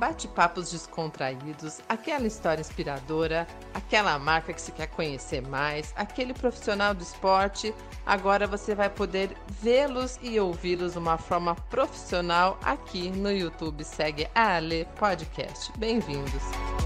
bate-papos 0.00 0.72
descontraídos, 0.72 1.80
aquela 1.86 2.26
história 2.26 2.62
inspiradora, 2.62 3.46
aquela 3.74 4.18
marca 4.18 4.50
que 4.54 4.60
se 4.60 4.72
quer 4.72 4.86
conhecer 4.86 5.46
mais, 5.46 5.92
aquele 5.94 6.32
profissional 6.32 6.94
do 6.94 7.02
esporte. 7.02 7.74
Agora 8.06 8.46
você 8.46 8.74
vai 8.74 8.88
poder 8.88 9.36
vê-los 9.60 10.18
e 10.22 10.40
ouvi-los 10.40 10.92
de 10.94 10.98
uma 10.98 11.18
forma 11.18 11.54
profissional 11.54 12.58
aqui 12.64 13.10
no 13.10 13.30
YouTube. 13.30 13.84
Segue 13.84 14.26
a 14.34 14.56
Ale 14.56 14.88
Podcast. 14.98 15.70
Bem-vindos. 15.76 16.79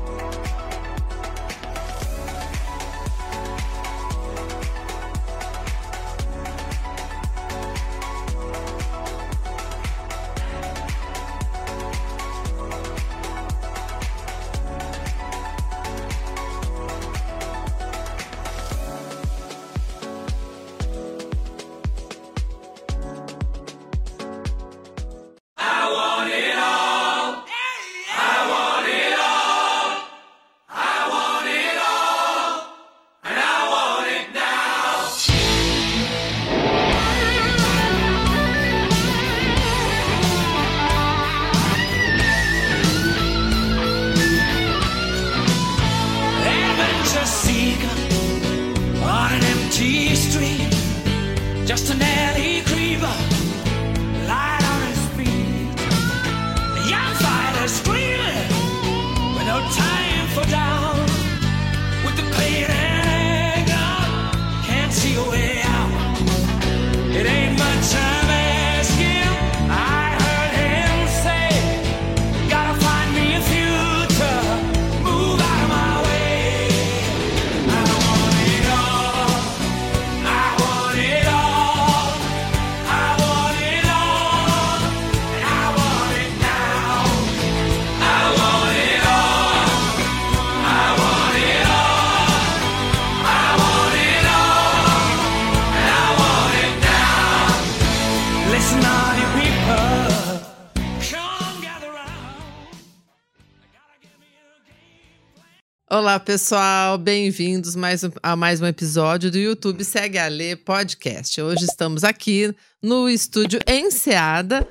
Olá, 105.97 106.19
pessoal, 106.19 106.99
bem-vindos 106.99 107.77
mais 107.77 108.03
a 108.21 108.35
mais 108.35 108.61
um 108.61 108.67
episódio 108.67 109.31
do 109.31 109.39
YouTube 109.39 109.85
Segue 109.85 110.19
a 110.19 110.27
Lê 110.27 110.57
Podcast. 110.57 111.41
Hoje 111.41 111.67
estamos 111.67 112.03
aqui 112.03 112.53
no 112.83 113.09
estúdio 113.09 113.61
Enseada. 113.65 114.67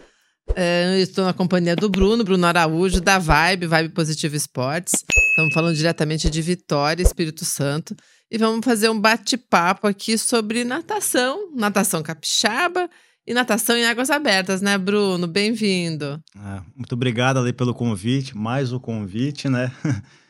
É, 0.53 0.99
estou 0.99 1.23
na 1.23 1.31
companhia 1.31 1.77
do 1.77 1.87
Bruno, 1.87 2.25
Bruno 2.25 2.45
Araújo, 2.45 2.99
da 2.99 3.19
Vibe, 3.19 3.67
Vibe 3.67 3.93
Positivo 3.93 4.35
Esportes. 4.35 4.95
Estamos 5.29 5.53
falando 5.53 5.77
diretamente 5.77 6.29
de 6.29 6.41
Vitória, 6.41 7.01
Espírito 7.01 7.45
Santo. 7.45 7.95
E 8.29 8.37
vamos 8.37 8.65
fazer 8.65 8.89
um 8.89 8.99
bate-papo 8.99 9.87
aqui 9.87 10.17
sobre 10.17 10.65
natação, 10.65 11.53
natação 11.55 12.03
capixaba 12.03 12.89
e 13.25 13.33
natação 13.33 13.77
em 13.77 13.85
águas 13.85 14.09
abertas, 14.09 14.61
né, 14.61 14.77
Bruno? 14.77 15.25
Bem-vindo. 15.25 16.21
Ah, 16.35 16.61
muito 16.75 16.91
obrigado, 16.91 17.37
Ale, 17.37 17.53
pelo 17.53 17.73
convite, 17.73 18.35
mais 18.35 18.73
o 18.73 18.79
convite, 18.81 19.47
né? 19.47 19.71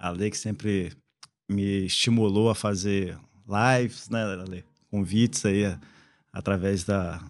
A 0.00 0.08
Ale 0.08 0.30
que 0.30 0.38
sempre 0.38 0.92
me 1.48 1.84
estimulou 1.84 2.48
a 2.48 2.54
fazer 2.54 3.18
lives, 3.46 4.08
né, 4.08 4.22
Ale? 4.22 4.64
Convites 4.90 5.44
aí 5.44 5.76
através 6.32 6.84
da... 6.84 7.20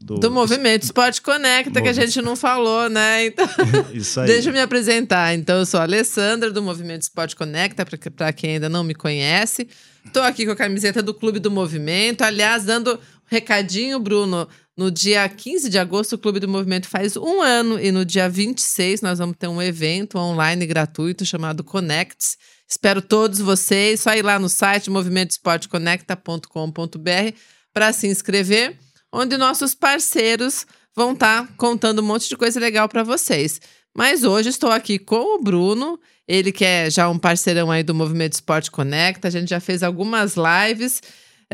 Do, 0.00 0.18
Do 0.18 0.30
Movimento 0.32 0.82
Esporte 0.82 1.22
Conecta, 1.22 1.80
que 1.80 1.88
a 1.88 1.92
gente 1.92 2.20
não 2.22 2.34
falou, 2.34 2.88
né? 2.88 3.26
Então, 3.26 3.46
Isso 3.94 4.20
aí. 4.20 4.26
deixa 4.26 4.48
eu 4.50 4.52
me 4.52 4.60
apresentar. 4.60 5.32
Então, 5.34 5.58
eu 5.58 5.66
sou 5.66 5.78
a 5.78 5.84
Alessandra, 5.84 6.50
do 6.50 6.60
Movimento 6.62 7.02
Esporte 7.02 7.36
Conecta, 7.36 7.84
para 8.16 8.32
quem 8.32 8.54
ainda 8.54 8.68
não 8.68 8.82
me 8.82 8.94
conhece. 8.94 9.68
Estou 10.04 10.22
aqui 10.22 10.44
com 10.44 10.52
a 10.52 10.56
camiseta 10.56 11.00
do 11.02 11.14
Clube 11.14 11.38
do 11.38 11.50
Movimento. 11.52 12.22
Aliás, 12.22 12.64
dando 12.64 12.98
recadinho, 13.32 13.98
Bruno. 13.98 14.48
No 14.76 14.90
dia 14.90 15.28
15 15.28 15.68
de 15.68 15.78
agosto, 15.78 16.14
o 16.14 16.18
Clube 16.18 16.40
do 16.40 16.48
Movimento 16.48 16.88
faz 16.88 17.16
um 17.16 17.40
ano. 17.40 17.80
E 17.80 17.90
no 17.90 18.04
dia 18.04 18.28
26, 18.28 19.00
nós 19.00 19.18
vamos 19.18 19.36
ter 19.38 19.48
um 19.48 19.60
evento 19.60 20.18
online 20.18 20.66
gratuito 20.66 21.24
chamado 21.24 21.64
Connects. 21.64 22.36
Espero 22.68 23.02
todos 23.02 23.38
vocês. 23.38 24.00
Só 24.00 24.14
ir 24.14 24.22
lá 24.22 24.38
no 24.38 24.48
site 24.48 24.90
movimentoesporteconecta.com.br 24.90 27.36
para 27.72 27.92
se 27.92 28.06
inscrever 28.06 28.78
onde 29.12 29.36
nossos 29.36 29.74
parceiros 29.74 30.66
vão 30.94 31.12
estar 31.12 31.48
contando 31.56 32.00
um 32.00 32.04
monte 32.04 32.28
de 32.28 32.36
coisa 32.36 32.60
legal 32.60 32.88
para 32.88 33.02
vocês. 33.02 33.60
Mas 33.94 34.24
hoje 34.24 34.48
estou 34.48 34.70
aqui 34.70 34.98
com 34.98 35.36
o 35.36 35.42
Bruno, 35.42 36.00
ele 36.26 36.50
que 36.50 36.64
é 36.64 36.88
já 36.88 37.10
um 37.10 37.18
parceirão 37.18 37.70
aí 37.70 37.82
do 37.82 37.94
Movimento 37.94 38.34
Esporte 38.34 38.70
Conecta, 38.70 39.28
a 39.28 39.30
gente 39.30 39.50
já 39.50 39.60
fez 39.60 39.82
algumas 39.82 40.34
lives, 40.36 41.02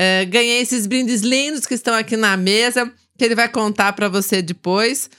eh, 0.00 0.24
ganhei 0.26 0.60
esses 0.60 0.86
brindes 0.86 1.22
lindos 1.22 1.66
que 1.66 1.74
estão 1.74 1.94
aqui 1.94 2.16
na 2.16 2.36
mesa, 2.36 2.90
que 3.18 3.24
ele 3.24 3.34
vai 3.34 3.48
contar 3.48 3.92
para 3.94 4.08
você 4.08 4.40
depois. 4.40 5.10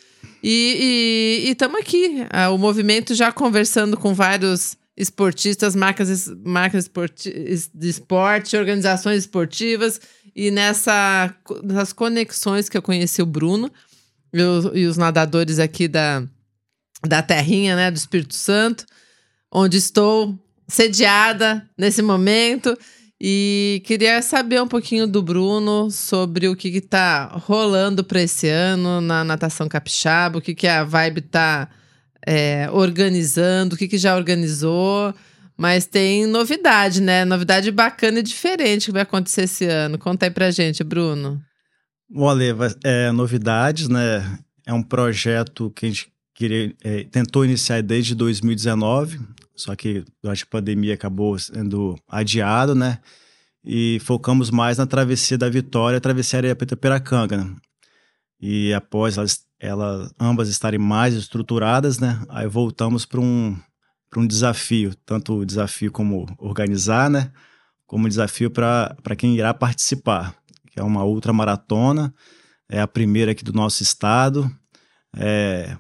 E 0.42 1.44
estamos 1.50 1.78
aqui, 1.82 2.26
ah, 2.30 2.50
o 2.50 2.58
movimento 2.58 3.14
já 3.14 3.30
conversando 3.32 3.98
com 3.98 4.14
vários 4.14 4.78
esportistas, 4.96 5.76
marcas, 5.76 6.28
marcas 6.46 6.86
esporti- 6.86 7.30
es- 7.36 7.70
de 7.74 7.90
esporte, 7.90 8.56
organizações 8.56 9.20
esportivas, 9.20 10.00
e 10.36 10.50
nessa, 10.52 11.34
nessas 11.64 11.92
conexões 11.92 12.70
que 12.70 12.78
eu 12.78 12.82
conheci 12.82 13.22
o 13.22 13.26
Bruno 13.26 13.70
e 14.34 14.42
os, 14.42 14.66
e 14.74 14.86
os 14.86 14.96
nadadores 14.96 15.60
aqui 15.60 15.88
da, 15.90 16.24
da 17.06 17.22
terrinha, 17.22 17.76
né, 17.76 17.92
do 17.92 17.98
Espírito 17.98 18.36
Santo, 18.36 18.86
onde 19.52 19.78
estou 19.78 20.38
sediada 20.68 21.68
nesse 21.78 22.02
momento. 22.02 22.78
E 23.22 23.82
queria 23.86 24.22
saber 24.22 24.62
um 24.62 24.68
pouquinho 24.68 25.06
do 25.06 25.22
Bruno 25.22 25.92
sobre 25.92 26.48
o 26.48 26.56
que 26.56 26.70
está 26.70 27.26
rolando 27.26 28.04
para 28.04 28.22
esse 28.22 28.48
ano 28.48 29.02
na 29.02 29.26
natação 29.26 29.68
capixaba, 29.68 30.38
o 30.38 30.42
que, 30.42 30.56
que 30.56 30.68
a 30.68 30.84
Vibe 30.86 31.20
está 31.20 31.70
organizando, 32.72 33.76
o 33.76 33.78
que, 33.78 33.88
que 33.88 33.98
já 33.98 34.16
organizou. 34.16 35.14
Mas 35.58 35.86
tem 35.86 36.26
novidade, 36.26 37.02
né? 37.02 37.26
Novidade 37.26 37.70
bacana 37.70 38.20
e 38.20 38.24
diferente 38.24 38.86
que 38.86 38.92
vai 38.94 39.02
acontecer 39.02 39.42
esse 39.42 39.66
ano. 39.66 39.98
Conta 39.98 40.26
aí 40.26 40.32
pra 40.32 40.52
gente, 40.52 40.86
Bruno. 40.86 41.42
Bom, 42.10 42.30
Ale, 42.30 42.46
é, 42.82 43.12
novidades, 43.12 43.90
né? 43.90 44.40
É 44.66 44.74
um 44.74 44.82
projeto 44.82 45.70
que 45.76 45.86
a 45.86 45.90
gente 45.90 46.08
queria, 46.34 46.74
é, 46.82 47.04
tentou 47.04 47.44
iniciar 47.44 47.84
desde 47.84 48.16
2019, 48.16 49.20
só 49.60 49.76
que 49.76 50.06
durante 50.24 50.44
a 50.44 50.48
pandemia 50.48 50.94
acabou 50.94 51.38
sendo 51.38 52.00
adiado, 52.08 52.74
né? 52.74 53.00
E 53.64 54.00
focamos 54.00 54.50
mais 54.50 54.78
na 54.78 54.88
travessia 54.88 55.38
da 55.38 55.50
Vitória, 55.50 55.98
a 55.98 56.02
travessia 56.02 56.40
Areia 56.40 56.56
Preta 56.56 56.78
Piracanga, 56.78 57.44
né? 57.44 57.56
E 58.40 58.74
após 58.74 59.18
elas, 59.18 59.46
elas 59.60 60.14
ambas 60.18 60.48
estarem 60.48 60.80
mais 60.80 61.14
estruturadas, 61.14 62.00
né? 62.00 62.24
Aí 62.30 62.48
voltamos 62.48 63.06
para 63.06 63.20
um, 63.20 63.58
para 64.10 64.22
um 64.22 64.26
desafio, 64.26 64.96
tanto 65.06 65.40
o 65.40 65.46
desafio 65.46 65.92
como 65.92 66.26
organizar, 66.38 67.10
né? 67.10 67.30
Como 67.86 68.08
desafio 68.08 68.50
para 68.50 69.16
quem 69.18 69.36
irá 69.36 69.54
participar, 69.54 70.34
que 70.72 70.80
é 70.80 70.84
uma 70.84 71.04
ultramaratona, 71.04 72.14
é 72.70 72.80
a 72.80 72.88
primeira 72.88 73.34
aqui 73.34 73.44
do 73.44 73.52
nosso 73.52 73.84
estado. 73.84 74.50
É, 75.14 75.76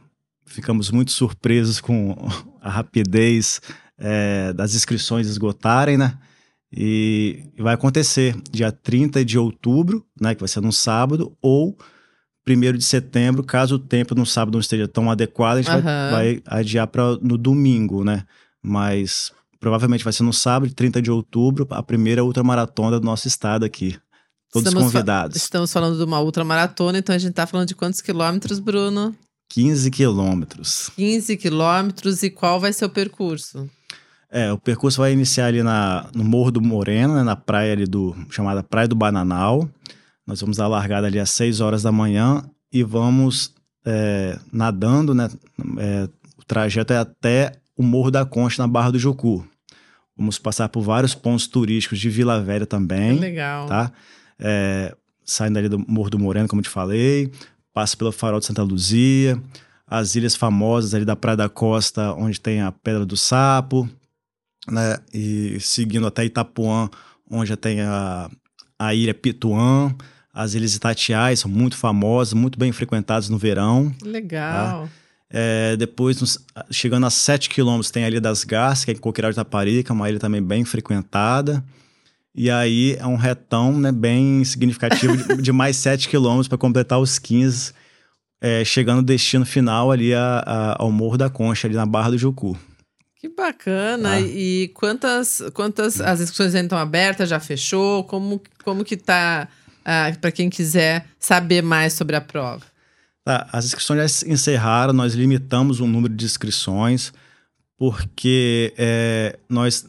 ficamos 0.46 0.92
muito 0.92 1.12
surpresos 1.12 1.80
com 1.80 2.14
a 2.62 2.70
rapidez 2.70 3.62
é, 3.98 4.54
das 4.54 4.76
inscrições 4.76 5.28
esgotarem, 5.28 5.98
né? 5.98 6.18
E 6.72 7.50
vai 7.58 7.74
acontecer 7.74 8.36
dia 8.52 8.72
30 8.72 9.26
de 9.26 9.38
outubro, 9.40 10.06
né, 10.22 10.36
que 10.36 10.40
vai 10.42 10.48
ser 10.48 10.62
num 10.62 10.72
sábado, 10.72 11.36
ou 11.42 11.76
1 12.48 12.78
de 12.78 12.84
setembro, 12.84 13.44
caso 13.44 13.76
o 13.76 13.80
tempo 13.80 14.14
no 14.16 14.26
sábado 14.26 14.54
não 14.56 14.60
esteja 14.60 14.88
tão 14.88 15.10
adequado, 15.10 15.58
a 15.58 15.62
gente 15.62 15.72
vai, 15.72 15.82
Aham. 15.82 16.12
vai 16.12 16.42
adiar 16.46 16.88
para 16.88 17.18
no 17.18 17.38
domingo, 17.38 18.04
né? 18.04 18.24
Mas 18.64 19.32
provavelmente 19.60 20.04
vai 20.04 20.14
ser 20.14 20.24
no 20.24 20.34
sábado, 20.34 20.74
30 20.74 21.02
de 21.02 21.12
outubro, 21.12 21.68
a 21.72 21.82
primeira 21.84 22.24
ultramaratona 22.24 23.00
do 23.00 23.06
nosso 23.06 23.28
estado 23.28 23.66
aqui. 23.66 23.98
Todos 24.52 24.68
Estamos 24.68 24.92
fa- 24.92 25.00
convidados. 25.00 25.38
Estamos 25.38 25.72
falando 25.74 25.98
de 25.98 26.04
uma 26.04 26.20
ultramaratona, 26.22 26.98
então 26.98 27.14
a 27.16 27.20
gente 27.20 27.34
tá 27.34 27.46
falando 27.46 27.68
de 27.68 27.76
quantos 27.76 28.02
quilômetros, 28.02 28.60
Bruno? 28.60 29.16
15 29.50 29.90
quilômetros. 29.92 30.92
15 30.96 31.36
quilômetros 31.38 32.24
e 32.24 32.30
qual 32.30 32.60
vai 32.60 32.72
ser 32.72 32.86
o 32.86 32.90
percurso? 32.90 33.70
É, 34.32 34.52
o 34.52 34.58
percurso 34.60 35.00
vai 35.00 35.12
iniciar 35.12 35.48
ali 35.48 35.64
na, 35.64 36.08
no 36.14 36.24
Morro 36.24 36.52
do 36.52 36.62
Moreno, 36.62 37.16
né, 37.16 37.24
na 37.24 37.36
praia 37.36 37.74
ali 37.74 37.86
do 37.86 38.16
chamada 38.30 38.62
Praia 38.62 38.88
do 38.88 38.96
Bananal. 38.96 39.68
Nós 40.26 40.40
vamos 40.40 40.58
dar 40.58 40.68
largada 40.68 41.08
ali 41.08 41.20
às 41.20 41.32
6 41.32 41.62
horas 41.62 41.82
da 41.82 41.92
manhã 41.92 42.44
e 42.72 42.84
vamos 42.84 43.56
é, 43.84 44.38
nadando, 44.54 45.16
né? 45.16 45.28
é, 45.80 46.08
o 46.38 46.44
trajeto 46.46 46.94
é 46.94 46.98
até 46.98 47.54
o 47.76 47.82
Morro 47.82 48.12
da 48.12 48.24
Concha, 48.24 48.62
na 48.62 48.68
Barra 48.68 48.92
do 48.92 49.00
Jucu. 49.00 49.44
Vamos 50.16 50.38
passar 50.38 50.70
por 50.70 50.82
vários 50.82 51.16
pontos 51.16 51.48
turísticos 51.48 51.98
de 52.00 52.10
Vila 52.10 52.40
Velha 52.42 52.68
também, 52.68 53.16
Que 53.16 53.22
legal. 53.22 53.66
tá? 53.68 53.92
É, 54.38 54.96
saindo 55.26 55.58
ali 55.58 55.70
do 55.70 55.80
Morro 55.80 56.10
do 56.10 56.20
Moreno, 56.20 56.48
como 56.48 56.60
eu 56.60 56.64
te 56.64 56.70
falei, 56.70 57.32
passa 57.80 57.96
pelo 57.96 58.12
Farol 58.12 58.42
de 58.42 58.46
Santa 58.46 58.62
Luzia, 58.62 59.42
as 59.88 60.14
ilhas 60.14 60.36
famosas 60.36 60.94
ali 60.94 61.06
da 61.06 61.16
Praia 61.16 61.38
da 61.38 61.48
Costa, 61.48 62.14
onde 62.14 62.38
tem 62.38 62.60
a 62.62 62.74
Pedra 62.74 63.06
do 63.06 63.16
Sapo, 63.16 63.88
né? 64.70 64.98
E 65.14 65.58
seguindo 65.62 66.06
até 66.06 66.26
Itapuã, 66.26 66.90
onde 67.32 67.56
tem 67.56 67.80
a, 67.80 68.30
a 68.78 68.94
ilha 68.94 69.14
Pituã, 69.14 69.96
as 70.34 70.56
ilhas 70.56 70.76
Itatiais 70.76 71.40
são 71.40 71.50
muito 71.50 71.78
famosas, 71.78 72.34
muito 72.34 72.60
bem 72.60 72.74
frequentadas 72.74 73.30
no 73.30 73.38
verão. 73.38 73.96
Que 73.98 74.06
legal. 74.10 74.90
É, 75.30 75.78
depois, 75.78 76.20
nos- 76.20 76.38
chegando 76.70 77.06
a 77.06 77.10
7 77.10 77.48
quilômetros, 77.50 77.92
tem 77.92 78.04
a 78.04 78.08
Ilha 78.10 78.20
das 78.20 78.44
Garças, 78.44 78.84
que 78.84 78.92
é 78.92 78.94
em 78.94 78.98
Coqueiral 78.98 79.32
de 79.32 79.36
Taparica, 79.38 79.94
uma 79.94 80.10
ilha 80.10 80.20
também 80.20 80.42
bem 80.44 80.66
frequentada. 80.66 81.64
E 82.36 82.50
aí 82.50 82.96
é 83.00 83.06
um 83.06 83.16
retão 83.16 83.78
né, 83.80 83.92
bem 83.92 84.44
significativo 84.44 85.18
de, 85.18 85.42
de 85.42 85.52
mais 85.52 85.76
7 85.78 86.08
quilômetros 86.08 86.48
para 86.48 86.58
completar 86.58 87.00
os 87.00 87.18
15, 87.20 87.74
é, 88.42 88.64
chegando 88.64 88.98
no 88.98 89.04
destino 89.04 89.46
final 89.46 89.92
ali 89.92 90.14
a- 90.14 90.44
a- 90.46 90.76
ao 90.82 90.92
Morro 90.92 91.18
da 91.18 91.30
Concha, 91.30 91.68
ali 91.68 91.76
na 91.76 91.86
Barra 91.86 92.12
do 92.12 92.18
Jucu. 92.18 92.58
Que 93.20 93.28
bacana. 93.28 94.12
Ah. 94.14 94.22
E 94.22 94.70
quantas, 94.76 95.42
quantas 95.54 96.00
as 96.00 96.22
inscrições 96.22 96.56
ainda 96.56 96.68
estão 96.68 96.78
abertas? 96.78 97.28
Já 97.30 97.40
fechou? 97.40 98.04
Como, 98.06 98.42
como 98.64 98.86
que 98.86 98.96
tá 98.96 99.48
para 100.22 100.32
quem 100.32 100.50
quiser 100.50 101.06
saber 101.20 101.62
mais 101.64 101.94
sobre 101.94 102.16
a 102.16 102.22
prova? 102.22 102.64
Tá, 103.26 103.50
as 103.52 103.66
inscrições 103.66 104.00
já 104.02 104.08
se 104.08 104.32
encerraram, 104.32 104.94
nós 104.94 105.16
limitamos 105.16 105.80
o 105.82 105.88
número 105.88 106.14
de 106.14 106.24
inscrições, 106.24 107.12
porque 107.78 108.74
é, 108.78 109.38
nós, 109.50 109.86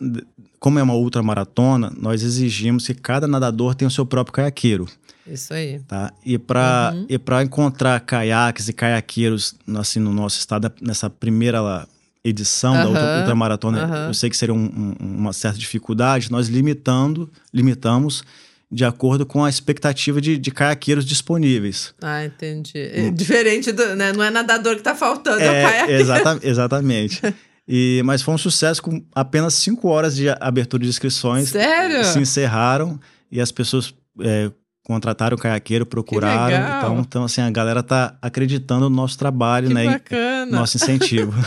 como 0.60 0.78
é 0.78 0.82
uma 0.82 0.94
ultramaratona, 0.94 1.90
nós 1.98 2.22
exigimos 2.22 2.86
que 2.86 2.94
cada 2.94 3.26
nadador 3.26 3.74
tenha 3.74 3.88
o 3.88 3.90
seu 3.90 4.06
próprio 4.06 4.34
caiaqueiro. 4.34 4.86
Isso 5.26 5.52
aí. 5.54 5.80
Tá? 5.88 6.12
E 6.24 6.38
para 6.38 6.92
Uhum. 6.94 7.06
e 7.08 7.44
encontrar 7.44 7.98
caiaques 8.00 8.68
e 8.68 8.72
caiaqueiros 8.72 9.54
assim, 9.78 9.98
no 10.00 10.12
nosso 10.12 10.38
estado, 10.38 10.70
nessa 10.80 11.08
primeira 11.08 11.86
edição 12.22 12.74
da 12.74 12.80
Aham, 12.82 12.88
ultra- 12.90 13.18
ultramaratona, 13.20 13.84
aham. 13.84 14.06
eu 14.08 14.14
sei 14.14 14.28
que 14.28 14.36
seria 14.36 14.54
um- 14.54 14.94
um- 15.00 15.06
uma 15.18 15.32
certa 15.32 15.58
dificuldade, 15.58 16.30
nós 16.30 16.48
limitando, 16.48 17.30
limitamos 17.54 18.22
de 18.70 18.84
acordo 18.84 19.24
com 19.24 19.42
a 19.44 19.48
expectativa 19.48 20.20
de, 20.20 20.36
de 20.36 20.50
caiaqueiros 20.50 21.04
disponíveis. 21.04 21.94
Ah, 22.02 22.24
entendi. 22.24 22.72
É 22.76 23.10
Diferente 23.10 23.72
do. 23.72 23.96
Né? 23.96 24.12
Não 24.12 24.22
é 24.22 24.30
nadador 24.30 24.76
que 24.76 24.82
tá 24.82 24.94
faltando, 24.94 25.40
é, 25.40 25.48
o 25.48 25.68
pai. 25.70 25.92
exata- 25.94 26.40
exatamente. 26.42 27.20
E, 27.72 28.02
mas 28.04 28.20
foi 28.20 28.34
um 28.34 28.38
sucesso 28.38 28.82
com 28.82 29.00
apenas 29.14 29.54
cinco 29.54 29.86
horas 29.86 30.16
de 30.16 30.28
abertura 30.40 30.82
de 30.82 30.88
inscrições. 30.88 31.50
Sério? 31.50 32.04
Se 32.04 32.18
encerraram 32.18 32.98
e 33.30 33.40
as 33.40 33.52
pessoas 33.52 33.94
é, 34.20 34.50
contrataram 34.82 35.36
o 35.36 35.40
caiaqueiro, 35.40 35.86
procuraram. 35.86 36.46
legal. 36.46 36.78
Então, 36.78 36.98
então, 36.98 37.24
assim, 37.24 37.40
a 37.40 37.48
galera 37.48 37.80
tá 37.80 38.16
acreditando 38.20 38.90
no 38.90 38.96
nosso 38.96 39.16
trabalho, 39.16 39.68
Que 39.68 39.74
né? 39.74 39.84
bacana. 39.84 40.50
nosso 40.58 40.76
incentivo. 40.76 41.32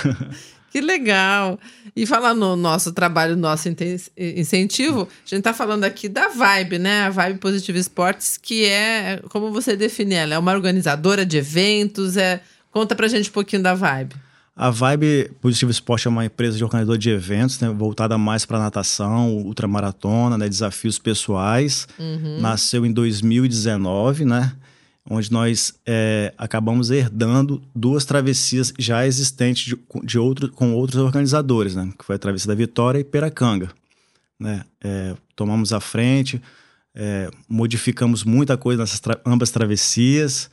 Que 0.72 0.82
legal. 0.82 1.60
E 1.96 2.04
falar 2.04 2.34
no 2.34 2.56
nosso 2.56 2.92
trabalho, 2.94 3.36
nosso 3.38 3.70
incentivo, 4.18 5.08
a 5.24 5.30
gente 5.30 5.44
tá 5.44 5.54
falando 5.54 5.84
aqui 5.84 6.10
da 6.10 6.30
Vibe, 6.30 6.80
né? 6.80 7.04
A 7.04 7.12
Vibe 7.12 7.38
Positive 7.38 7.78
Esportes, 7.78 8.38
que 8.42 8.66
é, 8.66 9.22
como 9.30 9.52
você 9.52 9.76
define 9.78 10.16
ela? 10.16 10.34
É 10.34 10.40
uma 10.40 10.52
organizadora 10.52 11.24
de 11.28 11.38
eventos, 11.38 12.18
é... 12.18 12.42
Conta 12.72 12.96
pra 12.96 13.08
gente 13.08 13.30
um 13.30 13.34
pouquinho 13.34 13.62
da 13.62 13.76
Vibe. 13.76 14.16
A 14.56 14.70
Vibe 14.70 15.32
Positivo 15.42 15.72
Esporte 15.72 16.08
é 16.08 16.12
uma 16.12 16.26
empresa 16.26 16.58
de 16.58 16.64
organizador 16.64 16.98
de 16.98 17.10
eventos, 17.10 17.60
né, 17.60 17.70
voltada 17.70 18.18
mais 18.20 18.46
para 18.46 18.60
natação, 18.60 19.36
ultramaratona, 19.38 20.38
né, 20.38 20.48
desafios 20.48 21.00
pessoais. 21.00 21.88
Uhum. 21.98 22.40
Nasceu 22.40 22.86
em 22.86 22.92
2019, 22.92 24.26
né? 24.26 24.54
Onde 25.10 25.32
nós 25.32 25.74
é, 25.86 26.34
acabamos 26.38 26.90
herdando 26.92 27.62
duas 27.76 28.06
travessias 28.06 28.72
já 28.80 29.06
existentes 29.06 29.66
de, 29.66 29.78
de 30.04 30.18
outro, 30.20 30.50
com 30.52 30.74
outros 30.74 31.02
organizadores, 31.02 31.76
né? 31.76 31.92
Que 31.98 32.06
foi 32.06 32.16
a 32.16 32.20
Travessia 32.20 32.48
da 32.48 32.56
Vitória 32.56 33.00
e 33.00 33.04
Peracanga. 33.04 33.70
Né? 34.40 34.64
É, 34.82 35.14
tomamos 35.36 35.74
a 35.74 35.80
frente, 35.82 36.42
é, 36.96 37.30
modificamos 37.50 38.24
muita 38.24 38.56
coisa 38.56 38.82
nessas 38.84 39.00
tra- 39.00 39.20
ambas 39.26 39.50
travessias. 39.52 40.50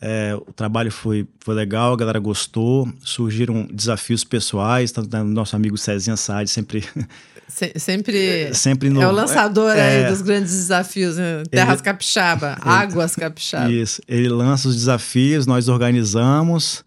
É, 0.00 0.34
o 0.34 0.52
trabalho 0.52 0.90
foi, 0.92 1.26
foi 1.40 1.54
legal, 1.54 1.92
a 1.92 1.96
galera 1.96 2.18
gostou. 2.18 2.88
Surgiram 3.00 3.66
desafios 3.72 4.22
pessoais, 4.24 4.92
tanto 4.92 5.08
do 5.08 5.24
nosso 5.24 5.56
amigo 5.56 5.76
Cezinha 5.76 6.16
Saad 6.16 6.48
sempre, 6.50 6.84
Se- 7.48 7.72
sempre 7.76 8.52
sempre 8.54 8.90
no, 8.90 9.02
é 9.02 9.08
o 9.08 9.10
lançador 9.10 9.74
é, 9.76 10.04
aí 10.04 10.10
dos 10.10 10.22
grandes 10.22 10.52
desafios, 10.52 11.16
né? 11.16 11.42
Terras 11.50 11.80
Capixaba, 11.80 12.56
Águas 12.62 13.16
Capixaba. 13.16 13.70
Isso. 13.72 14.00
Ele 14.06 14.28
lança 14.28 14.68
os 14.68 14.76
desafios, 14.76 15.46
nós 15.46 15.68
organizamos 15.68 16.84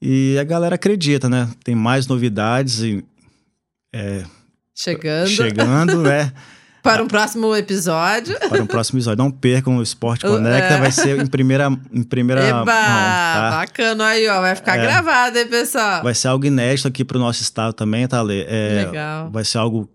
e 0.00 0.36
a 0.38 0.44
galera 0.44 0.74
acredita, 0.74 1.28
né? 1.28 1.48
Tem 1.64 1.74
mais 1.74 2.06
novidades 2.06 2.80
e, 2.80 3.04
Chegando 4.76 5.28
chegando, 5.28 6.02
né? 6.02 6.32
Para 6.84 7.02
um 7.02 7.08
próximo 7.08 7.56
episódio. 7.56 8.38
Para 8.48 8.62
o 8.62 8.66
próximo 8.66 8.98
episódio. 8.98 9.24
Não 9.24 9.30
percam 9.30 9.78
o 9.78 9.82
Esporte 9.82 10.24
Conecta, 10.26 10.74
é. 10.74 10.78
vai 10.80 10.92
ser 10.92 11.18
em 11.18 11.26
primeira, 11.26 11.68
em 11.92 12.02
primeira 12.04 12.42
Eba! 12.46 12.58
mão, 12.58 12.66
tá? 12.66 13.50
Bacana 13.58 14.06
aí, 14.06 14.28
ó. 14.28 14.40
Vai 14.40 14.54
ficar 14.54 14.78
É. 14.78 14.82
gravado, 14.82 15.38
hein, 15.38 15.46
pessoal? 15.48 16.02
Vai 16.02 16.14
ser 16.14 16.28
algo 16.28 16.44
inédito 16.44 16.86
aqui 16.86 17.04
para 17.04 17.16
o 17.16 17.20
nosso 17.20 17.42
estado 17.42 17.72
também, 17.72 18.06
tá, 18.06 18.20
Lê? 18.22 18.44
É, 18.46 18.84
Legal. 18.86 19.30
Vai 19.30 19.44
ser 19.44 19.58
algo 19.58 19.90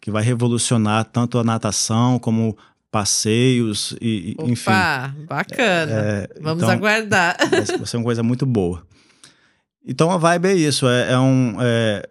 que 0.00 0.10
vai 0.10 0.22
revolucionar 0.22 1.04
tanto 1.04 1.38
a 1.38 1.44
natação 1.44 2.18
como 2.18 2.56
passeios 2.90 3.96
e, 4.00 4.36
e 4.38 4.50
enfim. 4.52 4.70
Opa, 4.70 5.14
bacana. 5.28 5.92
É, 5.92 6.28
Vamos 6.40 6.62
então, 6.62 6.74
aguardar. 6.74 7.36
Vai 7.50 7.66
ser- 7.66 7.76
vai 7.78 7.86
ser 7.86 7.96
uma 7.96 8.04
coisa 8.04 8.22
muito 8.22 8.46
boa. 8.46 8.86
Então 9.86 10.10
a 10.10 10.16
vibe 10.16 10.46
é 10.48 10.54
isso, 10.54 10.88
é, 10.88 11.12
é 11.12 11.18
um. 11.18 11.56
é, 11.60 12.08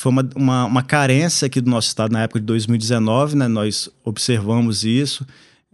foi 0.00 0.12
uma, 0.12 0.28
uma, 0.36 0.64
uma 0.66 0.82
carência 0.82 1.46
aqui 1.46 1.60
do 1.60 1.68
nosso 1.68 1.88
estado 1.88 2.12
na 2.12 2.22
época 2.22 2.38
de 2.38 2.46
2019, 2.46 3.36
né? 3.36 3.48
Nós 3.48 3.90
observamos 4.04 4.84
isso. 4.84 5.26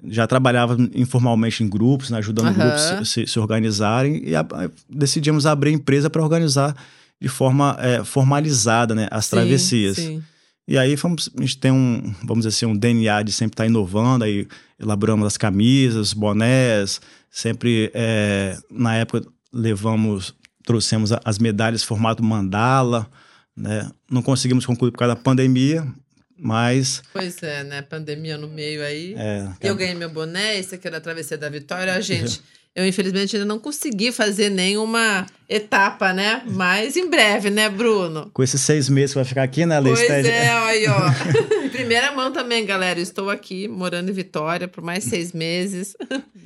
Já 0.03 0.27
trabalhava 0.27 0.79
informalmente 0.95 1.63
em 1.63 1.69
grupos, 1.69 2.09
né, 2.09 2.19
ajudando 2.19 2.47
Aham. 2.47 2.55
grupos 2.59 2.93
a 2.93 3.05
se, 3.05 3.27
se 3.27 3.39
organizarem 3.39 4.23
e 4.27 4.35
a- 4.35 4.47
decidimos 4.89 5.45
abrir 5.45 5.73
empresa 5.73 6.09
para 6.09 6.23
organizar 6.23 6.75
de 7.21 7.29
forma 7.29 7.77
é, 7.79 8.03
formalizada 8.03 8.95
né, 8.95 9.09
as 9.11 9.27
Sim, 9.27 9.31
travessias. 9.31 9.97
Sim. 9.97 10.23
E 10.67 10.79
aí 10.79 10.97
fomos, 10.97 11.29
a 11.37 11.41
gente 11.43 11.59
tem 11.59 11.71
um, 11.71 12.15
vamos 12.23 12.45
dizer 12.47 12.49
assim, 12.57 12.67
um 12.67 12.77
DNA 12.77 13.23
de 13.23 13.33
sempre 13.33 13.53
estar 13.55 13.67
inovando, 13.67 14.25
aí 14.25 14.47
elaboramos 14.81 15.27
as 15.27 15.37
camisas, 15.37 16.15
bonés, 16.15 16.99
sempre 17.31 17.91
é, 17.93 18.57
na 18.71 18.95
época 18.97 19.27
levamos, 19.53 20.35
trouxemos 20.65 21.13
as 21.25 21.39
medalhas 21.39 21.83
formato 21.83 22.23
mandala, 22.25 23.07
né? 23.57 23.91
Não 24.11 24.23
conseguimos 24.23 24.67
concluir 24.67 24.91
por 24.91 24.99
causa 24.99 25.15
da 25.15 25.21
pandemia, 25.21 25.87
mas 26.39 27.03
Pois 27.13 27.43
é, 27.43 27.63
né? 27.65 27.83
Pandemia 27.83 28.37
no 28.37 28.49
meio 28.49 28.83
aí. 28.85 29.15
é, 29.17 29.49
Eu 29.61 29.77
ganhei 29.77 29.95
meu 29.95 30.09
boné, 30.11 30.59
esse 30.59 30.75
aqui 30.75 30.87
era 30.87 30.97
a 30.99 31.01
Travessia 31.01 31.39
da 31.39 31.49
Vitória. 31.49 32.01
Gente, 32.03 32.41
eu 32.75 32.87
infelizmente 32.87 33.37
ainda 33.37 33.47
não 33.47 33.59
consegui 33.59 34.11
fazer 34.11 34.51
nenhuma 34.51 35.27
etapa, 35.49 36.13
né? 36.13 36.43
Mas 36.47 36.97
em 36.97 37.09
breve, 37.09 37.51
né, 37.51 37.69
Bruno? 37.69 38.31
com 38.33 38.43
esses 38.43 38.61
seis 38.61 38.89
meses 38.89 39.11
que 39.13 39.17
vai 39.19 39.25
ficar 39.25 39.43
aqui, 39.45 39.65
né, 39.65 39.79
Lê? 39.79 39.91
Pois 39.91 40.07
tá- 40.09 40.15
é, 40.17 40.49
aí, 40.49 40.87
ó. 40.89 41.71
primeira 41.71 42.13
mão 42.13 42.33
também, 42.33 42.65
galera. 42.67 42.99
Eu 42.99 43.03
estou 43.03 43.31
aqui 43.31 43.69
morando 43.69 44.11
em 44.11 44.13
Vitória 44.13 44.67
por 44.67 44.83
mais 44.83 45.05
seis 45.05 45.33
meses. 45.33 45.97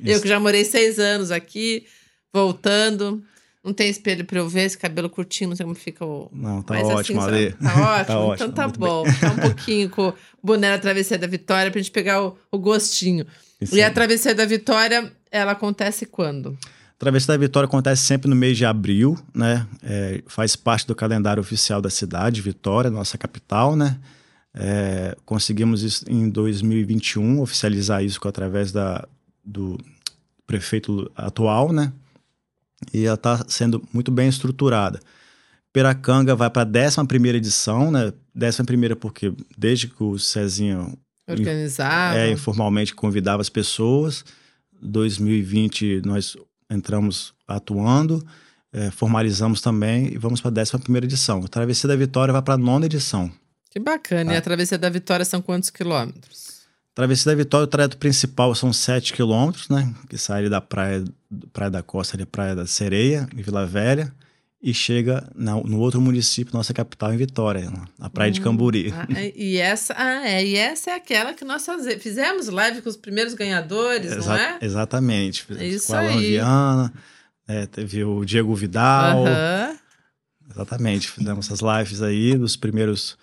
Eu 0.03 0.21
que 0.21 0.27
já 0.27 0.39
morei 0.39 0.63
seis 0.63 0.99
anos 0.99 1.31
aqui, 1.31 1.85
voltando. 2.33 3.23
Não 3.63 3.73
tem 3.73 3.89
espelho 3.89 4.23
pra 4.23 4.39
eu 4.39 4.47
ver 4.47 4.61
esse 4.61 4.77
cabelo 4.77 5.09
curtinho, 5.09 5.49
não 5.49 5.55
sei 5.55 5.65
como 5.65 5.75
fica 5.75 6.05
o. 6.05 6.29
Não, 6.31 6.61
tá 6.61 6.75
Mas 6.75 6.87
ótimo, 6.87 7.19
assim, 7.21 7.29
Ale. 7.29 7.51
Tá 7.51 7.69
ótimo? 7.91 8.05
Tá 8.05 8.19
ótimo, 8.19 8.33
então 8.33 8.51
tá 8.51 8.67
bom. 8.69 9.03
Tá 9.03 9.31
um 9.31 9.35
pouquinho 9.37 9.89
com 9.89 10.07
o 10.09 10.13
boné 10.41 10.71
da 10.71 10.79
Travessia 10.79 11.17
da 11.17 11.27
Vitória 11.27 11.69
pra 11.69 11.81
gente 11.81 11.91
pegar 11.91 12.23
o, 12.23 12.37
o 12.51 12.57
gostinho. 12.57 13.25
Isso 13.59 13.75
E 13.75 13.81
a 13.81 13.87
aí. 13.87 13.93
Travessia 13.93 14.33
da 14.33 14.45
Vitória, 14.45 15.11
ela 15.29 15.51
acontece 15.51 16.05
quando? 16.05 16.57
Travessia 16.97 17.33
da 17.33 17.37
Vitória 17.37 17.65
acontece 17.65 18.03
sempre 18.03 18.29
no 18.29 18.35
mês 18.35 18.57
de 18.57 18.65
abril, 18.65 19.17
né? 19.33 19.67
É, 19.83 20.21
faz 20.27 20.55
parte 20.55 20.87
do 20.87 20.95
calendário 20.95 21.41
oficial 21.41 21.81
da 21.81 21.89
cidade, 21.89 22.41
Vitória, 22.41 22.89
nossa 22.89 23.17
capital, 23.17 23.75
né? 23.75 23.97
É, 24.53 25.15
conseguimos 25.25 25.83
isso 25.83 26.05
em 26.09 26.29
2021, 26.29 27.39
oficializar 27.41 28.03
isso 28.03 28.19
através 28.25 28.71
da, 28.71 29.07
do 29.43 29.77
prefeito 30.47 31.09
atual, 31.15 31.71
né? 31.71 31.93
E 32.93 33.05
ela 33.05 33.15
está 33.15 33.45
sendo 33.47 33.83
muito 33.93 34.11
bem 34.11 34.27
estruturada. 34.29 34.99
Piracanga 35.73 36.35
vai 36.35 36.49
para 36.49 36.63
a 36.63 36.65
11 36.65 37.27
edição, 37.35 37.91
né? 37.91 38.11
11 38.35 38.95
porque 38.95 39.33
desde 39.57 39.87
que 39.87 40.01
o 40.03 40.17
Cezinho 40.17 40.97
Organizava. 41.27 42.17
é, 42.17 42.31
informalmente 42.31 42.95
convidava 42.95 43.41
as 43.41 43.49
pessoas, 43.49 44.23
2020 44.81 46.01
nós 46.05 46.35
entramos 46.69 47.33
atuando, 47.47 48.25
é, 48.71 48.89
formalizamos 48.91 49.61
também 49.61 50.13
e 50.13 50.17
vamos 50.17 50.41
para 50.41 50.49
a 50.49 50.61
11 50.63 50.97
edição. 51.03 51.43
A 51.43 51.47
Travessia 51.47 51.87
da 51.87 51.95
Vitória 51.95 52.31
vai 52.31 52.41
para 52.41 52.55
a 52.55 52.57
nona 52.57 52.85
edição. 52.85 53.31
Que 53.69 53.79
bacana. 53.79 54.33
E 54.33 54.35
Ah. 54.35 54.39
a 54.39 54.41
Travessia 54.41 54.77
da 54.77 54.89
Vitória 54.89 55.23
são 55.25 55.41
quantos 55.41 55.69
quilômetros? 55.69 56.48
Travessia 56.95 57.31
da 57.31 57.35
Vitória, 57.37 57.63
o 57.63 57.67
trajeto 57.67 57.97
principal 57.97 58.53
são 58.55 58.73
7 58.73 59.13
quilômetros, 59.13 59.69
né? 59.69 59.93
Que 60.09 60.17
sai 60.17 60.39
ali 60.41 60.49
da 60.49 60.59
praia, 60.59 61.03
praia 61.53 61.71
da 61.71 61.81
Costa, 61.83 62.17
ali, 62.17 62.25
Praia 62.25 62.55
da 62.55 62.65
Sereia, 62.65 63.27
em 63.35 63.41
Vila 63.41 63.65
Velha, 63.65 64.13
e 64.61 64.73
chega 64.73 65.25
na- 65.33 65.55
no 65.55 65.79
outro 65.79 66.01
município, 66.01 66.53
nossa 66.53 66.73
capital, 66.73 67.13
em 67.13 67.17
Vitória, 67.17 67.71
na 67.97 68.09
Praia 68.09 68.29
de 68.31 68.41
Camburi. 68.41 68.93
Ah, 68.93 69.07
é, 69.15 69.31
e 69.33 69.55
essa, 69.57 69.93
ah, 69.97 70.27
é, 70.27 70.45
e 70.45 70.55
essa 70.57 70.91
é 70.91 70.95
aquela 70.95 71.33
que 71.33 71.45
nós 71.45 71.65
fizemos 72.01 72.49
live 72.49 72.81
com 72.81 72.89
os 72.89 72.97
primeiros 72.97 73.33
ganhadores, 73.33 74.11
não 74.11 74.17
Exa- 74.17 74.41
é? 74.41 74.57
Exatamente. 74.65 75.45
Fizemos 75.45 75.73
isso 75.75 75.87
com 75.87 75.93
a 75.93 75.99
Alan 75.99 76.09
aí. 76.11 76.27
Viana, 76.31 76.93
é, 77.47 77.65
teve 77.67 78.03
o 78.03 78.25
Diego 78.25 78.53
Vidal. 78.53 79.25
Aham. 79.25 79.77
Exatamente. 80.51 81.09
Fizemos 81.09 81.45
essas 81.45 81.59
lives 81.61 82.01
aí 82.01 82.35
dos 82.37 82.57
primeiros 82.57 83.17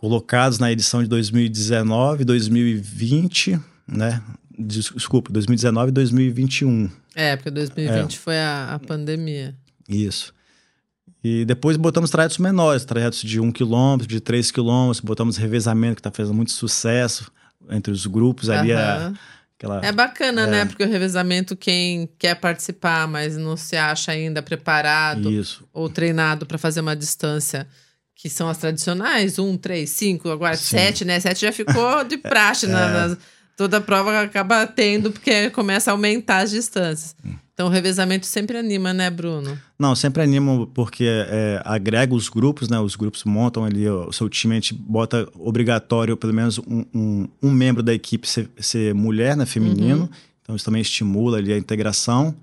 colocados 0.00 0.58
na 0.58 0.72
edição 0.72 1.02
de 1.02 1.08
2019, 1.10 2.24
2020, 2.24 3.60
né? 3.86 4.22
Des- 4.58 4.90
Desculpa, 4.94 5.30
2019 5.30 5.90
e 5.90 5.92
2021. 5.92 6.90
É, 7.14 7.36
porque 7.36 7.50
2020 7.50 8.18
foi 8.18 8.38
a, 8.38 8.74
a 8.74 8.78
pandemia. 8.78 9.54
Isso. 9.86 10.32
E 11.22 11.44
depois 11.44 11.76
botamos 11.76 12.08
trajetos 12.08 12.38
menores, 12.38 12.82
trajetos 12.86 13.20
de 13.20 13.38
1 13.40 13.52
km, 13.52 13.98
de 14.08 14.20
3 14.20 14.50
km, 14.50 14.90
botamos 15.04 15.36
revezamento, 15.36 15.96
que 15.96 16.00
está 16.00 16.10
fazendo 16.10 16.34
muito 16.34 16.52
sucesso 16.52 17.30
entre 17.68 17.92
os 17.92 18.06
grupos 18.06 18.48
ali. 18.48 18.72
a- 18.72 19.12
aquela, 19.58 19.84
É 19.84 19.92
bacana, 19.92 20.42
É. 20.44 20.46
né? 20.46 20.64
Porque 20.64 20.82
o 20.82 20.88
revezamento, 20.88 21.54
quem 21.54 22.08
quer 22.18 22.36
participar, 22.36 23.06
mas 23.06 23.36
não 23.36 23.54
se 23.54 23.76
acha 23.76 24.12
ainda 24.12 24.40
preparado 24.40 25.30
Isso. 25.30 25.62
ou 25.74 25.90
treinado 25.90 26.46
para 26.46 26.56
fazer 26.56 26.80
uma 26.80 26.96
distância, 26.96 27.68
que 28.20 28.28
são 28.28 28.48
as 28.48 28.58
tradicionais, 28.58 29.38
um, 29.38 29.56
três, 29.56 29.90
cinco, 29.90 30.28
agora 30.28 30.56
Sim. 30.56 30.64
sete, 30.76 31.04
né? 31.04 31.18
Sete 31.20 31.40
já 31.40 31.52
ficou 31.52 32.04
de 32.04 32.16
praxe. 32.18 32.66
na- 32.66 32.88
É. 32.88 32.92
nas- 32.92 33.18
toda 33.56 33.76
a 33.78 33.80
prova 33.80 34.20
acaba 34.22 34.66
tendo, 34.66 35.10
porque 35.10 35.50
começa 35.50 35.90
a 35.90 35.92
aumentar 35.92 36.38
as 36.38 36.50
distâncias. 36.50 37.14
Hum. 37.24 37.34
Então 37.52 37.66
o 37.68 37.70
revezamento 37.70 38.24
sempre 38.24 38.56
anima, 38.56 38.92
né, 38.94 39.10
Bruno? 39.10 39.58
Não, 39.78 39.94
sempre 39.94 40.22
animo 40.22 40.66
porque 40.72 41.04
é, 41.06 41.60
agrega 41.64 42.14
os 42.14 42.28
grupos, 42.30 42.70
né? 42.70 42.78
Os 42.80 42.96
grupos 42.96 43.22
montam 43.24 43.64
ali 43.64 43.86
o 43.88 44.10
seu 44.12 44.30
time, 44.30 44.54
a 44.54 44.56
gente 44.56 44.72
bota 44.72 45.28
obrigatório 45.34 46.16
pelo 46.16 46.32
menos 46.32 46.58
um, 46.58 46.84
um, 46.94 47.28
um 47.42 47.50
membro 47.50 47.82
da 47.82 47.92
equipe 47.92 48.26
ser, 48.26 48.48
ser 48.58 48.94
mulher, 48.94 49.36
né? 49.36 49.44
Feminino. 49.44 50.10
Então 50.42 50.56
isso 50.56 50.64
também 50.64 50.80
estimula 50.80 51.36
ali 51.36 51.52
a 51.52 51.58
integração. 51.58 52.34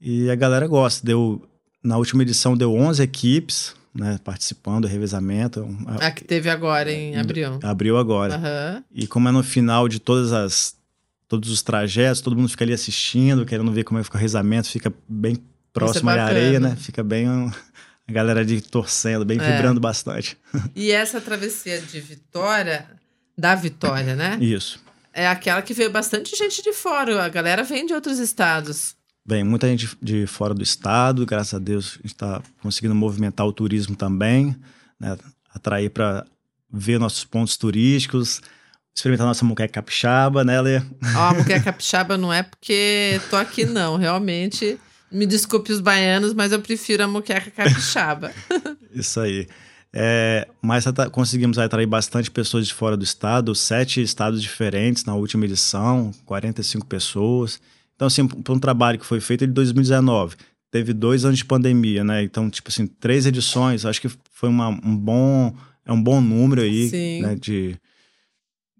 E 0.00 0.30
a 0.30 0.34
galera 0.36 0.66
gosta. 0.68 1.04
Deu, 1.04 1.42
na 1.82 1.96
última 1.96 2.22
edição 2.22 2.56
deu 2.56 2.72
11 2.74 3.02
equipes, 3.02 3.74
né? 3.94 4.18
Participando 4.24 4.82
do 4.82 4.88
revezamento. 4.88 5.68
A 6.00 6.10
que 6.10 6.24
teve 6.24 6.48
agora 6.50 6.90
em 6.90 7.16
abril. 7.16 7.58
Abriu 7.62 7.96
agora. 7.98 8.34
Aham. 8.36 8.84
E 8.92 9.06
como 9.06 9.28
é 9.28 9.32
no 9.32 9.42
final 9.42 9.88
de 9.88 9.98
todas 9.98 10.32
as 10.32 10.74
todos 11.28 11.50
os 11.50 11.62
trajetos, 11.62 12.20
todo 12.20 12.36
mundo 12.36 12.48
fica 12.50 12.62
ali 12.62 12.74
assistindo, 12.74 13.46
querendo 13.46 13.72
ver 13.72 13.84
como 13.84 13.98
é 13.98 14.02
que 14.02 14.04
fica 14.04 14.18
o 14.18 14.20
rezamento, 14.20 14.68
fica 14.68 14.92
bem 15.08 15.38
próximo 15.72 16.10
à 16.10 16.14
bacana. 16.16 16.30
areia, 16.30 16.60
né? 16.60 16.76
Fica 16.76 17.02
bem 17.02 17.26
a 17.26 18.12
galera 18.12 18.40
ali 18.40 18.60
torcendo, 18.60 19.24
bem 19.24 19.40
É. 19.40 19.52
vibrando 19.52 19.80
bastante. 19.80 20.36
E 20.76 20.90
essa 20.92 21.20
travessia 21.22 21.80
de 21.80 22.00
Vitória, 22.00 22.86
da 23.36 23.54
Vitória, 23.54 24.14
né? 24.14 24.36
Isso. 24.42 24.78
É 25.14 25.26
aquela 25.26 25.62
que 25.62 25.72
veio 25.72 25.90
bastante 25.90 26.36
gente 26.36 26.62
de 26.62 26.72
fora. 26.74 27.24
A 27.24 27.28
galera 27.30 27.62
vem 27.62 27.86
de 27.86 27.94
outros 27.94 28.18
estados. 28.18 28.94
Bem, 29.24 29.44
muita 29.44 29.68
gente 29.68 29.96
de 30.02 30.26
fora 30.26 30.52
do 30.52 30.62
estado, 30.62 31.24
graças 31.24 31.54
a 31.54 31.58
Deus 31.58 31.92
a 31.92 32.02
gente 32.02 32.06
está 32.06 32.42
conseguindo 32.60 32.94
movimentar 32.94 33.46
o 33.46 33.52
turismo 33.52 33.94
também, 33.94 34.56
né? 34.98 35.16
atrair 35.54 35.90
para 35.90 36.26
ver 36.72 36.98
nossos 36.98 37.24
pontos 37.24 37.56
turísticos, 37.56 38.40
experimentar 38.94 39.26
nossa 39.26 39.44
moqueca 39.44 39.74
capixaba, 39.74 40.42
né, 40.42 40.60
Lê? 40.60 40.78
Ó, 41.16 41.18
a 41.18 41.34
mulher 41.34 41.62
capixaba 41.62 42.16
não 42.16 42.32
é 42.32 42.42
porque 42.42 43.20
tô 43.30 43.36
aqui, 43.36 43.64
não. 43.64 43.96
Realmente, 43.96 44.78
me 45.10 45.26
desculpe 45.26 45.72
os 45.72 45.80
baianos, 45.80 46.34
mas 46.34 46.52
eu 46.52 46.60
prefiro 46.60 47.04
a 47.04 47.08
muqueca 47.08 47.50
capixaba. 47.50 48.32
Isso 48.92 49.20
aí. 49.20 49.46
É, 49.94 50.48
mas 50.62 50.84
conseguimos 51.10 51.58
atrair 51.58 51.86
bastante 51.86 52.30
pessoas 52.30 52.66
de 52.66 52.72
fora 52.72 52.96
do 52.96 53.04
estado, 53.04 53.54
sete 53.54 54.02
estados 54.02 54.42
diferentes 54.42 55.04
na 55.04 55.14
última 55.14 55.44
edição, 55.44 56.12
45 56.24 56.86
pessoas. 56.86 57.60
Então, 58.02 58.08
assim, 58.08 58.26
para 58.26 58.52
um 58.52 58.58
trabalho 58.58 58.98
que 58.98 59.06
foi 59.06 59.20
feito 59.20 59.44
em 59.44 59.48
2019, 59.52 60.34
teve 60.72 60.92
dois 60.92 61.24
anos 61.24 61.38
de 61.38 61.44
pandemia, 61.44 62.02
né? 62.02 62.20
Então, 62.24 62.50
tipo 62.50 62.68
assim, 62.68 62.84
três 62.84 63.26
edições, 63.26 63.86
acho 63.86 64.00
que 64.00 64.08
foi 64.32 64.48
uma- 64.48 64.70
um 64.70 64.96
bom, 64.96 65.54
é 65.86 65.92
um 65.92 66.02
bom 66.02 66.20
número 66.20 66.62
aí, 66.62 66.88
Sim. 66.88 67.22
né? 67.22 67.36
De, 67.36 67.76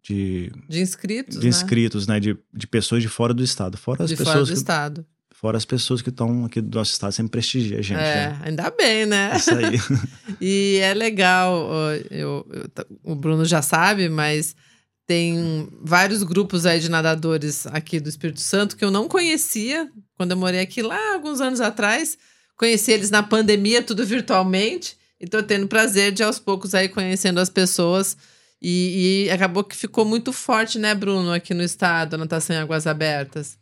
de, 0.03 0.51
De 0.69 0.81
inscritos, 0.81 1.37
de 1.39 1.45
né? 1.45 1.49
inscritos, 1.51 2.07
né? 2.09 2.19
De, 2.19 2.37
de 2.53 2.67
pessoas 2.67 3.01
de 3.01 3.09
fora 3.09 3.33
do 3.33 3.45
estado. 3.45 3.79
Fora 3.79 4.03
as 4.03 4.11
De 4.11 4.17
fora 4.17 4.29
pessoas 4.29 4.49
do 4.49 4.53
que, 4.55 4.59
estado. 4.59 5.07
fora 5.31 5.57
as 5.57 5.65
pessoas 5.65 6.03
que 6.03 6.09
estão 6.09 6.45
aqui 6.45 6.61
do 6.61 6.77
nosso 6.77 6.91
estado, 6.91 7.13
sempre 7.13 7.31
prestigia 7.31 7.79
a 7.79 7.83
gente, 7.83 8.01
é, 8.01 8.31
né? 8.31 8.41
ainda 8.43 8.73
bem, 8.73 9.07
né? 9.07 9.37
Isso 9.37 9.51
aí. 9.55 9.79
E 10.41 10.79
é 10.83 10.93
legal, 10.95 11.69
eu, 12.11 12.45
eu 12.51 12.71
o 13.05 13.15
Bruno 13.15 13.45
já 13.45 13.63
sabe, 13.63 14.09
mas 14.09 14.57
tem 15.07 15.69
vários 15.83 16.23
grupos 16.23 16.65
aí 16.65 16.81
de 16.81 16.89
nadadores 16.89 17.67
aqui 17.67 17.99
do 18.01 18.09
Espírito 18.09 18.41
Santo 18.41 18.77
que 18.77 18.85
eu 18.85 18.91
não 18.91 19.09
conhecia 19.09 19.91
quando 20.17 20.31
eu 20.33 20.37
morei 20.37 20.61
aqui 20.61 20.83
lá 20.83 21.15
alguns 21.15 21.41
anos 21.41 21.61
atrás. 21.61 22.17
Conheci 22.57 22.93
eles 22.93 23.11
na 23.11 23.23
pandemia, 23.23 23.83
tudo 23.83 24.07
virtualmente, 24.07 24.97
e 25.21 25.27
tô 25.27 25.43
tendo 25.43 25.67
prazer 25.67 26.13
de 26.13 26.23
aos 26.23 26.39
poucos 26.39 26.75
aí 26.75 26.89
conhecendo 26.89 27.41
as 27.41 27.49
pessoas. 27.49 28.17
E, 28.61 29.25
e 29.27 29.31
acabou 29.31 29.65
que 29.65 29.75
ficou 29.77 30.05
muito 30.05 30.33
forte, 30.33 30.79
né, 30.79 30.95
Bruno, 30.95 31.33
aqui 31.33 31.53
no 31.53 31.65
estado, 31.65 32.15
a 32.15 32.19
natação 32.19 32.55
em 32.55 32.61
águas 32.61 32.87
abertas. 32.87 33.59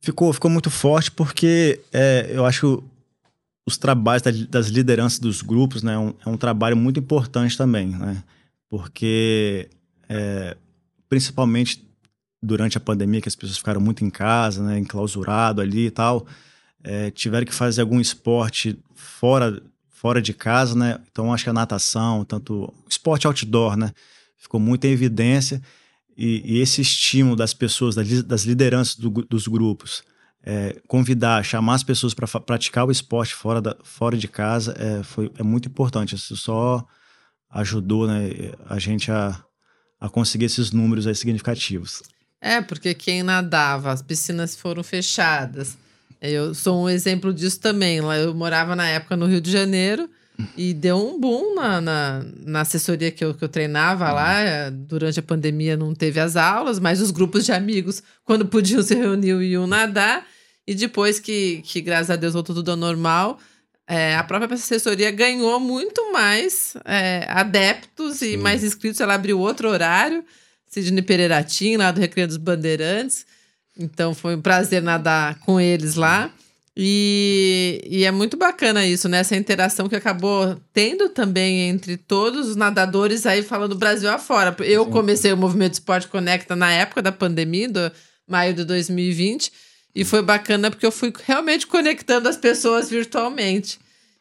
Ficou, 0.00 0.32
ficou 0.32 0.50
muito 0.50 0.68
forte 0.68 1.12
porque 1.12 1.78
é, 1.92 2.28
eu 2.32 2.44
acho 2.44 2.82
os 3.64 3.78
trabalhos 3.78 4.22
da- 4.22 4.32
das 4.50 4.66
lideranças 4.66 5.20
dos 5.20 5.42
grupos 5.42 5.84
né, 5.84 5.94
é, 5.94 5.98
um, 5.98 6.12
é 6.26 6.28
um 6.28 6.36
trabalho 6.36 6.76
muito 6.76 6.98
importante 6.98 7.56
também, 7.56 7.86
né? 7.90 8.20
Porque 8.68 9.68
é, 10.08 10.56
principalmente 11.12 11.86
durante 12.42 12.78
a 12.78 12.80
pandemia, 12.80 13.20
que 13.20 13.28
as 13.28 13.36
pessoas 13.36 13.58
ficaram 13.58 13.82
muito 13.82 14.02
em 14.02 14.08
casa, 14.08 14.64
né, 14.64 14.78
enclausurado 14.78 15.60
ali 15.60 15.88
e 15.88 15.90
tal, 15.90 16.26
é, 16.82 17.10
tiveram 17.10 17.44
que 17.44 17.52
fazer 17.54 17.82
algum 17.82 18.00
esporte 18.00 18.78
fora, 18.94 19.62
fora 19.90 20.22
de 20.22 20.32
casa, 20.32 20.74
né? 20.74 20.98
Então 21.10 21.30
acho 21.30 21.44
que 21.44 21.50
a 21.50 21.52
natação, 21.52 22.24
tanto 22.24 22.72
esporte 22.88 23.26
outdoor, 23.26 23.76
né? 23.76 23.92
Ficou 24.38 24.58
muito 24.58 24.86
em 24.86 24.90
evidência. 24.90 25.60
E, 26.16 26.54
e 26.54 26.60
esse 26.60 26.80
estímulo 26.80 27.36
das 27.36 27.52
pessoas, 27.52 27.94
das 27.94 28.08
li- 28.08 28.22
das 28.22 28.44
lideranças 28.44 28.96
do 28.96 29.10
dos 29.10 29.46
grupos, 29.46 30.02
é, 30.42 30.80
convidar, 30.88 31.44
chamar 31.44 31.74
as 31.74 31.84
pessoas 31.84 32.14
para 32.14 32.26
praticar 32.40 32.86
o 32.86 32.90
esporte 32.90 33.34
fora, 33.34 33.60
da, 33.60 33.76
fora 33.84 34.16
de 34.16 34.28
casa 34.28 34.74
é, 34.78 35.02
foi, 35.02 35.30
é 35.38 35.42
muito 35.42 35.68
importante. 35.68 36.14
Isso 36.14 36.38
só 36.38 36.82
ajudou 37.50 38.08
né, 38.08 38.30
a 38.66 38.78
gente 38.78 39.10
a, 39.12 39.38
a 40.02 40.08
conseguir 40.08 40.46
esses 40.46 40.72
números 40.72 41.06
aí 41.06 41.14
significativos. 41.14 42.02
É, 42.40 42.60
porque 42.60 42.92
quem 42.92 43.22
nadava, 43.22 43.92
as 43.92 44.02
piscinas 44.02 44.56
foram 44.56 44.82
fechadas. 44.82 45.78
Eu 46.20 46.52
sou 46.54 46.82
um 46.82 46.88
exemplo 46.88 47.32
disso 47.32 47.60
também. 47.60 47.98
Eu 47.98 48.34
morava 48.34 48.74
na 48.74 48.88
época 48.88 49.16
no 49.16 49.26
Rio 49.26 49.40
de 49.40 49.52
Janeiro 49.52 50.10
e 50.56 50.74
deu 50.74 50.96
um 50.96 51.20
boom 51.20 51.54
na, 51.54 51.80
na, 51.80 52.24
na 52.44 52.60
assessoria 52.62 53.12
que 53.12 53.24
eu, 53.24 53.32
que 53.32 53.44
eu 53.44 53.48
treinava 53.48 54.10
lá. 54.12 54.70
Durante 54.70 55.20
a 55.20 55.22
pandemia 55.22 55.76
não 55.76 55.94
teve 55.94 56.18
as 56.18 56.34
aulas, 56.34 56.80
mas 56.80 57.00
os 57.00 57.12
grupos 57.12 57.44
de 57.44 57.52
amigos, 57.52 58.02
quando 58.24 58.44
podiam 58.44 58.82
se 58.82 58.96
reunir, 58.96 59.40
iam 59.42 59.68
nadar. 59.68 60.26
E 60.66 60.74
depois 60.74 61.20
que, 61.20 61.62
que 61.64 61.80
graças 61.80 62.10
a 62.10 62.16
Deus, 62.16 62.32
voltou 62.32 62.56
tudo 62.56 62.72
ao 62.72 62.76
normal, 62.76 63.38
eh, 63.94 64.16
a 64.16 64.24
própria 64.24 64.54
assessoria 64.54 65.10
ganhou 65.10 65.60
muito 65.60 66.10
mais 66.14 66.74
eh, 66.86 67.26
adeptos 67.28 68.22
e 68.22 68.30
Sim. 68.30 68.36
mais 68.38 68.64
inscritos. 68.64 68.98
Ela 69.02 69.12
abriu 69.12 69.38
outro 69.38 69.68
horário. 69.68 70.24
Sidney 70.66 71.02
Pereiratim, 71.02 71.76
lá 71.76 71.90
do 71.90 72.00
Recreio 72.00 72.26
dos 72.26 72.38
Bandeirantes. 72.38 73.26
Então 73.78 74.14
foi 74.14 74.34
um 74.34 74.40
prazer 74.40 74.82
nadar 74.82 75.38
com 75.40 75.60
eles 75.60 75.96
lá. 75.96 76.32
E, 76.74 77.82
e 77.86 78.04
é 78.04 78.10
muito 78.10 78.34
bacana 78.38 78.86
isso, 78.86 79.10
né? 79.10 79.18
Essa 79.18 79.36
interação 79.36 79.90
que 79.90 79.96
acabou 79.96 80.58
tendo 80.72 81.10
também 81.10 81.68
entre 81.68 81.98
todos 81.98 82.48
os 82.48 82.56
nadadores 82.56 83.26
aí 83.26 83.42
falando 83.42 83.76
Brasil 83.76 84.10
afora. 84.10 84.56
Eu 84.60 84.86
comecei 84.86 85.34
o 85.34 85.36
movimento 85.36 85.74
Esporte 85.74 86.08
Conecta 86.08 86.56
na 86.56 86.72
época 86.72 87.02
da 87.02 87.12
pandemia, 87.12 87.68
do 87.68 87.92
maio 88.26 88.54
de 88.54 88.64
2020, 88.64 89.52
e 89.94 90.04
foi 90.04 90.22
bacana 90.22 90.70
porque 90.70 90.86
eu 90.86 90.92
fui 90.92 91.12
realmente 91.24 91.66
conectando 91.66 92.28
as 92.28 92.36
pessoas 92.36 92.88
virtualmente. 92.88 93.78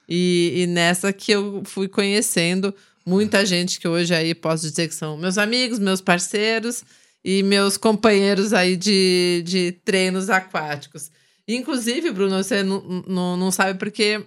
E, 0.08 0.64
e 0.64 0.68
nessa 0.68 1.14
que 1.14 1.32
eu 1.32 1.64
fui 1.66 1.88
conhecendo 1.88 2.74
muita 3.06 3.46
gente 3.46 3.80
que 3.80 3.88
hoje 3.88 4.14
aí 4.14 4.36
posso 4.36 4.68
dizer 4.68 4.88
que 4.88 4.96
são 4.96 5.18
meus 5.18 5.38
amigos, 5.38 5.80
meus 5.80 6.02
parceiros 6.02 6.84
e 7.24 7.42
meus 7.44 7.78
companheiros 7.78 8.52
aí 8.52 8.76
de, 8.76 9.42
de 9.46 9.72
treinos 9.86 10.30
aquáticos. 10.30 11.10
Inclusive, 11.48 12.12
Bruno, 12.12 12.44
você 12.44 12.64
não, 12.64 13.04
não, 13.08 13.38
não 13.38 13.52
sabe 13.52 13.78
porque. 13.80 14.26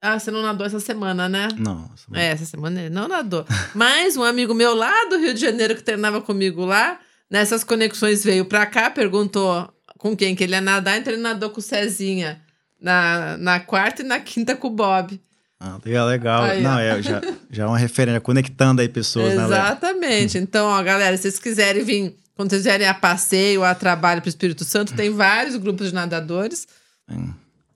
Ah, 0.00 0.18
você 0.18 0.30
não 0.30 0.42
nadou 0.42 0.66
essa 0.66 0.78
semana, 0.78 1.28
né? 1.28 1.48
Não. 1.58 1.90
É, 2.14 2.26
essa 2.26 2.44
semana 2.44 2.80
ele 2.80 2.90
não 2.90 3.08
nadou. 3.08 3.44
Mas 3.74 4.16
um 4.16 4.22
amigo 4.22 4.54
meu 4.54 4.74
lá 4.74 5.06
do 5.06 5.18
Rio 5.18 5.34
de 5.34 5.40
Janeiro 5.40 5.74
que 5.74 5.82
treinava 5.82 6.20
comigo 6.20 6.64
lá, 6.64 7.00
nessas 7.28 7.64
conexões 7.64 8.22
veio 8.22 8.44
pra 8.44 8.64
cá, 8.64 8.90
perguntou 8.90 9.68
com 9.98 10.16
quem 10.16 10.34
que 10.34 10.44
ele 10.44 10.52
ia 10.52 10.60
nadar, 10.60 10.96
então 10.96 11.12
ele 11.12 11.20
nadou 11.20 11.50
com 11.50 11.58
o 11.58 11.62
Cezinha 11.62 12.40
na, 12.80 13.36
na 13.36 13.60
quarta 13.60 14.02
e 14.02 14.04
na 14.04 14.20
quinta 14.20 14.56
com 14.56 14.68
o 14.68 14.70
Bob. 14.70 15.20
Ah, 15.60 15.78
legal, 15.84 16.06
legal. 16.06 16.44
Aí, 16.44 16.62
não, 16.62 16.78
é, 16.78 17.02
já, 17.02 17.20
já 17.50 17.64
é 17.64 17.66
uma 17.66 17.76
referência, 17.76 18.20
conectando 18.20 18.80
aí 18.80 18.88
pessoas, 18.88 19.34
né? 19.34 19.44
Exatamente. 19.44 20.38
Então, 20.38 20.68
ó, 20.68 20.80
galera, 20.82 21.16
se 21.16 21.22
vocês 21.22 21.40
quiserem 21.40 21.84
vir, 21.84 22.16
quando 22.36 22.50
vocês 22.50 22.62
vierem 22.62 22.86
a 22.86 22.94
passeio 22.94 23.60
ou 23.60 23.66
a 23.66 23.74
trabalho 23.74 24.20
para 24.22 24.28
o 24.28 24.30
Espírito 24.30 24.64
Santo, 24.64 24.94
tem 24.94 25.10
vários 25.10 25.56
grupos 25.56 25.88
de 25.88 25.94
nadadores. 25.94 26.68
Hum. 27.10 27.32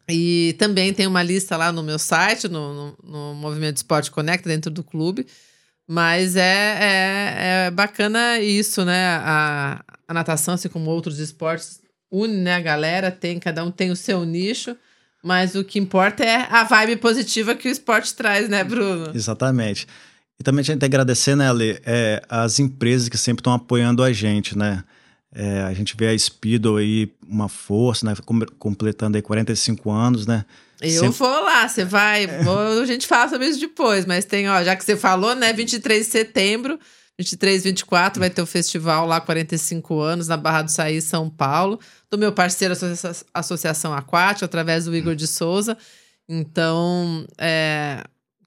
E 0.08 0.54
também 0.58 0.94
tem 0.94 1.08
uma 1.08 1.22
lista 1.22 1.56
lá 1.56 1.72
no 1.72 1.82
meu 1.82 1.98
site, 1.98 2.46
no, 2.46 2.72
no, 2.72 2.98
no 3.02 3.34
Movimento 3.34 3.78
Esporte 3.78 4.10
Conecta, 4.10 4.48
dentro 4.48 4.70
do 4.70 4.84
clube. 4.84 5.26
Mas 5.86 6.36
é, 6.36 6.78
é, 6.80 7.66
é 7.66 7.70
bacana 7.72 8.38
isso, 8.38 8.84
né? 8.84 9.16
A, 9.24 9.84
a 10.06 10.14
natação, 10.14 10.54
assim 10.54 10.68
como 10.68 10.90
outros 10.90 11.18
esportes, 11.18 11.81
une 12.12 12.36
né, 12.36 12.54
a 12.54 12.60
galera, 12.60 13.10
tem, 13.10 13.38
cada 13.40 13.64
um 13.64 13.70
tem 13.70 13.90
o 13.90 13.96
seu 13.96 14.24
nicho. 14.24 14.76
Mas 15.24 15.54
o 15.54 15.62
que 15.64 15.78
importa 15.78 16.24
é 16.24 16.48
a 16.50 16.64
vibe 16.64 16.96
positiva 16.96 17.54
que 17.54 17.68
o 17.68 17.70
esporte 17.70 18.12
traz, 18.14 18.48
né, 18.48 18.62
Bruno? 18.64 19.10
Exatamente. 19.14 19.86
E 20.38 20.42
também 20.42 20.60
a 20.60 20.62
gente 20.64 20.72
tem 20.72 20.78
que 20.80 20.84
agradecer, 20.96 21.36
né, 21.36 21.48
Ale, 21.48 21.80
é, 21.86 22.20
as 22.28 22.58
empresas 22.58 23.08
que 23.08 23.16
sempre 23.16 23.40
estão 23.40 23.52
apoiando 23.52 24.02
a 24.02 24.12
gente, 24.12 24.58
né? 24.58 24.82
É, 25.34 25.62
a 25.62 25.72
gente 25.72 25.96
vê 25.96 26.08
a 26.08 26.18
Speedo 26.18 26.76
aí, 26.76 27.10
uma 27.26 27.48
força, 27.48 28.04
né? 28.04 28.14
com- 28.26 28.40
Completando 28.58 29.16
aí 29.16 29.22
45 29.22 29.90
anos, 29.90 30.26
né? 30.26 30.44
Eu 30.80 30.90
Sempre- 30.90 31.18
vou 31.18 31.44
lá, 31.44 31.68
você 31.68 31.84
vai. 31.84 32.26
vou- 32.26 32.82
a 32.82 32.84
gente 32.84 33.06
fala 33.06 33.30
sobre 33.30 33.46
isso 33.46 33.60
depois, 33.60 34.04
mas 34.04 34.24
tem, 34.24 34.48
ó, 34.50 34.62
já 34.64 34.74
que 34.76 34.84
você 34.84 34.96
falou, 34.96 35.34
né? 35.36 35.52
23 35.52 36.04
de 36.06 36.10
setembro, 36.12 36.78
23, 37.18 37.62
24, 37.64 38.18
vai 38.20 38.30
ter 38.30 38.42
o 38.42 38.46
festival 38.46 39.06
lá, 39.06 39.20
45 39.20 40.00
anos, 40.00 40.28
na 40.28 40.36
Barra 40.36 40.62
do 40.62 40.70
Saí, 40.70 41.00
São 41.00 41.28
Paulo, 41.30 41.78
do 42.10 42.18
meu 42.18 42.32
parceiro 42.32 42.72
Associa- 42.72 43.26
Associação 43.34 43.92
Aquática, 43.94 44.46
através 44.46 44.86
do 44.86 44.96
Igor 44.96 45.14
de 45.14 45.26
Souza. 45.26 45.76
Então, 46.28 47.26
é, 47.38 48.02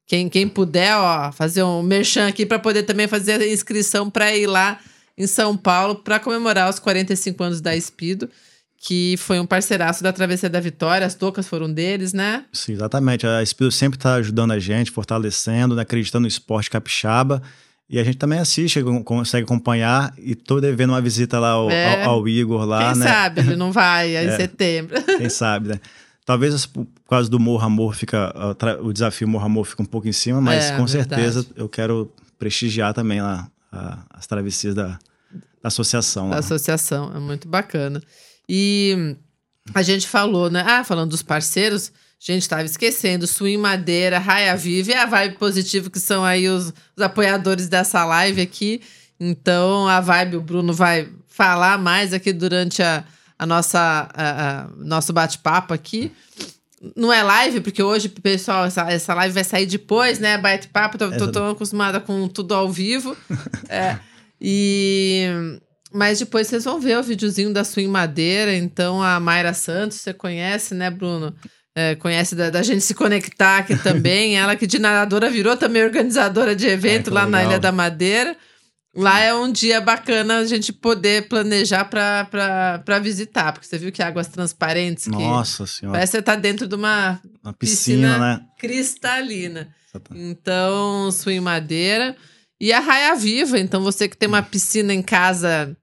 quem, 0.07 0.27
quem 0.29 0.47
puder, 0.47 0.95
ó, 0.95 1.31
fazer 1.31 1.63
um 1.63 1.83
merchan 1.83 2.27
aqui 2.27 2.45
para 2.45 2.59
poder 2.59 2.83
também 2.83 3.07
fazer 3.07 3.39
a 3.41 3.47
inscrição 3.47 4.09
para 4.09 4.35
ir 4.35 4.47
lá 4.47 4.79
em 5.17 5.27
São 5.27 5.55
Paulo 5.55 5.95
para 5.95 6.19
comemorar 6.19 6.69
os 6.69 6.79
45 6.79 7.43
anos 7.43 7.61
da 7.61 7.75
Espido, 7.75 8.29
que 8.77 9.15
foi 9.17 9.39
um 9.39 9.45
parceiraço 9.45 10.03
da 10.03 10.11
Travessia 10.11 10.49
da 10.49 10.59
Vitória, 10.59 11.07
as 11.07 11.15
toucas 11.15 11.47
foram 11.47 11.71
deles, 11.71 12.11
né? 12.13 12.45
Sim, 12.51 12.73
exatamente. 12.73 13.25
A 13.25 13.43
Speedo 13.45 13.71
sempre 13.71 13.97
está 13.97 14.15
ajudando 14.15 14.51
a 14.51 14.59
gente, 14.59 14.91
fortalecendo, 14.91 15.75
né? 15.75 15.81
acreditando 15.83 16.23
no 16.23 16.27
esporte 16.27 16.69
capixaba. 16.69 17.41
E 17.89 17.99
a 17.99 18.03
gente 18.03 18.17
também 18.17 18.39
assiste, 18.39 18.81
con- 18.81 19.03
consegue 19.03 19.43
acompanhar. 19.45 20.13
E 20.17 20.33
tô 20.35 20.59
devendo 20.59 20.89
uma 20.91 21.01
visita 21.01 21.39
lá 21.39 21.49
ao, 21.49 21.69
É. 21.69 22.03
ao- 22.05 22.15
ao 22.15 22.27
Igor 22.27 22.65
lá, 22.65 22.91
Quem 22.93 22.99
né? 23.01 23.07
sabe 23.07 23.41
ele 23.41 23.55
não 23.55 23.71
vai 23.71 24.15
aí 24.17 24.25
em 24.27 24.29
É. 24.33 24.37
setembro. 24.37 25.01
Quem 25.03 25.29
sabe, 25.29 25.69
né? 25.69 25.79
Talvez 26.25 26.65
por 26.65 26.87
causa 27.07 27.29
do 27.29 27.39
Morro 27.39 27.63
Amor 27.65 27.93
fica 27.95 28.33
o 28.81 28.91
desafio 28.91 29.27
Morro 29.27 29.45
Amor 29.45 29.65
fica 29.65 29.83
um 29.83 29.85
pouco 29.85 30.07
em 30.07 30.11
cima, 30.11 30.41
mas 30.41 30.65
É, 30.65 30.77
com 30.77 30.85
verdade. 30.87 31.21
certeza 31.21 31.45
eu 31.55 31.69
quero 31.69 32.11
prestigiar 32.39 32.93
também 32.95 33.21
lá 33.21 33.47
as 34.09 34.25
travessias 34.25 34.73
da, 34.73 34.87
da 34.87 34.97
associação. 35.67 36.29
da 36.29 36.35
lá. 36.35 36.39
associação. 36.39 37.11
É 37.15 37.19
muito 37.19 37.47
bacana. 37.47 38.01
E 38.49 39.15
a 39.75 39.83
gente 39.83 40.07
falou, 40.07 40.49
né? 40.49 40.63
Ah, 40.67 40.83
falando 40.83 41.11
dos 41.11 41.21
parceiros, 41.21 41.91
gente 42.33 42.41
estava 42.43 42.63
esquecendo. 42.63 43.27
Swing 43.27 43.57
Madeira, 43.57 44.17
Raia 44.19 44.55
Viva 44.55 44.91
e 44.91 44.95
a 44.95 45.05
Vibe 45.05 45.37
Positivo, 45.37 45.89
que 45.89 45.99
são 45.99 46.23
aí 46.23 46.47
os, 46.49 46.73
os 46.95 47.03
apoiadores 47.03 47.67
dessa 47.67 48.03
live 48.05 48.41
aqui. 48.41 48.81
Então, 49.19 49.87
a 49.87 49.99
Vibe, 50.01 50.37
o 50.37 50.41
Bruno 50.41 50.73
vai 50.73 51.07
falar 51.27 51.77
mais 51.77 52.13
aqui 52.13 52.33
durante 52.33 52.81
a, 52.83 53.03
a 53.37 53.45
nossa 53.45 54.09
a- 54.13 54.61
a- 54.63 54.67
nosso 54.77 55.13
bate-papo 55.13 55.73
aqui. 55.73 56.11
Não 56.95 57.11
é 57.11 57.23
live, 57.23 57.61
porque 57.61 57.81
hoje, 57.81 58.09
pessoal, 58.09 58.65
essa, 58.65 58.81
essa 58.91 59.13
live 59.13 59.33
vai 59.33 59.43
sair 59.43 59.65
depois, 59.65 60.19
né? 60.19 60.37
Bate-papo, 60.37 60.97
tô, 60.97 61.09
tô 61.11 61.27
tão 61.31 61.49
acostumada 61.49 61.99
com 61.99 62.27
tudo 62.27 62.53
ao 62.53 62.71
vivo. 62.71 63.15
É, 63.69 63.97
e... 64.39 65.27
Mas 65.91 66.19
depois 66.19 66.47
vocês 66.47 66.65
vão 66.65 66.79
ver 66.79 66.97
o 66.99 67.03
videozinho 67.03 67.53
da 67.53 67.63
Swing 67.63 67.89
Madeira. 67.89 68.53
Então, 68.55 69.01
a 69.01 69.19
Mayra 69.19 69.53
Santos, 69.53 69.97
você 70.01 70.13
conhece, 70.13 70.73
né, 70.75 70.89
Bruno? 70.91 71.33
É, 71.77 71.93
conhece 71.95 72.35
da, 72.35 72.49
da 72.49 72.63
gente 72.63 72.81
se 72.81 72.93
conectar 72.93 73.57
aqui 73.57 73.75
também. 73.77 74.37
Ela 74.39 74.55
que 74.55 74.65
de 74.65 74.79
nadadora 74.79 75.29
virou 75.29 75.57
também 75.57 75.83
organizadora 75.83 76.55
de 76.55 76.65
evento 76.67 77.05
que 77.05 77.09
lá 77.09 77.25
na 77.25 77.39
legal. 77.39 77.51
Ilha 77.51 77.59
da 77.59 77.71
Madeira. 77.71 78.37
Lá 78.97 79.19
é 79.19 79.33
um 79.33 79.51
dia 79.51 79.81
bacana 79.81 80.37
a 80.37 80.45
gente 80.45 80.71
poder 80.71 81.27
planejar 81.27 81.83
para 81.83 82.99
visitar, 83.03 83.51
porque 83.51 83.67
você 83.67 83.77
viu 83.77 83.91
que 83.91 84.01
águas 84.01 84.27
transparentes 84.29 85.03
que 85.03 85.09
Nossa 85.11 85.67
senhora, 85.67 85.97
parece 85.97 86.11
que 86.13 86.17
você 86.19 86.21
tá 86.21 86.35
dentro 86.37 86.65
de 86.65 86.75
uma 86.75 87.19
uma 87.43 87.51
piscina, 87.51 88.07
piscina- 88.07 88.19
né? 88.37 88.45
cristalina. 88.57 89.75
Então, 90.13 91.11
swing 91.11 91.41
madeira. 91.41 92.15
E 92.59 92.71
a 92.71 92.79
raia 92.79 93.15
viva. 93.15 93.59
Então, 93.59 93.83
você 93.83 94.07
que 94.07 94.15
tem 94.15 94.29
uma 94.29 94.41
piscina 94.41 94.93
em 94.93 95.01
casa, 95.01 95.75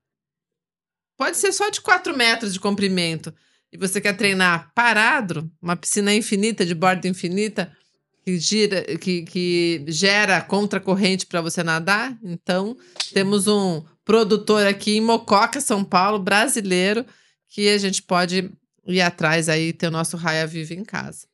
pode 1.18 1.37
ser 1.37 1.52
só 1.52 1.68
de 1.68 1.83
4 1.83 2.16
metros 2.16 2.52
de 2.55 2.61
comprimento, 2.61 3.33
e 3.72 3.78
você 3.78 4.00
quer 4.00 4.14
treinar 4.16 4.70
parado, 4.74 5.50
uma 5.61 5.74
piscina 5.74 6.14
infinita, 6.14 6.66
de 6.66 6.74
borda 6.74 7.08
infinita, 7.08 7.72
que 8.24 8.38
gira, 8.38 8.82
que, 8.98 9.22
que 9.22 9.85
gera 9.88 10.40
contracorrente 10.42 11.26
para 11.26 11.40
você 11.40 11.62
nadar. 11.62 12.16
Então, 12.22 12.76
temos 13.14 13.48
um 13.48 13.82
produtor 14.04 14.66
aqui 14.66 14.98
em 14.98 15.00
Mococa, 15.00 15.61
São 15.61 15.82
Paulo, 15.82 16.18
brasileiro, 16.18 17.04
que 17.48 17.68
a 17.68 17.78
gente 17.78 18.02
pode 18.02 18.50
ir 18.87 19.00
atrás 19.00 19.48
aí 19.48 19.72
ter 19.72 19.87
o 19.87 19.90
nosso 19.90 20.16
Raia 20.16 20.46
Viva 20.46 20.74
em 20.74 20.85
casa. 20.85 21.26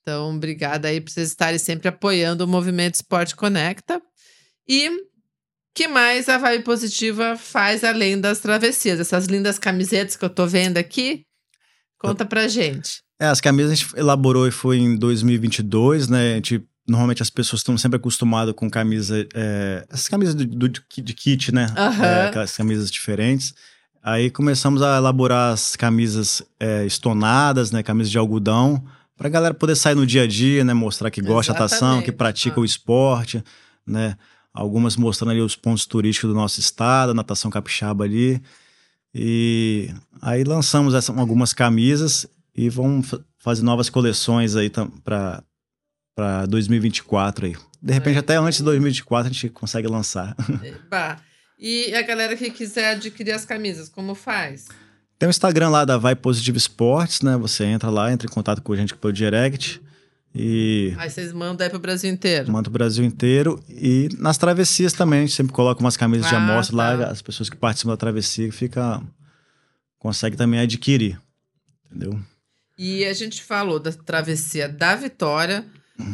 Então, 0.00 0.34
obrigada 0.34 0.88
aí 0.88 1.00
por 1.00 1.10
vocês 1.10 1.28
estarem 1.28 1.58
sempre 1.58 1.88
apoiando 1.88 2.44
o 2.44 2.48
Movimento 2.48 2.94
Esporte 2.94 3.36
Conecta. 3.36 4.02
E 4.66 4.90
que 5.74 5.86
mais 5.86 6.28
a 6.28 6.38
Vibe 6.38 6.64
Positiva 6.64 7.36
faz 7.36 7.84
além 7.84 8.20
das 8.20 8.40
travessias? 8.40 8.98
Essas 8.98 9.26
lindas 9.26 9.58
camisetas 9.58 10.16
que 10.16 10.24
eu 10.24 10.30
tô 10.30 10.46
vendo 10.46 10.78
aqui? 10.78 11.24
Conta 12.02 12.24
pra 12.24 12.48
gente. 12.48 13.02
É, 13.20 13.26
as 13.26 13.40
camisas 13.40 13.72
a 13.72 13.74
gente 13.74 13.96
elaborou 13.96 14.46
e 14.46 14.50
foi 14.50 14.78
em 14.78 14.96
2022, 14.96 16.08
né? 16.08 16.32
A 16.32 16.34
gente, 16.36 16.62
normalmente 16.88 17.22
as 17.22 17.30
pessoas 17.30 17.60
estão 17.60 17.78
sempre 17.78 17.96
acostumadas 17.96 18.54
com 18.54 18.68
camisa, 18.68 19.26
é, 19.34 19.84
essas 19.90 20.08
camisas 20.08 20.34
do, 20.34 20.44
do- 20.46 20.68
de 20.68 21.14
kit, 21.14 21.52
né? 21.54 21.66
Aham. 21.76 22.04
É, 22.04 22.26
aquelas 22.28 22.56
camisas 22.56 22.90
diferentes. 22.90 23.54
Aí 24.02 24.30
começamos 24.30 24.82
a 24.82 24.96
elaborar 24.96 25.52
as 25.52 25.76
camisas 25.76 26.42
é, 26.58 26.84
estonadas, 26.84 27.70
né? 27.70 27.82
Camisas 27.82 28.10
de 28.10 28.18
algodão, 28.18 28.82
pra 29.16 29.28
galera 29.28 29.54
poder 29.54 29.76
sair 29.76 29.94
no 29.94 30.04
dia 30.04 30.22
a 30.24 30.26
dia, 30.26 30.64
né? 30.64 30.74
Mostrar 30.74 31.10
que 31.10 31.22
gosta 31.22 31.52
de 31.52 31.58
natação, 31.58 31.78
que 31.78 31.84
Exatamente. 32.10 32.12
pratica 32.16 32.56
Ah. 32.58 32.62
o 32.62 32.64
esporte, 32.64 33.44
né? 33.86 34.16
Algumas 34.52 34.96
mostrando 34.96 35.30
ali 35.30 35.40
os 35.40 35.54
pontos 35.56 35.86
turísticos 35.86 36.28
do 36.28 36.34
nosso 36.34 36.58
estado, 36.58 37.10
a 37.10 37.14
natação 37.14 37.50
capixaba 37.50 38.02
ali. 38.04 38.42
E 39.14 39.90
aí 40.20 40.42
lançamos 40.44 40.94
essa- 40.94 41.12
algumas 41.12 41.52
camisas 41.52 42.26
e 42.54 42.68
vamos 42.68 43.08
fa- 43.08 43.20
fazer 43.38 43.62
novas 43.62 43.90
coleções 43.90 44.56
aí 44.56 44.70
para 45.04 45.42
para 46.14 46.44
2024 46.46 47.46
aí. 47.46 47.56
De 47.82 47.92
repente 47.92 48.16
É. 48.16 48.18
até 48.18 48.36
antes 48.36 48.58
de 48.58 48.64
2024 48.64 49.30
a 49.30 49.32
gente 49.32 49.48
consegue 49.48 49.88
lançar. 49.88 50.36
Eba. 50.62 51.18
E 51.58 51.94
a 51.94 52.02
galera 52.02 52.36
que 52.36 52.50
quiser 52.50 52.90
adquirir 52.92 53.32
as 53.32 53.44
camisas, 53.46 53.88
como 53.88 54.14
faz? 54.14 54.66
Tem 55.18 55.26
o 55.28 55.30
Instagram 55.30 55.70
lá 55.70 55.84
da 55.84 55.96
Vai 55.96 56.14
Positive 56.14 56.58
Sports, 56.58 57.22
né? 57.22 57.36
Você 57.38 57.64
entra 57.64 57.88
lá, 57.88 58.12
entra 58.12 58.26
em 58.26 58.30
contato 58.30 58.60
com 58.60 58.72
a 58.72 58.76
gente 58.76 58.94
pelo 58.94 59.12
direct 59.12 59.80
e 60.34 60.94
Aí 60.96 61.10
vocês 61.10 61.32
mandam 61.32 61.64
aí 61.64 61.70
pro 61.70 61.78
Brasil 61.78 62.10
inteiro. 62.10 62.50
manda 62.50 62.68
o 62.68 62.72
Brasil 62.72 63.04
inteiro. 63.04 63.62
E 63.68 64.08
nas 64.18 64.38
travessias 64.38 64.92
também, 64.92 65.20
a 65.20 65.22
gente 65.22 65.34
sempre 65.34 65.52
coloca 65.52 65.80
umas 65.80 65.96
camisas 65.96 66.28
de 66.28 66.34
Ah, 66.34 66.38
amostra 66.38 66.76
tá. 66.76 66.82
lá, 66.94 67.06
as 67.10 67.20
pessoas 67.22 67.50
que 67.50 67.56
participam 67.56 67.90
da 67.92 67.96
travessia 67.96 68.50
ficam 68.52 69.06
consegue 69.98 70.36
também 70.36 70.58
adquirir, 70.60 71.20
entendeu? 71.86 72.18
E 72.78 73.04
a 73.04 73.12
gente 73.12 73.42
falou 73.42 73.78
da 73.78 73.92
travessia 73.92 74.68
da 74.68 74.96
Vitória. 74.96 75.64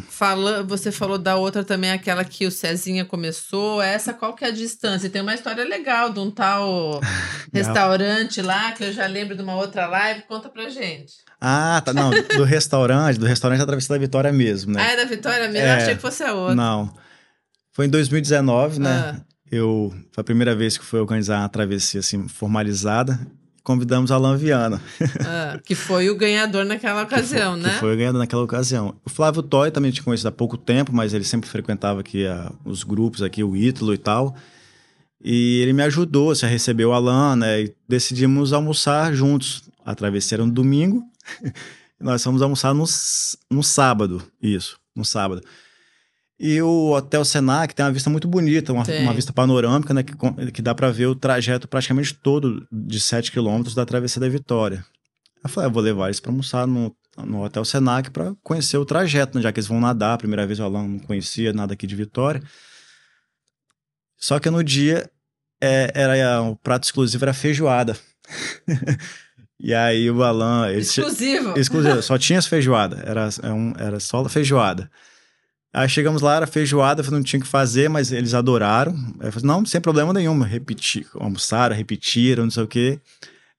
Fala, 0.08 0.62
você 0.62 0.90
falou 0.90 1.16
da 1.16 1.36
outra 1.36 1.62
também, 1.62 1.90
aquela 1.90 2.24
que 2.24 2.46
o 2.46 2.50
Cezinha 2.50 3.04
começou. 3.04 3.80
Essa 3.80 4.12
qual 4.12 4.34
que 4.34 4.44
é 4.44 4.48
a 4.48 4.52
distância? 4.52 5.08
Tem 5.08 5.22
uma 5.22 5.34
história 5.34 5.64
legal 5.64 6.12
de 6.12 6.18
um 6.18 6.30
tal 6.30 7.00
restaurante 7.52 8.42
lá, 8.42 8.72
que 8.72 8.84
eu 8.84 8.92
já 8.92 9.06
lembro 9.06 9.36
de 9.36 9.42
uma 9.42 9.54
outra 9.54 9.86
live. 9.86 10.22
Conta 10.22 10.48
pra 10.48 10.68
gente. 10.68 11.14
Ah, 11.40 11.80
tá. 11.84 11.92
Não, 11.92 12.10
do 12.10 12.44
restaurante, 12.44 13.18
do 13.18 13.26
restaurante 13.26 13.60
da 13.60 13.66
Travessia 13.66 13.94
da 13.94 14.00
Vitória 14.00 14.32
mesmo, 14.32 14.72
né? 14.72 14.82
Ah, 14.82 14.92
é 14.92 14.96
da 14.96 15.04
Vitória 15.04 15.48
mesmo? 15.48 15.66
É. 15.66 15.72
Eu 15.72 15.76
achei 15.76 15.94
que 15.94 16.02
fosse 16.02 16.22
a 16.24 16.34
outra. 16.34 16.54
Não. 16.54 16.92
Foi 17.72 17.86
em 17.86 17.90
2019, 17.90 18.80
né? 18.80 18.90
Ah. 18.90 19.20
Eu 19.50 19.94
foi 20.12 20.20
a 20.20 20.24
primeira 20.24 20.54
vez 20.54 20.76
que 20.76 20.84
fui 20.84 21.00
organizar 21.00 21.38
uma 21.38 21.48
travessia 21.48 22.00
assim 22.00 22.28
formalizada. 22.28 23.18
Convidamos 23.68 24.10
Alan 24.10 24.34
Viana, 24.34 24.80
Ah, 25.26 25.60
que 25.62 25.74
foi 25.74 26.08
o 26.08 26.16
ganhador 26.16 26.64
naquela 26.64 27.02
ocasião, 27.02 27.54
que 27.54 27.64
né? 27.64 27.76
foi 27.78 27.94
ganhando 27.98 28.18
naquela 28.18 28.42
ocasião. 28.42 28.94
O 29.04 29.10
Flávio 29.10 29.42
Toy 29.42 29.70
também 29.70 29.90
tinha 29.90 30.02
conhecido 30.02 30.28
há 30.28 30.32
pouco 30.32 30.56
tempo, 30.56 30.90
mas 30.90 31.12
ele 31.12 31.22
sempre 31.22 31.50
frequentava 31.50 32.00
aqui 32.00 32.26
a- 32.26 32.50
os 32.64 32.82
grupos 32.82 33.20
aqui, 33.22 33.44
o 33.44 33.54
Ítalo 33.54 33.92
e 33.92 33.98
tal. 33.98 34.34
E 35.22 35.60
ele 35.60 35.74
me 35.74 35.82
ajudou, 35.82 36.34
se 36.34 36.46
recebeu 36.46 36.88
o 36.88 36.92
Alan, 36.94 37.36
né? 37.36 37.60
E 37.64 37.74
decidimos 37.86 38.54
almoçar 38.54 39.12
juntos. 39.12 39.64
A 39.84 39.94
um 40.42 40.48
domingo. 40.48 41.02
e 41.44 41.52
nós 42.02 42.24
fomos 42.24 42.40
almoçar 42.40 42.72
no, 42.72 42.84
no 43.50 43.62
sábado, 43.62 44.22
isso, 44.42 44.78
no 44.96 45.04
sábado. 45.04 45.42
E 46.40 46.62
o 46.62 46.92
Hotel 46.92 47.24
Senac 47.24 47.74
tem 47.74 47.84
uma 47.84 47.90
vista 47.92 48.08
muito 48.08 48.28
bonita, 48.28 48.72
uma, 48.72 48.84
uma 49.02 49.12
vista 49.12 49.32
panorâmica, 49.32 49.92
né? 49.92 50.04
Que, 50.04 50.14
que 50.52 50.62
dá 50.62 50.72
para 50.72 50.88
ver 50.90 51.06
o 51.06 51.14
trajeto 51.14 51.66
praticamente 51.66 52.14
todo 52.14 52.64
de 52.70 53.00
7 53.00 53.32
quilômetros 53.32 53.74
da 53.74 53.84
Travessia 53.84 54.20
da 54.20 54.28
Vitória. 54.28 54.84
Eu 55.42 55.50
falei, 55.50 55.66
ah, 55.66 55.70
eu 55.70 55.72
vou 55.74 55.82
levar 55.82 56.06
eles 56.06 56.20
para 56.20 56.30
almoçar 56.30 56.66
no, 56.66 56.94
no 57.16 57.44
Hotel 57.44 57.64
Senac 57.64 58.10
para 58.10 58.34
conhecer 58.42 58.76
o 58.76 58.84
trajeto, 58.84 59.36
né? 59.36 59.42
já 59.42 59.52
que 59.52 59.58
eles 59.58 59.66
vão 59.66 59.80
nadar. 59.80 60.14
A 60.14 60.18
primeira 60.18 60.46
vez 60.46 60.60
o 60.60 60.64
Alan 60.64 60.86
não 60.86 60.98
conhecia 61.00 61.52
nada 61.52 61.74
aqui 61.74 61.86
de 61.88 61.96
Vitória. 61.96 62.40
Só 64.16 64.38
que 64.38 64.48
no 64.50 64.62
dia 64.62 65.10
é, 65.60 65.90
era 65.94 66.42
o 66.42 66.54
prato 66.56 66.84
exclusivo 66.84 67.24
era 67.24 67.34
feijoada. 67.34 67.96
e 69.58 69.74
aí 69.74 70.10
o 70.10 70.22
Alan. 70.22 70.68
Che- 70.74 70.78
Exclusivo. 70.78 71.58
exclusivo, 71.58 72.02
só 72.02 72.16
tinha 72.18 72.38
as 72.38 72.46
feijoada, 72.46 73.02
era, 73.04 73.28
é 73.28 73.84
era 73.84 74.00
só 74.00 74.20
a 74.20 74.28
feijoada. 74.28 74.90
Aí 75.72 75.88
chegamos 75.88 76.22
lá, 76.22 76.36
era 76.36 76.46
feijoada, 76.46 77.00
eu 77.00 77.04
falei, 77.04 77.18
não 77.20 77.24
tinha 77.24 77.38
o 77.38 77.42
que 77.42 77.48
fazer, 77.48 77.88
mas 77.90 78.10
eles 78.10 78.32
adoraram. 78.34 78.92
Aí 79.20 79.28
eu 79.28 79.32
falei, 79.32 79.46
não, 79.46 79.64
sem 79.66 79.80
problema 79.80 80.12
nenhum, 80.12 80.38
repetir, 80.40 81.06
almoçaram, 81.14 81.76
repetiram, 81.76 82.44
não 82.44 82.50
sei 82.50 82.62
o 82.62 82.66
quê. 82.66 82.98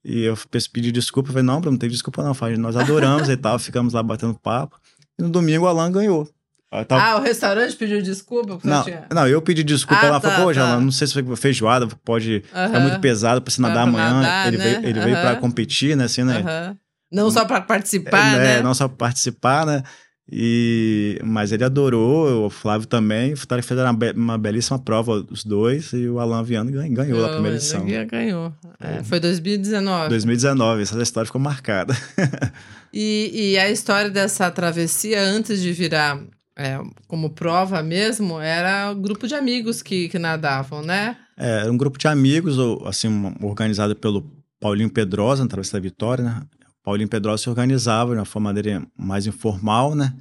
E 0.04 0.24
eu 0.24 0.36
pe- 0.50 0.69
pedi 0.74 0.91
desculpa, 0.91 1.30
eu 1.30 1.34
falei, 1.34 1.45
não, 1.45 1.60
Bruno, 1.62 1.74
não 1.74 1.78
tem 1.80 1.89
desculpa 1.89 2.24
não, 2.24 2.34
falei, 2.34 2.58
nós 2.58 2.76
adoramos 2.76 3.30
e 3.30 3.38
tal, 3.38 3.60
ficamos 3.60 3.93
lá 3.93 4.02
batendo 4.02 4.34
papo. 4.34 4.80
E 5.19 5.22
no 5.24 5.30
domingo 5.30 5.65
o 5.65 5.67
Alan 5.67 5.91
ganhou. 5.91 6.28
Aí 6.72 6.86
tava- 6.86 7.02
Ah, 7.04 7.17
o 7.17 7.22
restaurante 7.22 7.76
pediu 7.76 8.02
desculpa? 8.02 8.60
Não, 8.63 8.84
tinha... 8.84 9.06
não, 9.12 9.28
eu 9.28 9.41
pedi 9.41 9.63
desculpa 9.63 10.06
Ah, 10.06 10.12
lá, 10.12 10.19
tá, 10.19 10.30
falei, 10.32 10.45
pô, 10.45 10.54
tá. 10.54 10.80
Não 10.80 10.91
sei 10.91 11.08
se 11.08 11.13
foi 11.13 11.36
feijoada, 11.36 11.88
pode 12.06 12.41
ficar 12.45 12.60
Aham. 12.65 12.80
muito 12.82 13.00
pesado 13.00 13.41
pra 13.41 13.52
você 13.52 13.62
nadar 13.62 13.74
Pra 13.74 13.84
amanhã. 13.84 14.13
nadar, 14.22 14.48
ele 14.48 14.58
né? 14.58 14.63
veio, 14.63 14.86
ele 14.86 15.00
veio 15.00 15.15
pra 15.19 15.36
competir, 15.36 15.95
né, 15.98 16.06
assim, 16.06 16.24
né? 16.24 16.38
Aham. 16.39 16.78
Não 17.12 17.32
só 17.32 17.43
para 17.43 17.60
participar, 17.62 18.36
É, 18.36 18.39
né? 18.39 18.62
Não 18.62 18.74
só 18.76 18.88
participar, 18.88 19.65
né? 19.65 19.84
E, 20.32 21.20
mas 21.24 21.52
ele 21.52 21.63
adorou, 21.63 22.46
o 22.46 22.50
Flávio 22.50 22.88
também. 22.88 23.36
Fez 23.36 23.72
uma, 23.72 23.94
be- 23.94 24.13
uma 24.15 24.38
belíssima 24.38 24.78
prova, 24.78 25.26
os 25.32 25.44
dois, 25.44 25.92
e 25.92 26.08
o 26.08 26.20
Alan 26.20 26.44
Viano 26.44 26.72
ganhou, 26.72 26.94
ganhou 26.94 27.26
a 27.26 27.30
primeira 27.30 27.56
edição. 27.58 27.84
Ganhou. 27.86 28.06
ganhou. 28.08 28.54
É, 28.80 29.04
foi 29.04 29.20
2019. 29.20 30.10
2019, 30.10 30.82
essa 30.84 31.02
história 31.02 31.26
ficou 31.26 31.42
marcada. 31.42 31.96
E, 32.92 33.52
e 33.52 33.58
a 33.60 33.70
história 33.70 34.10
dessa 34.10 34.50
travessia, 34.50 35.22
antes 35.22 35.62
de 35.62 35.72
virar 35.72 36.20
é, 36.58 36.80
como 37.08 37.30
prova 37.30 37.84
mesmo, 37.84 38.39
era 38.39 38.92
um 38.92 39.00
grupo 39.00 39.28
de 39.28 39.36
amigos 39.36 39.84
que, 39.84 40.10
que 40.10 40.18
nadavam, 40.18 40.82
né? 40.82 41.15
É, 41.38 41.60
era 41.62 41.72
um 41.72 41.78
grupo 41.78 42.00
de 42.00 42.08
amigos, 42.08 42.58
ou, 42.58 42.88
assim, 42.88 43.08
organizado 43.44 43.96
pelo 43.96 44.26
Paulinho 44.60 44.89
Pedrosa, 44.89 45.44
na 45.44 45.50
Travessa 45.50 45.74
da 45.74 45.80
Vitória, 45.80 46.24
né? 46.24 46.42
Paulinho 46.84 47.10
Pedrosa 47.10 47.44
se 47.44 47.50
organizava 47.50 48.13
de 48.13 48.20
uma 48.20 48.26
forma 48.26 48.50
maneira 48.50 48.82
mais 48.98 49.28
informal, 49.28 49.96
né? 49.96 50.13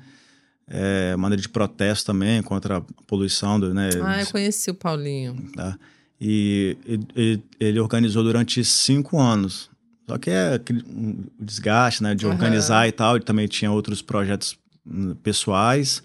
É, 0.67 1.17
maneira 1.17 1.41
de 1.41 1.49
protesto 1.49 2.07
também 2.07 2.43
contra 2.43 2.77
a 2.79 2.81
poluição, 3.07 3.59
do, 3.59 3.73
né? 3.73 3.89
Ah, 4.05 4.21
eu 4.21 4.27
conheci 4.27 4.71
o 4.71 4.75
Paulinho. 4.75 5.51
tá? 5.55 5.79
E 6.21 6.77
ele- 7.15 7.43
ele, 7.59 7.81
organizou 7.81 8.23
durante 8.23 8.63
cinco 8.65 9.19
anos. 9.19 9.71
Só 10.07 10.19
que 10.19 10.31
é 10.31 10.61
um 10.89 11.25
desgaste, 11.39 12.03
né, 12.03 12.15
de 12.15 12.27
organizar 12.27 12.89
e 12.89 12.93
tal. 12.93 13.17
Ele 13.17 13.25
também 13.25 13.47
tinha 13.47 13.71
outros 13.71 14.03
projetos 14.03 14.59
hum, 14.87 15.15
pessoais. 15.23 16.03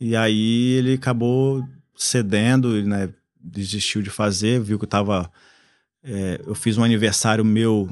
E 0.00 0.16
aí 0.16 0.72
ele 0.72 0.94
acabou 0.94 1.64
cedendo, 1.94 2.82
né, 2.84 3.08
desistiu 3.40 4.00
de 4.02 4.10
fazer, 4.10 4.60
viu 4.60 4.78
que 4.78 4.84
eu 4.84 4.88
tava... 4.88 5.30
é, 6.04 6.40
eu 6.46 6.54
fiz 6.54 6.76
um 6.76 6.84
aniversário 6.84 7.44
meu, 7.44 7.88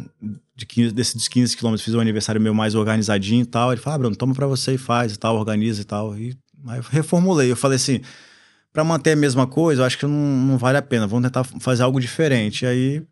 de 0.57 0.67
15, 0.67 0.93
desses 0.93 1.29
15 1.29 1.57
quilômetros, 1.57 1.85
fiz 1.85 1.95
um 1.95 2.01
aniversário 2.01 2.41
meu 2.41 2.53
mais 2.53 2.75
organizadinho 2.75 3.43
e 3.43 3.47
tal. 3.47 3.73
Ele 3.73 3.81
falou, 3.81 3.95
ah, 3.95 3.99
Bruno, 3.99 4.17
toma 4.17 4.35
pra 4.35 4.47
você 4.47 4.75
e 4.75 4.79
faz 4.79 5.15
e 5.15 5.19
tal, 5.19 5.37
organiza 5.37 5.81
e 5.81 5.85
tal. 5.85 6.19
E 6.19 6.37
aí 6.67 6.79
eu 6.79 6.85
reformulei. 6.91 7.51
Eu 7.51 7.57
falei 7.57 7.77
assim, 7.77 8.01
para 8.73 8.83
manter 8.83 9.13
a 9.13 9.17
mesma 9.17 9.47
coisa, 9.47 9.83
eu 9.83 9.87
acho 9.87 9.97
que 9.99 10.07
não, 10.07 10.13
não 10.13 10.59
vale 10.59 10.79
a 10.79 10.83
pena. 10.83 11.07
Vamos 11.07 11.25
tentar 11.25 11.45
fazer 11.45 11.83
algo 11.83 12.01
diferente. 12.01 12.65
E 12.65 12.69
aí 12.69 13.03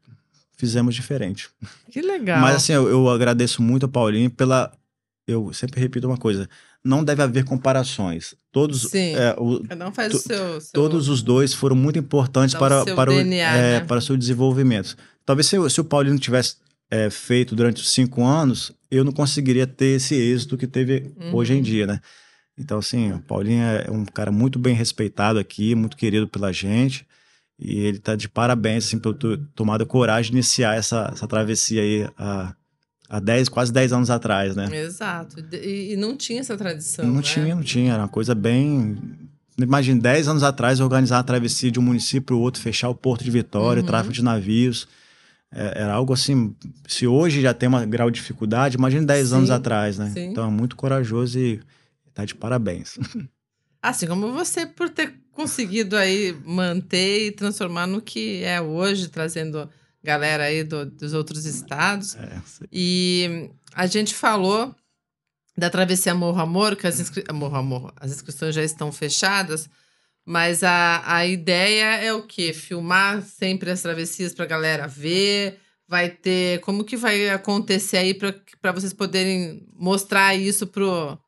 fizemos 0.57 0.95
diferente. 0.95 1.49
Que 1.91 2.03
legal. 2.03 2.41
Mas 2.41 2.57
assim, 2.57 2.73
eu, 2.73 2.89
eu 2.89 3.09
agradeço 3.09 3.63
muito 3.63 3.87
a 3.87 3.89
Paulinho 3.89 4.31
pela. 4.31 4.73
Eu 5.27 5.53
sempre 5.53 5.81
repito 5.81 6.07
uma 6.07 6.17
coisa: 6.17 6.49
não 6.85 7.03
deve 7.05 7.23
haver 7.23 7.45
comparações. 7.45 8.35
Todos, 8.53 8.83
Sim. 8.83 9.15
é, 9.15 9.35
o- 9.39 9.63
Cada 9.69 9.89
um 9.89 9.93
faz 9.93 10.15
o 10.15 10.19
seu, 10.19 10.61
seu- 10.61 10.73
todos 10.73 11.09
os 11.09 11.23
dois 11.23 11.53
foram 11.55 11.77
muito 11.77 11.99
importantes 11.99 12.53
Dá 12.55 12.59
o 12.59 12.61
para, 12.61 12.95
para, 12.95 13.11
o, 13.13 13.15
DNA, 13.15 13.57
é, 13.57 13.81
né? 13.81 13.81
para 13.81 13.99
o 13.99 14.03
seu 14.03 14.17
desenvolvimento. 14.17 14.97
Talvez 15.27 15.47
se, 15.47 15.59
o- 15.59 15.69
se 15.69 15.81
o 15.81 15.85
Paulinho 15.85 16.19
tivesse 16.19 16.57
é, 16.91 17.11
feito 17.11 17.55
durante 17.55 17.83
os 17.83 17.91
cinco 17.93 18.25
anos, 18.25 18.73
eu 18.91 19.05
não 19.05 19.13
conseguiria 19.13 19.67
ter 19.67 19.97
esse 19.97 20.15
êxito 20.15 20.57
que 20.57 20.67
teve 20.67 21.13
Uhum. 21.21 21.35
hoje 21.35 21.53
em 21.53 21.61
dia, 21.61 21.87
né? 21.87 22.01
Então, 22.57 22.79
assim, 22.79 23.13
o 23.13 23.21
Paulinho 23.21 23.63
é 23.63 23.91
um 23.91 24.05
cara 24.07 24.33
muito 24.33 24.59
bem 24.59 24.75
respeitado 24.75 25.39
aqui, 25.39 25.75
muito 25.75 25.97
querido 25.99 26.27
pela 26.27 26.51
gente. 26.51 27.07
E 27.59 27.79
ele 27.81 27.99
tá 27.99 28.17
de 28.17 28.29
parabéns, 28.29 28.87
assim, 28.87 28.99
por 28.99 29.13
ter 29.15 29.39
tomado 29.55 29.83
a 29.83 29.87
coragem 29.87 30.31
de 30.31 30.37
iniciar 30.39 30.77
essa, 30.77 31.11
essa 31.13 31.27
travessia 31.29 31.83
aí 31.83 32.09
há, 32.17 32.55
há 33.09 33.19
10, 33.21 33.49
quase 33.49 33.73
10 33.73 33.93
anos 33.93 34.11
atrás, 34.11 34.55
né? 34.57 34.69
Exato. 34.85 35.37
E, 35.53 35.93
e 35.93 35.97
não 35.97 36.17
tinha 36.17 36.41
essa 36.41 36.57
tradição. 36.57 37.07
Não 37.07 37.17
né? 37.17 37.23
tinha, 37.23 37.55
não 37.55 37.63
tinha. 37.63 37.93
Era 37.95 38.03
uma 38.03 38.09
coisa 38.09 38.35
bem. 38.35 38.99
Imagina, 39.57 40.01
10 40.01 40.29
anos 40.29 40.43
atrás, 40.43 40.79
organizar 40.81 41.17
uma 41.17 41.25
travessia 41.25 41.71
de 41.71 41.79
um 41.79 41.83
município 41.83 42.23
para 42.27 42.35
o 42.37 42.41
outro, 42.41 42.61
fechar 42.63 42.89
o 42.89 42.95
Porto 42.95 43.25
de 43.25 43.31
Vitória, 43.31 43.81
Uhum. 43.81 43.87
tráfego 43.87 44.13
de 44.13 44.23
navios. 44.23 44.87
É, 45.51 45.83
era 45.83 45.95
algo 45.95 46.13
assim. 46.13 46.55
Se 46.87 47.07
hoje 47.07 47.41
já 47.41 47.55
tem 47.55 47.69
uma 47.69 47.85
grau 47.87 48.11
de 48.11 48.21
dificuldade, 48.21 48.77
imagina 48.77 49.07
10 49.07 49.29
Sim, 49.29 49.35
anos 49.37 49.51
atrás, 49.51 49.97
né? 49.99 50.11
sim. 50.13 50.27
Então 50.27 50.47
é 50.47 50.51
muito 50.51 50.77
corajoso 50.77 51.39
e 51.39 51.61
tá 52.15 52.25
de 52.25 52.35
parabéns. 52.35 52.99
Assim 53.81 54.09
como 54.09 54.33
você 54.33 54.67
por 54.67 54.91
ter 54.91 55.15
conseguido 55.33 55.97
aí 55.97 56.37
manter 56.45 57.29
e 57.29 57.31
transformar 57.31 57.87
no 57.87 58.03
que 58.03 58.43
é 58.43 58.61
hoje, 58.61 59.07
trazendo 59.09 59.69
galera 60.09 60.45
aí 60.45 60.65
do- 60.65 60.87
dos 60.87 61.13
outros 61.13 61.45
estados. 61.45 62.17
É, 62.17 62.41
E 62.73 63.51
a 63.75 63.87
gente 63.87 64.15
falou 64.15 64.75
da 65.57 65.69
travessia 65.69 66.15
Morro 66.15 66.41
Amor, 66.41 66.77
que 66.77 66.87
as, 66.87 66.99
inscri... 66.99 67.25
Morro 67.33 67.57
Amor, 67.57 67.93
as 68.01 68.11
inscrições 68.11 68.55
já 68.55 68.63
estão 68.63 68.91
fechadas, 68.91 69.69
mas 70.25 70.63
a, 70.63 71.03
a 71.05 71.27
ideia 71.27 71.97
é 71.97 72.13
o 72.13 72.23
quê? 72.23 72.53
Filmar 72.53 73.23
sempre 73.23 73.71
as 73.71 73.83
travessias 73.83 74.33
para 74.35 74.45
a 74.45 74.49
galera 74.49 74.87
ver. 74.87 75.59
Vai 75.91 76.11
ter. 76.11 76.61
Como 76.61 76.85
que 76.85 76.97
vai 76.99 77.31
acontecer 77.31 77.97
aí 77.97 78.13
para 78.15 78.73
vocês 78.73 78.93
poderem 78.93 79.67
mostrar 79.75 80.35
isso 80.35 80.67
pro. 80.67 81.19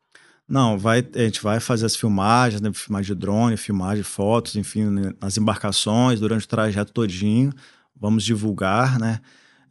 Não, 0.47 0.77
vai, 0.77 0.99
a 1.15 1.19
gente 1.19 1.41
vai 1.41 1.59
fazer 1.59 1.85
as 1.85 1.95
filmagens, 1.95 2.61
né? 2.61 2.69
Filmagem 2.73 3.15
de 3.15 3.19
drone, 3.19 3.57
filmagem 3.57 4.03
de 4.03 4.07
fotos, 4.07 4.55
enfim, 4.55 4.85
né, 4.85 5.13
nas 5.19 5.37
embarcações, 5.37 6.19
durante 6.19 6.45
o 6.45 6.49
trajeto 6.49 6.91
todinho. 6.93 7.51
Vamos 8.01 8.23
divulgar, 8.23 8.99
né? 8.99 9.21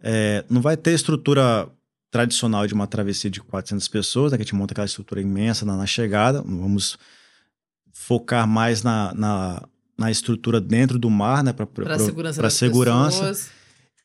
É, 0.00 0.44
não 0.48 0.62
vai 0.62 0.76
ter 0.76 0.92
estrutura 0.92 1.68
tradicional 2.12 2.64
de 2.64 2.72
uma 2.72 2.86
travessia 2.86 3.28
de 3.28 3.40
400 3.40 3.88
pessoas, 3.88 4.30
né? 4.30 4.38
Que 4.38 4.42
a 4.42 4.44
gente 4.44 4.54
monta 4.54 4.72
aquela 4.72 4.86
estrutura 4.86 5.20
imensa 5.20 5.66
na, 5.66 5.76
na 5.76 5.86
chegada. 5.86 6.40
Vamos 6.40 6.96
focar 7.92 8.46
mais 8.46 8.84
na, 8.84 9.12
na, 9.14 9.68
na 9.98 10.10
estrutura 10.12 10.60
dentro 10.60 10.96
do 10.96 11.10
mar, 11.10 11.42
né? 11.42 11.52
Para 11.52 11.66
segurança 11.98 12.40
pra 12.40 12.44
das 12.44 12.54
segurança. 12.54 13.18
pessoas. 13.18 13.50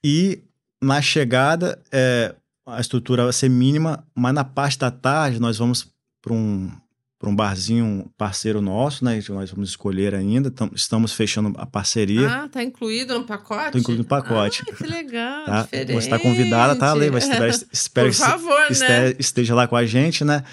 E 0.03 0.41
na 0.81 1.01
chegada, 1.03 1.79
é, 1.91 2.35
a 2.65 2.81
estrutura 2.81 3.25
vai 3.25 3.33
ser 3.33 3.49
mínima, 3.49 4.03
mas 4.15 4.33
na 4.33 4.43
parte 4.43 4.79
da 4.79 4.89
tarde 4.89 5.39
nós 5.39 5.59
vamos 5.59 5.87
para 6.19 6.33
um, 6.33 6.71
para 7.17 7.29
um 7.29 7.35
barzinho 7.35 8.11
parceiro 8.17 8.61
nosso, 8.61 9.03
né? 9.05 9.21
que 9.21 9.31
Nós 9.31 9.49
vamos 9.49 9.69
escolher 9.69 10.13
ainda. 10.13 10.51
tam- 10.51 10.69
estamos 10.75 11.13
fechando 11.13 11.53
a 11.57 11.65
parceria. 11.65 12.27
Ah, 12.29 12.49
tá 12.49 12.61
incluído 12.61 13.17
no 13.17 13.25
pacote? 13.25 13.71
Tô 13.71 13.77
incluído 13.77 14.03
no 14.03 14.07
pacote. 14.09 14.63
Ah, 14.69 14.75
que 14.75 14.85
legal, 14.87 15.45
tá? 15.45 15.61
diferente. 15.63 15.93
Você 15.93 15.97
está 16.07 16.19
convidada, 16.19 16.75
tá, 16.75 16.93
Lê? 16.93 17.09
Vai 17.09 17.21
estar, 17.21 17.47
espero 17.71 18.07
Por 18.09 18.15
que 18.15 18.21
favor, 18.21 18.59
né? 18.59 19.09
este- 19.09 19.15
esteja 19.21 19.55
lá 19.55 19.67
com 19.67 19.75
a 19.77 19.85
gente, 19.85 20.25
né? 20.25 20.43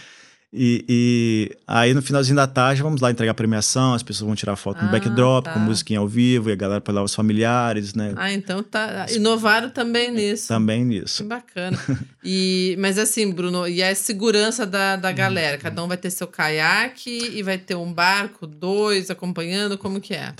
E, 0.55 0.85
e 0.87 1.57
aí 1.67 1.95
no 1.95 2.03
finalzinho 2.03 2.37
da 2.37 2.47
tarde 2.47 2.83
vamos 2.83 3.01
lá 3.01 3.11
entregar 3.11 3.31
a 3.33 3.35
premiação, 3.35 3.95
as 3.95 4.03
pessoas 4.03 4.27
vão 4.27 4.37
tirar 4.37 4.55
foto 4.55 4.83
no 4.83 4.89
Ah, 4.89 4.93
backdrop, 4.93 5.45
tá. 5.47 5.55
com 5.55 5.59
musiquinha 5.61 5.99
ao 5.99 6.07
vivo, 6.07 6.51
e 6.51 6.53
a 6.53 6.57
galera 6.57 6.79
para 6.79 6.93
lá 6.93 7.03
os 7.03 7.15
familiares, 7.15 7.95
né? 7.95 8.13
Ah, 8.17 8.31
então 8.31 8.63
tá. 8.63 9.07
Inovaram 9.11 9.71
também 9.71 10.11
nisso. 10.13 10.49
Também 10.49 10.81
Que 10.83 11.01
nisso. 11.01 11.25
bacana. 11.25 11.79
E, 12.25 12.77
mas 12.79 12.99
assim, 12.99 13.33
Bruno, 13.33 13.67
e 13.67 13.83
a 13.83 13.93
segurança 13.95 14.65
da, 14.67 14.95
da 14.97 15.11
galera? 15.11 15.57
Cada 15.59 15.83
um 15.83 15.89
vai 15.89 15.97
ter 15.97 16.11
seu 16.11 16.27
caiaque 16.29 17.11
e 17.35 17.43
vai 17.43 17.57
ter 17.59 17.75
um 17.75 17.93
barco, 17.93 18.47
dois 18.47 19.11
acompanhando, 19.11 19.77
como 19.79 20.01
que 20.01 20.15
é? 20.15 20.33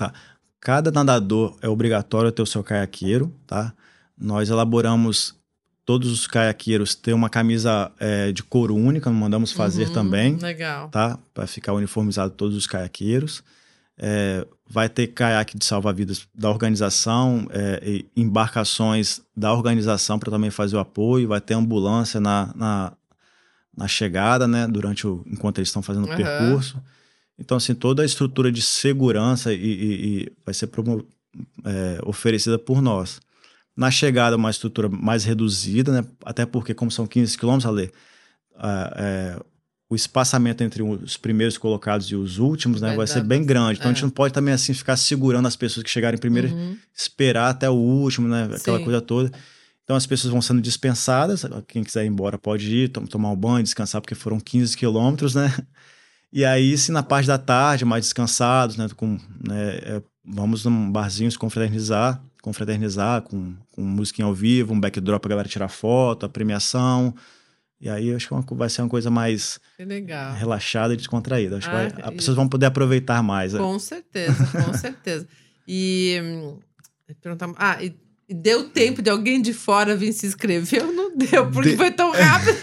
Cada 0.61 0.91
nadador 0.91 1.57
é 1.61 1.67
obrigatório 1.67 2.31
ter 2.31 2.41
o 2.41 2.45
seu 2.45 2.63
caiaqueiro, 2.63 3.33
tá? 3.45 3.73
Nós 4.17 4.49
elaboramos 4.49 5.35
todos 5.85 6.11
os 6.11 6.25
caiaqueiros 6.27 6.95
ter 6.95 7.13
uma 7.13 7.29
camisa 7.29 7.91
é, 7.99 8.31
de 8.31 8.41
couro 8.43 8.75
única, 8.75 9.09
mandamos 9.11 9.51
fazer 9.51 9.87
Uhum, 9.87 9.93
também. 9.93 10.35
Legal. 10.37 10.89
tá? 10.89 11.19
Para 11.33 11.45
ficar 11.47 11.73
uniformizado 11.73 12.31
todos 12.31 12.55
os 12.55 12.65
caiaqueiros. 12.67 13.43
É, 13.97 14.45
vai 14.67 14.89
ter 14.89 15.07
caiaque 15.07 15.57
de 15.57 15.65
salva-vidas 15.65 16.27
da 16.33 16.49
organização, 16.49 17.47
é, 17.51 18.03
embarcações 18.15 19.21
da 19.35 19.53
organização 19.53 20.17
para 20.17 20.31
também 20.31 20.49
fazer 20.49 20.75
o 20.75 20.79
apoio. 20.79 21.27
Vai 21.27 21.39
ter 21.41 21.53
ambulância 21.53 22.19
na, 22.19 22.51
na, 22.55 22.93
na 23.77 23.87
chegada, 23.87 24.47
né? 24.47 24.67
Durante 24.67 25.05
o, 25.05 25.23
enquanto 25.27 25.59
eles 25.59 25.69
estão 25.69 25.81
fazendo 25.81 26.05
o 26.05 26.15
percurso. 26.15 26.81
Então, 27.37 27.57
assim, 27.57 27.73
toda 27.75 28.03
a 28.03 28.05
estrutura 28.05 28.51
de 28.51 28.61
segurança 28.61 29.53
e, 29.53 29.57
e- 29.57 30.17
e 30.23 30.31
vai 30.45 30.53
ser 30.53 30.67
promo- 30.67 31.05
é, 31.65 31.99
oferecida 32.05 32.57
por 32.57 32.81
nós. 32.81 33.19
Na 33.75 33.89
chegada, 33.89 34.35
uma 34.35 34.49
estrutura 34.51 34.87
mais 34.87 35.23
reduzida, 35.23 35.91
né? 36.01 36.07
Até 36.23 36.45
porque, 36.45 36.73
como 36.73 36.91
são 36.91 37.07
15 37.07 37.37
quilômetros, 37.37 37.65
Ale, 37.65 37.91
ah, 38.55 38.93
é, 38.95 39.39
o 39.89 39.95
espaçamento 39.95 40.63
entre 40.63 40.81
os 40.83 41.17
primeiros 41.17 41.57
colocados 41.57 42.07
e 42.07 42.15
os 42.15 42.37
últimos, 42.39 42.81
né, 42.81 42.89
Vai 42.89 42.97
vai 42.97 43.05
dar 43.07 43.13
ser 43.13 43.23
bem 43.23 43.43
grande. 43.43 43.79
Então 43.79 43.89
a 43.89 43.91
é. 43.91 43.95
gente 43.95 44.03
não 44.03 44.09
pode 44.11 44.33
também 44.33 44.53
assim 44.53 44.73
ficar 44.73 44.95
segurando 44.97 45.47
as 45.47 45.55
pessoas 45.55 45.83
que 45.83 45.89
chegarem 45.89 46.19
primeiro, 46.19 46.49
Uhum. 46.49 46.77
esperar 46.95 47.49
até 47.49 47.69
o 47.69 47.73
último, 47.73 48.27
né, 48.27 48.43
aquela 48.55 48.77
Sim. 48.77 48.83
coisa 48.83 49.01
toda. 49.01 49.31
Então 49.83 49.95
as 49.95 50.05
pessoas 50.07 50.31
vão 50.31 50.41
sendo 50.41 50.61
dispensadas, 50.61 51.43
quem 51.67 51.83
quiser 51.83 52.05
ir 52.05 52.07
embora 52.07 52.37
pode 52.37 52.73
ir, 52.73 52.89
tom- 52.89 53.05
tomar 53.05 53.31
um 53.31 53.35
banho, 53.35 53.63
descansar, 53.63 54.01
porque 54.01 54.15
foram 54.15 54.39
15 54.39 54.77
quilômetros, 54.77 55.35
né? 55.35 55.53
E 56.31 56.43
aí, 56.45 56.75
se 56.77 56.91
na 56.91 57.03
parte 57.03 57.27
da 57.27 57.37
tarde, 57.37 57.85
mais 57.85 58.05
descansados, 58.05 58.75
né, 58.77 58.87
com, 58.95 59.19
né, 59.47 59.75
é, 59.83 60.01
vamos 60.25 60.63
num 60.65 60.91
barzinho 60.91 61.29
se 61.31 61.37
confraternizar, 61.37 62.19
confraternizar 62.43 63.21
com, 63.21 63.55
com 63.71 63.81
música 63.81 64.21
ao 64.23 64.33
vivo, 64.33 64.73
um 64.73 64.79
backdrop 64.79 65.21
pra 65.21 65.29
galera 65.29 65.47
tirar 65.47 65.69
foto, 65.69 66.25
a 66.25 66.29
premiação. 66.29 67.15
E 67.79 67.89
aí, 67.89 68.09
eu 68.09 68.17
acho 68.17 68.27
que 68.27 68.33
é 68.33 68.55
vai 68.55 68.69
ser 68.69 68.81
uma 68.81 68.89
coisa 68.89 69.09
mais 69.09 69.59
relaxada 70.37 70.93
e 70.93 70.97
descontraída. 70.97 71.57
Acho 71.57 71.69
Ah, 71.69 71.85
que 71.87 71.93
vai- 72.01 72.09
as 72.09 72.15
pessoas 72.15 72.35
vão 72.35 72.47
poder 72.47 72.65
aproveitar 72.65 73.23
mais. 73.23 73.53
né? 73.53 73.59
Com 73.59 73.79
certeza, 73.79 74.45
com 74.51 74.73
certeza. 74.77 75.25
E. 75.67 76.19
hum, 76.21 76.59
perguntar- 77.21 77.53
Ah, 77.57 77.81
e, 77.83 77.93
deu 78.29 78.69
tempo 78.69 79.01
de 79.01 79.09
alguém 79.09 79.41
de 79.41 79.53
fora 79.53 79.95
vir 79.95 80.11
se 80.13 80.25
inscrever? 80.27 80.83
Não 80.85 81.15
deu, 81.17 81.49
porque 81.49 81.71
De- 81.71 81.77
foi 81.77 81.91
tão 81.91 82.11
rápido. 82.11 82.57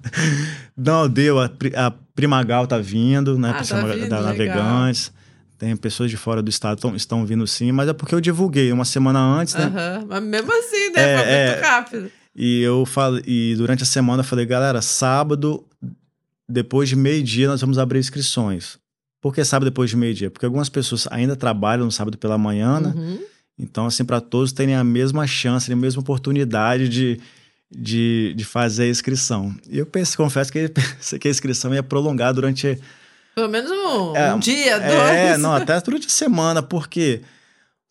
Não, 0.76 1.08
deu. 1.08 1.38
A, 1.40 1.50
a 1.76 1.90
Primagal 2.14 2.66
tá 2.66 2.78
vindo, 2.78 3.38
né? 3.38 3.50
Ah, 3.50 3.64
tá 3.64 3.80
vindo, 3.84 4.08
da 4.08 4.20
legal. 4.20 4.56
Navegantes. 4.56 5.12
Tem 5.58 5.76
pessoas 5.76 6.08
de 6.08 6.16
fora 6.16 6.40
do 6.40 6.48
estado 6.48 6.80
que 6.80 6.96
estão 6.96 7.26
vindo 7.26 7.44
sim, 7.46 7.72
mas 7.72 7.88
é 7.88 7.92
porque 7.92 8.14
eu 8.14 8.20
divulguei 8.20 8.70
uma 8.70 8.84
semana 8.84 9.18
antes, 9.18 9.54
né? 9.54 9.64
Aham, 9.64 10.06
Mas 10.08 10.22
mesmo 10.22 10.52
assim, 10.56 10.90
né? 10.90 11.02
É, 11.02 11.16
foi 11.16 11.26
muito 11.26 11.34
é. 11.34 11.60
rápido. 11.60 12.12
E 12.36 12.62
eu 12.62 12.86
falei, 12.86 13.22
e 13.26 13.54
durante 13.56 13.82
a 13.82 13.86
semana 13.86 14.20
eu 14.20 14.24
falei, 14.24 14.46
galera, 14.46 14.80
sábado, 14.80 15.66
depois 16.48 16.88
de 16.88 16.94
meio-dia, 16.94 17.48
nós 17.48 17.60
vamos 17.60 17.76
abrir 17.76 17.98
inscrições. 17.98 18.78
Por 19.20 19.34
que 19.34 19.44
sábado 19.44 19.68
depois 19.68 19.90
de 19.90 19.96
meio-dia? 19.96 20.30
Porque 20.30 20.46
algumas 20.46 20.68
pessoas 20.68 21.08
ainda 21.10 21.34
trabalham 21.34 21.84
no 21.84 21.90
sábado 21.90 22.16
pela 22.16 22.38
manhã, 22.38 22.78
né? 22.78 22.94
Uhum. 22.96 23.18
Então, 23.58 23.86
assim, 23.86 24.04
para 24.04 24.20
todos 24.20 24.52
terem 24.52 24.76
a 24.76 24.84
mesma 24.84 25.26
chance, 25.26 25.72
a 25.72 25.74
mesma 25.74 26.00
oportunidade 26.00 26.88
de, 26.88 27.20
de, 27.68 28.32
de 28.36 28.44
fazer 28.44 28.84
a 28.84 28.88
inscrição. 28.88 29.52
E 29.68 29.78
eu 29.78 29.88
confesso 30.16 30.52
que 30.52 30.68
pensei 30.70 31.18
que 31.18 31.26
a 31.26 31.30
inscrição 31.32 31.74
ia 31.74 31.82
prolongar 31.82 32.32
durante. 32.32 32.78
Pelo 33.38 33.48
menos 33.48 33.70
um, 33.70 34.16
É, 34.16 34.34
um 34.34 34.38
dia, 34.38 34.74
É, 34.76 35.28
dois. 35.30 35.38
não, 35.42 35.52
até 35.54 35.80
durante 35.80 36.06
a 36.06 36.10
semana. 36.10 36.60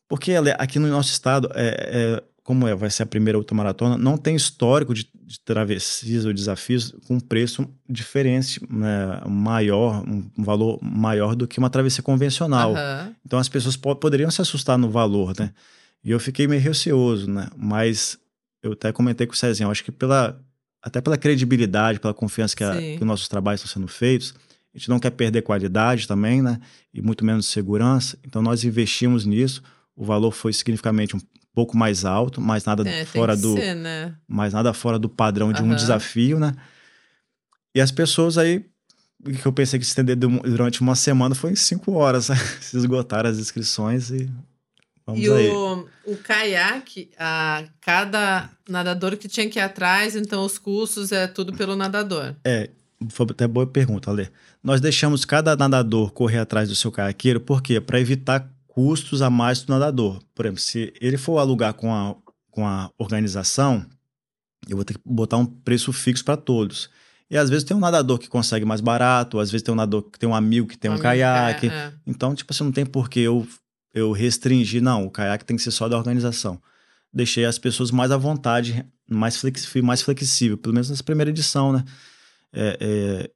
Porque 0.10 0.34
Ale, 0.34 0.52
aqui 0.58 0.80
no 0.80 0.88
nosso 0.88 1.12
estado, 1.12 1.50
é, 1.54 2.18
é, 2.20 2.24
como 2.44 2.68
é, 2.68 2.74
vai 2.76 2.90
ser 2.90 3.04
a 3.04 3.06
primeira 3.06 3.38
ultramaratona, 3.38 3.98
não 3.98 4.18
tem 4.18 4.36
histórico 4.36 4.94
de, 4.94 5.10
de 5.14 5.40
travessias 5.42 6.24
ou 6.26 6.34
desafios 6.34 6.94
com 7.08 7.20
preço 7.20 7.68
diferente, 7.90 8.62
né, 8.70 9.22
maior, 9.28 10.02
um, 10.08 10.30
valor 10.38 10.80
maior 10.82 11.36
do 11.36 11.46
que 11.48 11.60
uma 11.60 11.70
travessia 11.70 12.02
convencional. 12.04 12.74
Aham. 12.76 13.14
Então 13.26 13.38
as 13.38 13.50
pessoas 13.50 13.76
po- 13.76 13.96
poderiam 13.98 14.32
se 14.32 14.42
assustar 14.42 14.78
no 14.78 14.90
valor, 14.90 15.34
né? 15.38 15.52
E 16.04 16.12
eu 16.12 16.20
fiquei 16.22 16.48
meio 16.48 16.62
receoso, 16.62 17.30
né? 17.30 17.50
Mas 17.58 18.18
eu 18.64 18.72
até 18.74 18.94
comentei 18.94 19.28
com 19.28 19.34
o 19.34 19.38
Cezinho, 19.38 19.70
acho 19.70 19.84
que 19.84 19.92
pela 19.92 20.40
até 20.82 21.02
pela 21.02 21.18
credibilidade, 21.18 22.00
pela 22.00 22.14
confiança 22.14 22.56
que, 22.56 22.64
a- 22.64 22.76
que 22.78 22.98
os 23.02 23.06
nossos 23.08 23.28
trabalhos 23.28 23.60
estão 23.62 23.74
sendo 23.82 23.90
feitos, 23.92 24.34
a 24.78 24.80
gente 24.80 24.90
não 24.90 25.00
quer 25.00 25.10
perder 25.10 25.42
qualidade 25.42 26.08
também, 26.08 26.40
né? 26.40 26.60
E 26.94 27.02
muito 27.02 27.26
menos 27.26 27.48
segurança. 27.48 28.16
Então 28.24 28.44
nós 28.44 28.64
investimos 28.64 29.26
nisso. 29.26 29.64
O 29.96 30.06
valor 30.06 30.32
foi 30.32 30.54
significativamente 30.54 31.16
um 31.16 31.20
pouco 31.52 31.76
mais 31.76 32.06
alto, 32.06 32.40
mas 32.40 32.64
nada 32.64 32.88
É, 32.88 33.04
fora 33.04 33.36
do 33.36 33.56
ser, 33.56 33.76
né? 33.76 34.14
mas 34.28 34.54
nada 34.54 34.72
fora 34.74 35.00
do 35.00 35.10
padrão 35.10 35.52
de 35.52 35.64
um 35.64 35.70
Aham. 35.70 35.76
desafio, 35.76 36.40
né? 36.40 36.54
E 37.74 37.82
as 37.82 37.92
pessoas 37.92 38.38
aí, 38.38 38.66
que 39.42 39.48
eu 39.48 39.52
pensei 39.52 39.80
que 39.80 39.86
se 39.86 39.90
estender 39.92 40.16
du- 40.16 40.40
durante 40.42 40.80
uma 40.82 40.96
semana 40.96 41.34
foi 41.34 41.54
em 41.54 41.56
cinco 41.56 41.94
horas, 41.94 42.30
né? 42.30 42.36
se 42.62 42.78
esgotaram 42.78 43.32
as 43.32 43.40
inscrições 43.40 44.12
e 44.12 44.30
vamos 45.08 45.24
e 45.24 45.32
aí. 45.32 45.54
o, 45.56 45.88
o 46.06 46.18
caiaque, 46.18 47.10
a, 47.18 47.64
cada 47.82 48.48
nadador 48.70 49.18
que 49.18 49.28
tinha 49.28 49.50
que 49.50 49.58
ir 49.58 49.62
atrás, 49.64 50.16
então 50.16 50.46
os 50.46 50.60
custos 50.60 51.12
é 51.12 51.26
tudo 51.26 51.52
pelo 51.54 51.76
nadador. 51.76 52.36
Foi 53.10 53.28
até 53.30 53.48
boa 53.48 53.68
pergunta, 53.68 54.10
Ale. 54.10 54.30
Nós 54.68 54.82
deixamos 54.82 55.24
cada 55.24 55.56
nadador 55.56 56.12
correr 56.12 56.40
atrás 56.40 56.68
do 56.68 56.76
seu 56.76 56.92
caiaqueiro, 56.92 57.40
por 57.40 57.62
quê? 57.62 57.80
Para 57.80 58.02
evitar 58.02 58.52
custos 58.68 59.22
a 59.22 59.30
mais 59.30 59.62
do 59.62 59.72
nadador. 59.72 60.22
Por 60.36 60.46
exemplo, 60.46 60.60
se 60.60 60.94
ele 61.00 61.18
for 61.18 61.38
alugar 61.38 61.74
com 61.74 61.96
a, 61.96 62.14
com 62.52 62.68
a 62.68 62.92
organização, 62.98 63.86
eu 64.68 64.76
vou 64.76 64.84
ter 64.84 64.96
que 64.96 65.00
botar 65.06 65.38
um 65.38 65.46
preço 65.46 65.94
fixo 65.94 66.26
para 66.26 66.36
todos. 66.36 66.90
E 67.32 67.38
às 67.38 67.50
vezes 67.50 67.64
tem 67.64 67.78
um 67.78 67.80
nadador 67.80 68.20
que 68.20 68.28
consegue 68.28 68.66
mais 68.66 68.82
barato, 68.82 69.40
às 69.40 69.50
vezes 69.50 69.64
tem 69.64 69.72
um 69.72 69.78
nadador 69.78 70.02
que 70.02 70.20
tem 70.20 70.28
um 70.28 70.36
amigo 70.36 70.68
que 70.68 70.78
tem 70.78 70.92
um, 70.92 70.96
amigo 70.96 71.04
caiaque. 71.04 71.68
é, 71.68 71.74
é. 71.74 71.94
Então, 72.06 72.36
tipo 72.36 72.52
assim, 72.52 72.66
não 72.66 72.74
tem 72.74 72.86
por 72.86 73.10
que 73.10 73.22
eu, 73.22 73.48
eu 73.94 74.12
restringir, 74.12 74.82
não. 74.82 75.06
O 75.06 75.10
caiaque 75.10 75.46
tem 75.46 75.56
que 75.56 75.64
ser 75.64 75.72
só 75.72 75.88
da 75.88 75.98
organização. 75.98 76.62
Deixei 77.14 77.46
as 77.46 77.58
pessoas 77.58 77.90
mais 77.90 78.12
à 78.12 78.18
vontade, 78.18 78.86
mais, 79.10 79.38
flexi 79.38 79.82
mais 79.82 80.02
flexível, 80.02 80.58
pelo 80.58 80.74
menos 80.74 80.90
nessa 80.90 81.04
primeira 81.06 81.30
edição, 81.30 81.72
né? 81.72 81.86
É, 82.52 82.78
é, 82.82 83.32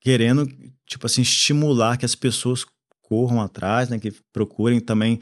querendo, 0.00 0.48
tipo 0.86 1.06
assim, 1.06 1.22
estimular 1.22 1.96
que 1.96 2.04
as 2.04 2.14
pessoas 2.14 2.64
corram 3.02 3.40
atrás, 3.40 3.88
né? 3.88 3.98
Que 3.98 4.12
procurem 4.32 4.80
também 4.80 5.20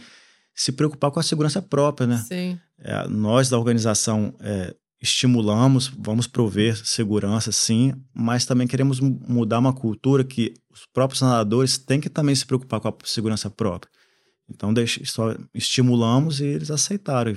se 0.55 0.73
preocupar 0.73 1.11
com 1.11 1.21
a 1.21 1.23
segurança 1.23 1.61
própria, 1.63 2.07
né? 2.07 2.25
Sim. 2.27 2.59
É, 2.79 3.09
nós 3.09 3.49
da 3.49 3.59
organização 3.59 4.35
é, 4.41 4.75
estimulamos, 5.01 5.89
vamos 5.99 6.27
prover 6.27 6.77
segurança, 6.77 7.51
sim, 7.53 7.93
mas 8.15 8.45
também 8.45 8.67
queremos 8.67 9.01
mu- 9.01 9.21
mudar 9.29 9.59
uma 9.59 9.73
cultura 9.73 10.25
que 10.25 10.55
os 10.71 10.87
próprios 10.93 11.23
nadadores 11.23 11.79
têm 11.79 12.01
que 12.01 12.09
também 12.11 12.35
se 12.35 12.47
preocupar 12.47 12.81
com 12.81 12.89
a 12.89 12.95
segurança 13.05 13.49
própria. 13.51 13.91
Então, 14.49 14.73
deixa, 14.73 15.01
só 15.05 15.35
estimulamos 15.55 16.41
e 16.41 16.45
eles 16.47 16.71
aceitaram. 16.71 17.35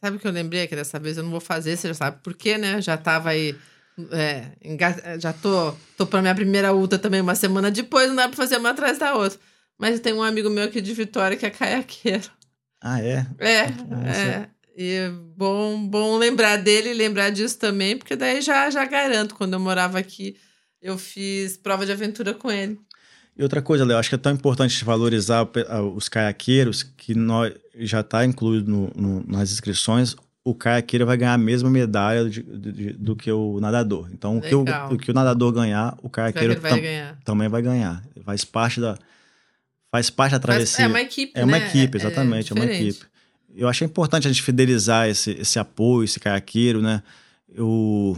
Sabe 0.00 0.16
o 0.16 0.20
que 0.20 0.26
eu 0.26 0.32
lembrei 0.32 0.66
que 0.66 0.76
dessa 0.76 0.98
vez 0.98 1.16
eu 1.16 1.22
não 1.22 1.30
vou 1.30 1.40
fazer, 1.40 1.76
você 1.76 1.88
já 1.88 1.94
sabe 1.94 2.22
por 2.22 2.34
quê, 2.34 2.58
né? 2.58 2.80
Já 2.82 2.96
tava 2.96 3.30
aí. 3.30 3.56
É, 4.12 4.52
já 5.20 5.32
tô, 5.32 5.72
tô 5.96 6.06
pra 6.06 6.20
minha 6.20 6.34
primeira 6.34 6.74
ultra 6.74 6.98
também 6.98 7.20
uma 7.20 7.34
semana 7.34 7.70
depois, 7.70 8.08
não 8.08 8.16
dá 8.16 8.28
pra 8.28 8.36
fazer 8.36 8.56
uma 8.58 8.70
atrás 8.70 8.98
da 8.98 9.14
outra. 9.14 9.38
Mas 9.78 10.00
tem 10.00 10.12
um 10.12 10.22
amigo 10.22 10.48
meu 10.50 10.64
aqui 10.64 10.80
de 10.80 10.92
Vitória 10.94 11.36
que 11.36 11.44
é 11.46 11.50
caiaqueiro. 11.50 12.30
Ah, 12.80 13.00
é? 13.00 13.26
É, 13.38 13.66
Nossa. 13.70 14.18
é. 14.20 14.48
E 14.78 15.08
bom, 15.36 15.86
bom 15.88 16.18
lembrar 16.18 16.56
dele 16.56 16.90
e 16.90 16.94
lembrar 16.94 17.30
disso 17.30 17.58
também, 17.58 17.96
porque 17.96 18.14
daí 18.14 18.40
já, 18.42 18.68
já 18.70 18.84
garanto. 18.84 19.34
Quando 19.34 19.54
eu 19.54 19.60
morava 19.60 19.98
aqui, 19.98 20.36
eu 20.82 20.98
fiz 20.98 21.56
prova 21.56 21.86
de 21.86 21.92
aventura 21.92 22.34
com 22.34 22.50
ele. 22.50 22.78
E 23.36 23.42
outra 23.42 23.60
coisa, 23.60 23.84
Léo, 23.84 23.98
acho 23.98 24.08
que 24.08 24.14
é 24.14 24.18
tão 24.18 24.32
importante 24.32 24.82
valorizar 24.84 25.46
os 25.94 26.08
caiaqueiros 26.08 26.82
que 26.82 27.14
nós, 27.14 27.52
já 27.74 28.00
está 28.00 28.24
incluído 28.24 28.70
no- 28.70 28.92
no- 28.96 29.24
nas 29.26 29.50
inscrições 29.52 30.16
o 30.48 30.54
caiaqueiro 30.54 31.04
vai 31.04 31.16
ganhar 31.16 31.34
a 31.34 31.38
mesma 31.38 31.68
medalha 31.68 32.30
de- 32.30 32.42
de- 32.42 32.92
do 32.92 33.16
que 33.16 33.30
o 33.32 33.58
nadador. 33.60 34.08
Então, 34.12 34.38
o 34.38 34.40
que 34.40 34.54
o, 34.54 34.64
o 34.92 34.96
que 34.96 35.10
o 35.10 35.14
nadador 35.14 35.52
ganhar, 35.52 35.96
o 36.02 36.08
caiaqueiro 36.08 36.60
vai 36.60 36.70
tam- 36.70 36.80
ganhar. 36.80 37.18
também 37.24 37.48
vai 37.48 37.60
ganhar. 37.62 38.02
Faz 38.24 38.44
parte 38.44 38.80
da 38.80 38.96
faz 39.90 40.08
parte 40.08 40.32
da 40.32 40.38
travessia. 40.38 40.84
é 40.84 40.88
uma 40.88 41.00
equipe, 41.00 41.32
É 41.34 41.44
uma 41.44 41.58
né? 41.58 41.66
equipe, 41.68 41.96
exatamente, 41.98 42.52
é, 42.52 42.54
uma 42.54 42.64
diferente. 42.66 42.90
equipe. 42.90 43.06
Eu 43.56 43.68
achei 43.68 43.86
importante 43.86 44.28
a 44.28 44.30
gente 44.30 44.42
fidelizar 44.42 45.08
esse, 45.08 45.32
esse 45.32 45.58
apoio, 45.58 46.04
esse 46.04 46.20
caiaqueiro, 46.20 46.80
né? 46.80 47.02
Eu 47.48 48.16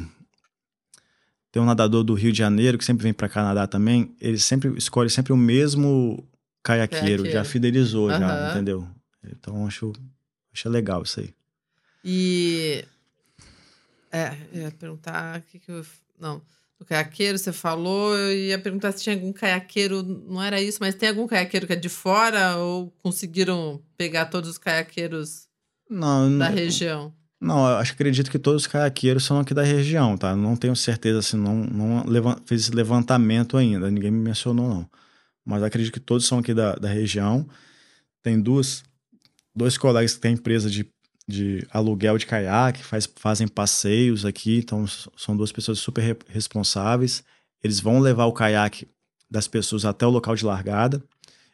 tem 1.50 1.62
um 1.62 1.64
nadador 1.64 2.04
do 2.04 2.12
Rio 2.14 2.30
de 2.32 2.38
Janeiro 2.38 2.76
que 2.76 2.84
sempre 2.84 3.04
vem 3.04 3.12
para 3.14 3.28
cá 3.28 3.42
nadar 3.42 3.68
também. 3.68 4.14
Ele 4.20 4.38
sempre 4.38 4.76
escolhe 4.76 5.08
sempre 5.08 5.32
o 5.32 5.36
mesmo 5.36 6.22
caiaqueiro, 6.62 7.24
já 7.24 7.30
Caiaqueiro. 7.30 7.44
fidelizou, 7.48 8.10
já, 8.10 8.16
Aham. 8.18 8.50
entendeu? 8.50 8.86
Então 9.24 9.66
acho, 9.66 9.92
acho 10.52 10.68
legal 10.68 11.02
isso 11.02 11.20
aí. 11.20 11.30
E. 12.10 12.84
É, 14.10 14.34
eu 14.52 14.62
ia 14.62 14.70
perguntar. 14.70 15.38
O 15.38 15.42
que 15.42 15.58
que 15.58 15.70
eu. 15.70 15.84
Não. 16.18 16.40
Do 16.78 16.86
caiaqueiro, 16.86 17.36
você 17.36 17.52
falou. 17.52 18.16
Eu 18.16 18.34
ia 18.34 18.58
perguntar 18.58 18.92
se 18.92 19.02
tinha 19.02 19.14
algum 19.14 19.32
caiaqueiro. 19.32 20.02
Não 20.02 20.42
era 20.42 20.60
isso, 20.60 20.78
mas 20.80 20.94
tem 20.94 21.08
algum 21.10 21.26
caiaqueiro 21.26 21.66
que 21.66 21.72
é 21.74 21.76
de 21.76 21.88
fora? 21.88 22.56
Ou 22.56 22.90
conseguiram 23.02 23.82
pegar 23.96 24.26
todos 24.26 24.48
os 24.50 24.58
caiaqueiros 24.58 25.46
Não, 25.90 26.38
da 26.38 26.48
não, 26.48 26.54
região? 26.56 27.12
não, 27.40 27.68
eu 27.68 27.76
acho 27.76 27.92
acredito 27.92 28.30
que 28.30 28.38
todos 28.38 28.62
os 28.62 28.66
caiaqueiros 28.68 29.24
são 29.24 29.38
aqui 29.40 29.52
da 29.52 29.62
região, 29.62 30.16
tá? 30.16 30.34
Não 30.36 30.56
tenho 30.56 30.74
certeza 30.76 31.20
se 31.20 31.36
não, 31.36 31.56
não 31.56 32.06
levan- 32.06 32.40
fiz 32.46 32.62
esse 32.62 32.70
levantamento 32.72 33.56
ainda, 33.56 33.90
ninguém 33.90 34.10
me 34.10 34.20
mencionou 34.20 34.68
não. 34.68 34.90
Mas 35.44 35.62
acredito 35.62 35.92
que 35.92 36.00
todos 36.00 36.26
são 36.26 36.38
aqui 36.38 36.54
da, 36.54 36.74
da 36.76 36.88
região. 36.88 37.48
Tem 38.22 38.40
duas, 38.40 38.82
dois 39.54 39.76
colegas 39.78 40.14
que 40.14 40.20
têm 40.20 40.34
empresa 40.34 40.68
de, 40.70 40.88
de 41.28 41.66
aluguel 41.70 42.16
de 42.16 42.26
caiaque, 42.26 42.82
faz, 42.82 43.06
fazem 43.16 43.46
passeios 43.46 44.24
aqui, 44.24 44.58
então 44.58 44.86
são 45.14 45.36
duas 45.36 45.52
pessoas 45.52 45.78
super 45.78 46.00
re- 46.00 46.18
responsáveis. 46.28 47.22
Eles 47.62 47.80
vão 47.80 48.00
levar 48.00 48.24
o 48.24 48.32
caiaque 48.32 48.88
das 49.30 49.46
pessoas 49.46 49.84
até 49.84 50.06
o 50.06 50.10
local 50.10 50.34
de 50.34 50.46
largada, 50.46 51.04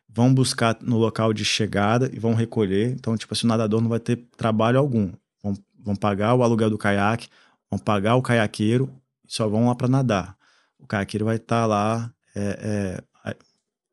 vão 0.09 0.33
buscar 0.33 0.79
no 0.81 0.97
local 0.97 1.33
de 1.33 1.45
chegada 1.45 2.09
e 2.13 2.21
vão 2.21 2.35
recolher. 2.35 2.93
Então, 2.93 3.17
tipo 3.17 3.35
assim, 3.35 3.47
o 3.47 3.49
nadador 3.49 3.81
não 3.81 3.89
vai 3.89 3.99
ter 3.99 4.17
trabalho 4.37 4.79
algum. 4.79 5.13
Vão, 5.43 5.55
vão 5.83 5.97
pagar 5.97 6.35
o 6.35 6.45
aluguel 6.45 6.71
do 6.71 6.79
caiaque, 6.79 7.29
vão 7.69 7.79
pagar 7.79 8.15
o 8.15 8.23
caiaqueiro 8.23 8.89
e 9.29 9.33
só 9.35 9.49
vão 9.49 9.67
lá 9.67 9.75
para 9.75 9.89
nadar. 9.89 10.37
O 10.79 10.87
caiaqueiro 10.87 11.25
vai 11.25 11.37
estar 11.37 11.67
lá, 11.67 12.13
é, 12.37 13.03
é, 13.25 13.35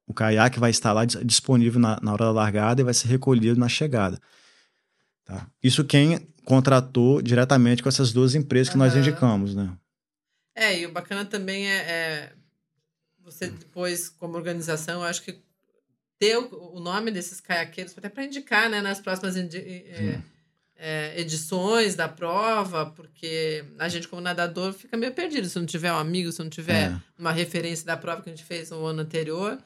o 0.05 0.13
caiaque 0.13 0.59
vai 0.59 0.69
estar 0.69 0.93
lá 0.93 1.05
dis- 1.05 1.25
disponível 1.25 1.79
na, 1.79 1.97
na 2.01 2.13
hora 2.13 2.25
da 2.25 2.31
largada 2.31 2.81
e 2.81 2.83
vai 2.83 2.93
ser 2.93 3.07
recolhido 3.07 3.59
na 3.59 3.69
chegada. 3.69 4.19
Tá? 5.25 5.47
Isso 5.63 5.83
quem 5.85 6.19
contratou 6.45 7.21
diretamente 7.21 7.81
com 7.83 7.89
essas 7.89 8.11
duas 8.11 8.33
empresas 8.35 8.69
que 8.71 8.77
nós 8.77 8.95
indicamos, 8.95 9.53
né? 9.55 9.71
É, 10.55 10.79
e 10.79 10.85
o 10.85 10.91
bacana 10.91 11.23
também 11.25 11.69
é, 11.69 11.75
é 11.77 12.33
você 13.19 13.47
depois, 13.49 14.09
como 14.09 14.35
organização, 14.35 15.01
eu 15.01 15.07
acho 15.07 15.21
que 15.23 15.39
ter 16.19 16.37
o, 16.37 16.73
o 16.75 16.79
nome 16.79 17.11
desses 17.11 17.39
caiaqueiros, 17.39 17.97
até 17.97 18.09
para 18.09 18.25
indicar 18.25 18.69
né, 18.69 18.81
nas 18.81 18.99
próximas 18.99 19.37
indi- 19.37 19.57
é, 19.57 20.21
é, 20.75 21.21
edições 21.21 21.95
da 21.95 22.07
prova, 22.09 22.87
porque 22.87 23.63
a 23.79 23.87
gente, 23.87 24.07
como 24.07 24.21
nadador, 24.21 24.73
fica 24.73 24.97
meio 24.97 25.13
perdido 25.13 25.47
se 25.47 25.57
não 25.57 25.65
tiver 25.65 25.93
um 25.93 25.97
amigo, 25.97 26.31
se 26.31 26.39
não 26.43 26.49
tiver 26.49 26.91
É. 26.91 27.01
uma 27.17 27.31
referência 27.31 27.85
da 27.85 27.95
prova 27.95 28.21
que 28.21 28.29
a 28.29 28.35
gente 28.35 28.45
fez 28.45 28.71
no 28.71 28.85
ano 28.85 29.01
anterior. 29.01 29.57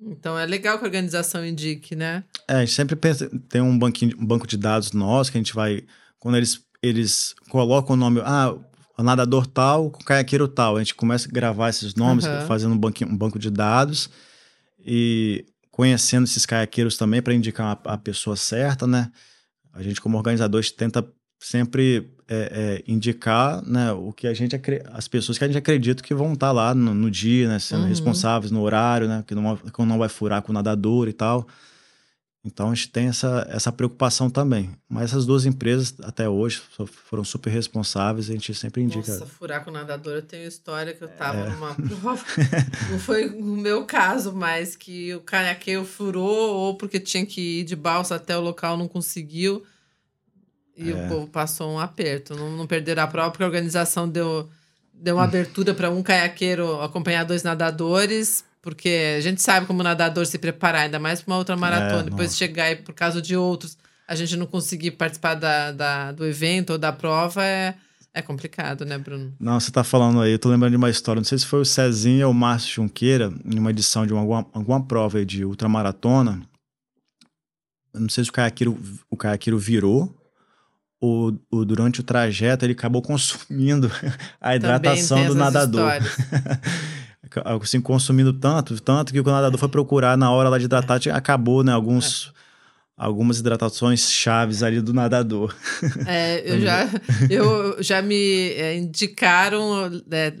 Então 0.00 0.38
é 0.38 0.46
legal 0.46 0.78
que 0.78 0.84
a 0.84 0.86
organização 0.86 1.44
indique, 1.44 1.94
né? 1.94 2.24
É, 2.48 2.54
a 2.54 2.60
gente 2.60 2.72
sempre 2.72 2.96
pensa, 2.96 3.30
tem 3.48 3.60
um, 3.60 3.78
banquinho, 3.78 4.16
um 4.18 4.24
banco 4.24 4.46
de 4.46 4.56
dados 4.56 4.92
nosso 4.92 5.30
que 5.30 5.38
a 5.38 5.40
gente 5.40 5.54
vai. 5.54 5.84
Quando 6.18 6.36
eles, 6.36 6.60
eles 6.82 7.34
colocam 7.50 7.94
o 7.94 7.98
nome, 7.98 8.20
ah, 8.24 8.56
nadador 9.02 9.46
tal, 9.46 9.86
o 9.86 9.90
caiaqueiro 9.90 10.48
tal. 10.48 10.76
A 10.76 10.80
gente 10.80 10.94
começa 10.94 11.28
a 11.28 11.32
gravar 11.32 11.68
esses 11.68 11.94
nomes, 11.94 12.24
Aham. 12.24 12.46
fazendo 12.46 12.74
um, 12.74 12.78
banquinho, 12.78 13.10
um 13.10 13.16
banco 13.16 13.38
de 13.38 13.50
dados 13.50 14.10
e 14.78 15.44
conhecendo 15.70 16.24
esses 16.24 16.46
caiaqueiros 16.46 16.96
também 16.96 17.22
para 17.22 17.34
indicar 17.34 17.78
a, 17.84 17.94
a 17.94 17.98
pessoa 17.98 18.36
certa, 18.36 18.86
né? 18.86 19.10
A 19.72 19.82
gente, 19.82 20.00
como 20.00 20.16
organizador, 20.16 20.58
a 20.58 20.62
gente 20.62 20.74
tenta 20.74 21.06
sempre 21.38 22.10
é, 22.32 22.82
é, 22.86 22.90
indicar 22.90 23.60
né, 23.66 23.90
o 23.92 24.12
que 24.12 24.28
a 24.28 24.32
gente 24.32 24.54
as 24.92 25.08
pessoas 25.08 25.36
que 25.36 25.42
a 25.42 25.48
gente 25.48 25.58
acredita 25.58 26.00
que 26.02 26.14
vão 26.14 26.32
estar 26.34 26.52
lá 26.52 26.72
no, 26.74 26.94
no 26.94 27.10
dia, 27.10 27.48
né? 27.48 27.58
Sendo 27.58 27.82
Uhum. 27.82 27.88
responsáveis 27.88 28.52
no 28.52 28.62
horário, 28.62 29.08
né? 29.08 29.24
Que 29.26 29.34
não, 29.34 29.56
que 29.56 29.82
não 29.84 29.98
vai 29.98 30.08
furar 30.08 30.40
com 30.40 30.52
o 30.52 30.54
nadador 30.54 31.08
e 31.08 31.12
tal. 31.12 31.46
Então 32.42 32.70
a 32.70 32.74
gente 32.74 32.88
tem 32.88 33.08
essa, 33.08 33.46
essa 33.50 33.70
preocupação 33.70 34.30
também. 34.30 34.70
Mas 34.88 35.10
essas 35.10 35.26
duas 35.26 35.44
empresas, 35.44 35.94
até 36.02 36.26
hoje, 36.26 36.62
foram 37.08 37.22
super 37.22 37.50
responsáveis, 37.50 38.30
a 38.30 38.32
gente 38.32 38.54
sempre 38.54 38.80
indica. 38.82 39.12
Nossa, 39.12 39.26
furar 39.26 39.62
com 39.62 39.70
nadador, 39.70 40.14
eu 40.14 40.22
tenho 40.22 40.48
história 40.48 40.94
que 40.94 41.02
eu 41.04 41.08
É. 41.08 41.10
tava 41.10 41.50
numa 41.50 41.74
prova. 42.00 42.24
Não 42.90 42.98
foi 42.98 43.26
o 43.28 43.42
meu 43.56 43.84
caso, 43.84 44.32
mas 44.32 44.74
que 44.74 45.14
o 45.14 45.20
caiaqueiro 45.20 45.84
furou, 45.84 46.54
ou 46.56 46.76
porque 46.76 46.98
tinha 46.98 47.26
que 47.26 47.60
ir 47.60 47.64
de 47.64 47.76
balsa 47.76 48.14
até 48.14 48.34
o 48.38 48.40
local, 48.40 48.76
não 48.78 48.88
conseguiu. 48.88 49.62
E 50.76 50.90
É. 50.90 50.94
o 50.94 51.08
povo 51.08 51.26
passou 51.26 51.72
um 51.72 51.78
aperto. 51.78 52.34
Não, 52.34 52.50
não 52.56 52.66
perderam 52.66 53.02
a 53.02 53.06
prova, 53.06 53.30
porque 53.30 53.42
a 53.44 53.46
organização 53.46 54.08
deu, 54.08 54.48
deu 54.94 55.16
uma 55.16 55.24
abertura 55.24 55.74
para 55.74 55.90
um 55.90 56.02
caiaqueiro 56.02 56.80
acompanhar 56.80 57.24
dois 57.24 57.42
nadadores. 57.42 58.44
Porque 58.62 59.14
a 59.16 59.20
gente 59.22 59.40
sabe 59.40 59.66
como 59.66 59.80
o 59.80 59.82
nadador 59.82 60.26
se 60.26 60.38
preparar, 60.38 60.82
ainda 60.82 60.98
mais 60.98 61.22
para 61.22 61.32
uma 61.32 61.38
outra 61.38 61.56
maratona. 61.56 62.02
Depois 62.04 62.28
nossa. 62.28 62.36
chegar 62.36 62.70
e, 62.70 62.76
por 62.76 62.92
causa 62.94 63.22
de 63.22 63.34
outros, 63.34 63.76
a 64.06 64.14
gente 64.14 64.36
não 64.36 64.44
conseguir 64.46 64.90
participar 64.92 65.34
da, 65.34 65.72
da- 65.72 66.12
do 66.12 66.26
evento 66.26 66.70
ou 66.74 66.78
da 66.78 66.92
prova 66.92 67.42
é, 67.42 67.74
é 68.12 68.20
complicado, 68.20 68.84
né, 68.84 68.98
Bruno? 68.98 69.32
Não, 69.40 69.58
você 69.58 69.70
tá 69.70 69.82
falando 69.82 70.20
aí, 70.20 70.32
eu 70.32 70.38
tô 70.38 70.50
lembrando 70.50 70.72
de 70.72 70.76
uma 70.76 70.90
história. 70.90 71.20
Não 71.20 71.24
sei 71.24 71.38
se 71.38 71.46
foi 71.46 71.60
o 71.60 71.64
Cezinha 71.64 72.26
ou 72.26 72.32
o 72.32 72.36
Márcio 72.36 72.74
Junqueira, 72.74 73.32
em 73.46 73.58
uma 73.58 73.70
edição 73.70 74.06
de 74.06 74.12
uma, 74.12 74.20
alguma, 74.20 74.46
alguma 74.52 74.84
prova 74.84 75.24
de 75.24 75.42
ultramaratona. 75.42 76.42
Eu 77.94 78.00
não 78.00 78.08
sei 78.10 78.24
se 78.24 78.30
o 78.30 78.32
caiaqueiro, 78.32 78.78
o 79.10 79.16
caiaqueiro 79.16 79.58
virou 79.58 80.14
ou, 81.00 81.34
ou 81.50 81.64
durante 81.64 82.00
o 82.00 82.02
trajeto 82.02 82.64
ele 82.64 82.72
acabou 82.72 83.00
consumindo 83.00 83.90
a 84.40 84.54
hidratação 84.54 85.26
do 85.26 85.34
nadador. 85.34 85.90
assim, 87.62 87.80
consumindo 87.80 88.32
tanto, 88.32 88.78
tanto 88.80 89.12
que 89.12 89.20
o 89.20 89.24
nadador 89.24 89.58
foi 89.58 89.68
procurar 89.68 90.16
na 90.16 90.30
hora 90.30 90.48
lá 90.48 90.58
de 90.58 90.64
hidratar, 90.64 91.00
acabou, 91.12 91.62
né, 91.62 91.72
alguns, 91.72 92.32
algumas 93.00 93.38
hidratações 93.38 94.10
chaves 94.12 94.62
ali 94.62 94.80
do 94.80 94.92
nadador. 94.92 95.54
É, 96.06 96.42
eu 96.44 96.60
já, 96.60 96.88
eu 97.30 97.82
já 97.82 98.02
me 98.02 98.50
é, 98.50 98.76
indicaram 98.76 99.90
é, 100.10 100.32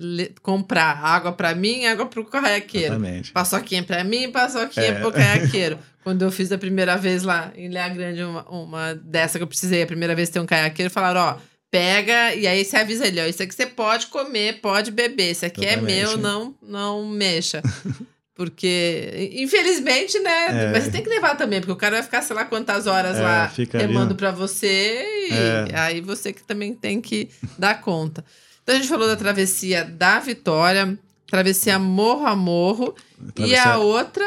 comprar 0.42 1.02
água 1.02 1.32
para 1.32 1.54
mim 1.54 1.80
e 1.80 1.86
água 1.86 2.04
para 2.04 2.20
o 2.20 2.24
caiaqueiro. 2.24 2.94
Exatamente. 2.94 3.32
Paçoquinha 3.32 3.82
para 3.82 4.04
mim 4.04 4.24
e 4.24 4.28
paçoquinha 4.28 4.86
É. 4.86 5.00
pro 5.00 5.10
caiaqueiro. 5.10 5.78
Quando 6.04 6.22
eu 6.22 6.30
fiz 6.30 6.52
a 6.52 6.58
primeira 6.58 6.96
vez 6.96 7.22
lá 7.22 7.50
em 7.56 7.68
Leia 7.68 7.88
Grande, 7.88 8.22
uma, 8.22 8.42
uma 8.50 8.94
dessa 8.94 9.38
que 9.38 9.42
eu 9.42 9.48
precisei, 9.48 9.82
a 9.82 9.86
primeira 9.86 10.14
vez 10.14 10.28
ter 10.28 10.40
um 10.40 10.46
caiaqueiro, 10.46 10.90
falaram, 10.90 11.20
ó, 11.20 11.36
pega 11.70 12.34
e 12.34 12.46
aí 12.46 12.64
você 12.64 12.76
avisa 12.76 13.06
ele, 13.06 13.20
ó, 13.20 13.24
isso 13.26 13.42
aqui 13.42 13.54
você 13.54 13.66
pode 13.66 14.06
comer, 14.08 14.60
pode 14.60 14.90
beber, 14.90 15.30
isso 15.32 15.46
aqui 15.46 15.64
é 15.64 15.72
Exatamente. 15.74 15.96
meu, 16.08 16.16
não, 16.18 16.54
não 16.62 17.06
mexa. 17.06 17.62
Porque, 18.34 19.30
infelizmente, 19.34 20.18
né? 20.20 20.46
É. 20.68 20.72
Mas 20.72 20.84
você 20.84 20.90
tem 20.90 21.02
que 21.02 21.10
levar 21.10 21.34
também, 21.36 21.60
porque 21.60 21.72
o 21.72 21.76
cara 21.76 21.96
vai 21.96 22.02
ficar, 22.02 22.22
sei 22.22 22.34
lá, 22.34 22.44
quantas 22.44 22.86
horas 22.86 23.18
É, 23.18 23.22
lá 23.22 23.52
remando 23.74 24.14
ó. 24.14 24.16
pra 24.16 24.30
você 24.30 25.02
e 25.30 25.32
É. 25.32 25.78
aí 25.78 26.00
você 26.00 26.32
que 26.32 26.42
também 26.42 26.72
tem 26.74 27.00
que 27.00 27.28
dar 27.58 27.80
conta. 27.80 28.24
Então 28.62 28.74
a 28.74 28.78
gente 28.78 28.88
falou 28.88 29.06
da 29.06 29.16
travessia 29.16 29.84
da 29.84 30.18
Vitória, 30.20 30.98
travessia 31.26 31.78
morro 31.78 32.26
a 32.26 32.34
morro, 32.36 32.94
e 33.28 33.32
Travessia- 33.32 33.64
a 33.72 33.78
outra, 33.78 34.24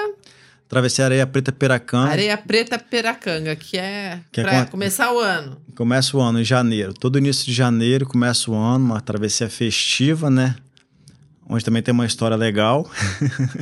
Travessei 0.67 1.03
a 1.03 1.05
Areia 1.07 1.27
Preta 1.27 1.51
Peracã. 1.51 2.05
Areia 2.05 2.35
Preta 2.35 2.79
Peracanga, 2.79 3.55
que 3.55 3.77
é, 3.77 4.21
Que 4.31 4.41
é 4.41 4.43
pra 4.43 4.65
com 4.65 4.71
começar 4.71 5.11
o 5.13 5.19
ano. 5.19 5.61
Começa 5.75 6.17
o 6.17 6.19
ano 6.21 6.39
em 6.41 6.43
janeiro. 6.43 6.93
Todo 6.95 7.19
início 7.19 7.45
de 7.45 7.53
janeiro 7.53 8.07
começa 8.07 8.49
o 8.49 8.55
ano, 8.55 8.83
uma 8.85 8.99
travessia 8.99 9.47
festiva, 9.49 10.31
né? 10.31 10.55
Onde 11.47 11.63
também 11.63 11.81
tem 11.81 11.93
uma 11.93 12.05
história 12.05 12.37
legal. 12.37 12.89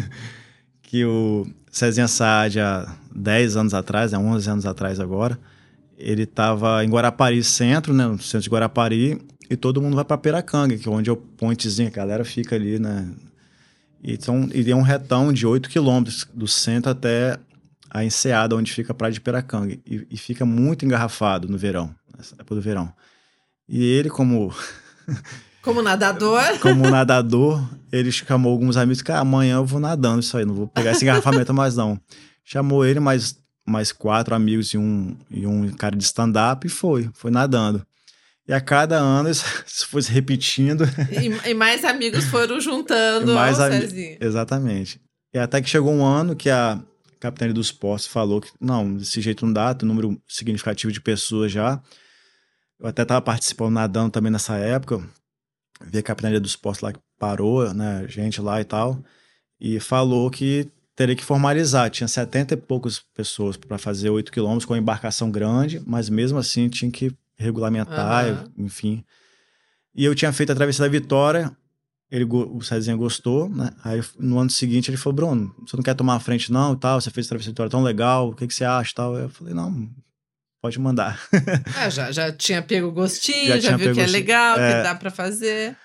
que 0.83 1.05
o 1.05 1.47
Cezinha 1.71 2.07
Saad, 2.07 2.59
há 2.59 2.95
10 3.15 3.55
anos 3.55 3.73
atrás, 3.73 4.13
há 4.13 4.19
11 4.19 4.49
anos 4.49 4.65
atrás 4.65 4.99
agora, 4.99 5.39
ele 5.97 6.23
estava 6.23 6.83
em 6.83 6.89
Guarapari 6.89 7.43
Centro, 7.43 7.93
né? 7.93 8.05
No 8.05 8.19
centro 8.19 8.41
de 8.41 8.49
Guarapari, 8.49 9.21
e 9.49 9.55
todo 9.55 9.81
mundo 9.81 9.95
vai 9.95 10.05
para 10.05 10.17
Peracanga, 10.17 10.77
que 10.77 10.87
é 10.87 10.91
onde 10.91 11.09
é 11.09 11.13
o 11.13 11.17
pontezinho, 11.17 11.89
a 11.89 11.91
galera 11.91 12.23
fica 12.23 12.55
ali, 12.55 12.79
né? 12.79 13.09
E, 14.03 14.17
são, 14.19 14.49
e 14.53 14.69
é 14.69 14.75
um 14.75 14.81
retão 14.81 15.31
de 15.31 15.45
8 15.45 15.69
quilômetros 15.69 16.27
do 16.33 16.47
centro 16.47 16.91
até 16.91 17.37
a 17.89 18.03
enseada 18.03 18.55
onde 18.55 18.71
fica 18.71 18.91
a 18.91 18.95
praia 18.95 19.13
de 19.13 19.21
Peracanga. 19.21 19.77
E, 19.85 20.07
e 20.09 20.17
fica 20.17 20.45
muito 20.45 20.85
engarrafado 20.85 21.47
no 21.47 21.57
verão, 21.57 21.93
nessa 22.17 22.35
época 22.35 22.55
do 22.55 22.61
verão. 22.61 22.91
E 23.67 23.83
ele, 23.83 24.09
como, 24.09 24.53
Como 25.61 25.81
nadador, 25.81 26.59
como 26.59 26.89
nadador, 26.89 27.63
ele 27.91 28.11
chamou 28.11 28.51
alguns 28.51 28.77
amigos 28.77 29.03
ah, 29.09 29.19
amanhã 29.19 29.55
eu 29.55 29.65
vou 29.65 29.79
nadando 29.79 30.21
isso 30.21 30.35
aí, 30.37 30.45
não 30.45 30.55
vou 30.55 30.67
pegar 30.67 30.91
esse 30.91 31.03
engarrafamento 31.03 31.53
mais 31.53 31.75
não. 31.75 31.99
Chamou 32.43 32.83
ele, 32.85 32.99
mais, 32.99 33.37
mais 33.65 33.91
quatro 33.91 34.33
amigos 34.33 34.73
e 34.73 34.77
um, 34.77 35.15
e 35.29 35.45
um 35.45 35.69
cara 35.71 35.95
de 35.95 36.03
stand-up 36.03 36.65
e 36.65 36.69
foi, 36.69 37.09
foi 37.13 37.29
nadando. 37.29 37.85
E 38.47 38.53
a 38.53 38.59
cada 38.59 38.97
ano 38.97 39.29
isso, 39.29 39.45
foi 39.87 40.01
se 40.01 40.11
repetindo. 40.11 40.83
E, 41.11 41.51
e 41.51 41.53
mais 41.53 41.85
amigos 41.85 42.25
foram 42.25 42.59
juntando 42.59 43.33
Mais 43.33 43.59
ami- 43.59 43.81
Cezinha. 43.81 44.17
Exatamente. 44.19 44.99
E 45.33 45.37
até 45.39 45.61
que 45.61 45.69
chegou 45.69 45.93
um 45.93 46.03
ano 46.03 46.35
que 46.35 46.49
a 46.49 46.79
Capitania 47.19 47.53
dos 47.53 47.71
Postos 47.71 48.11
falou 48.11 48.41
que 48.41 48.49
não, 48.59 48.95
desse 48.95 49.21
jeito 49.21 49.45
não 49.45 49.53
dá, 49.53 49.73
tem 49.73 49.87
um 49.87 49.93
número 49.93 50.19
significativo 50.27 50.91
de 50.91 50.99
pessoas 50.99 51.51
já. 51.51 51.79
Eu 52.79 52.87
até 52.87 53.03
estava 53.03 53.21
participando, 53.21 53.73
nadando 53.73 54.09
também 54.09 54.31
nessa 54.31 54.57
época. 54.57 55.01
Vi 55.85 55.99
a 55.99 56.03
Capitania 56.03 56.39
dos 56.39 56.55
Postos 56.55 56.83
lá 56.83 56.93
que 56.93 56.99
parou, 57.19 57.73
né, 57.73 58.05
gente 58.07 58.41
lá 58.41 58.59
e 58.59 58.63
tal, 58.63 59.03
e 59.59 59.79
falou 59.79 60.29
que 60.29 60.67
teria 60.95 61.15
que 61.15 61.23
formalizar. 61.23 61.89
Tinha 61.89 62.07
70 62.07 62.53
e 62.53 62.57
poucas 62.57 62.99
pessoas 63.13 63.57
para 63.57 63.77
fazer 63.77 64.09
8 64.09 64.31
quilômetros 64.31 64.65
com 64.65 64.73
uma 64.73 64.79
embarcação 64.79 65.31
grande, 65.31 65.81
mas 65.85 66.09
mesmo 66.09 66.37
assim 66.37 66.69
tinha 66.69 66.91
que 66.91 67.15
regulamentar, 67.37 68.25
Aham. 68.25 68.51
enfim. 68.57 69.03
E 69.93 70.05
eu 70.05 70.15
tinha 70.15 70.31
feito 70.31 70.51
a 70.51 70.55
Travessia 70.55 70.85
da 70.85 70.89
Vitória, 70.89 71.55
ele, 72.09 72.25
o 72.25 72.61
Cezinha 72.61 72.95
gostou, 72.95 73.49
né? 73.49 73.71
Aí 73.83 74.01
no 74.19 74.37
ano 74.37 74.49
seguinte 74.49 74.89
ele 74.89 74.97
falou, 74.97 75.15
Bruno, 75.15 75.55
você 75.65 75.77
não 75.77 75.83
quer 75.83 75.95
tomar 75.95 76.15
a 76.15 76.19
frente 76.19 76.51
não 76.51 76.73
e 76.73 76.77
tal? 76.77 76.99
Você 76.99 77.09
fez 77.09 77.25
a 77.25 77.29
Travessia 77.29 77.51
da 77.51 77.53
Vitória 77.53 77.69
tão 77.69 77.83
legal, 77.83 78.29
o 78.29 78.35
que, 78.35 78.47
que 78.47 78.53
você 78.53 78.65
acha 78.65 78.91
e 78.91 78.95
tal? 78.95 79.17
Eu 79.17 79.29
falei, 79.29 79.53
não, 79.53 79.89
pode 80.61 80.79
mandar. 80.79 81.19
Ah, 81.75 81.89
já, 81.89 82.11
já 82.11 82.31
tinha 82.31 82.61
pego 82.61 82.87
o 82.87 82.91
gostinho, 82.91 83.47
Já 83.47 83.59
já, 83.59 83.77
viu 83.77 83.93
que 83.93 83.99
é 84.01 84.05
legal, 84.07 84.59
É. 84.59 84.77
que 84.77 84.83
dá 84.83 84.95
pra 84.95 85.09
fazer. 85.09 85.75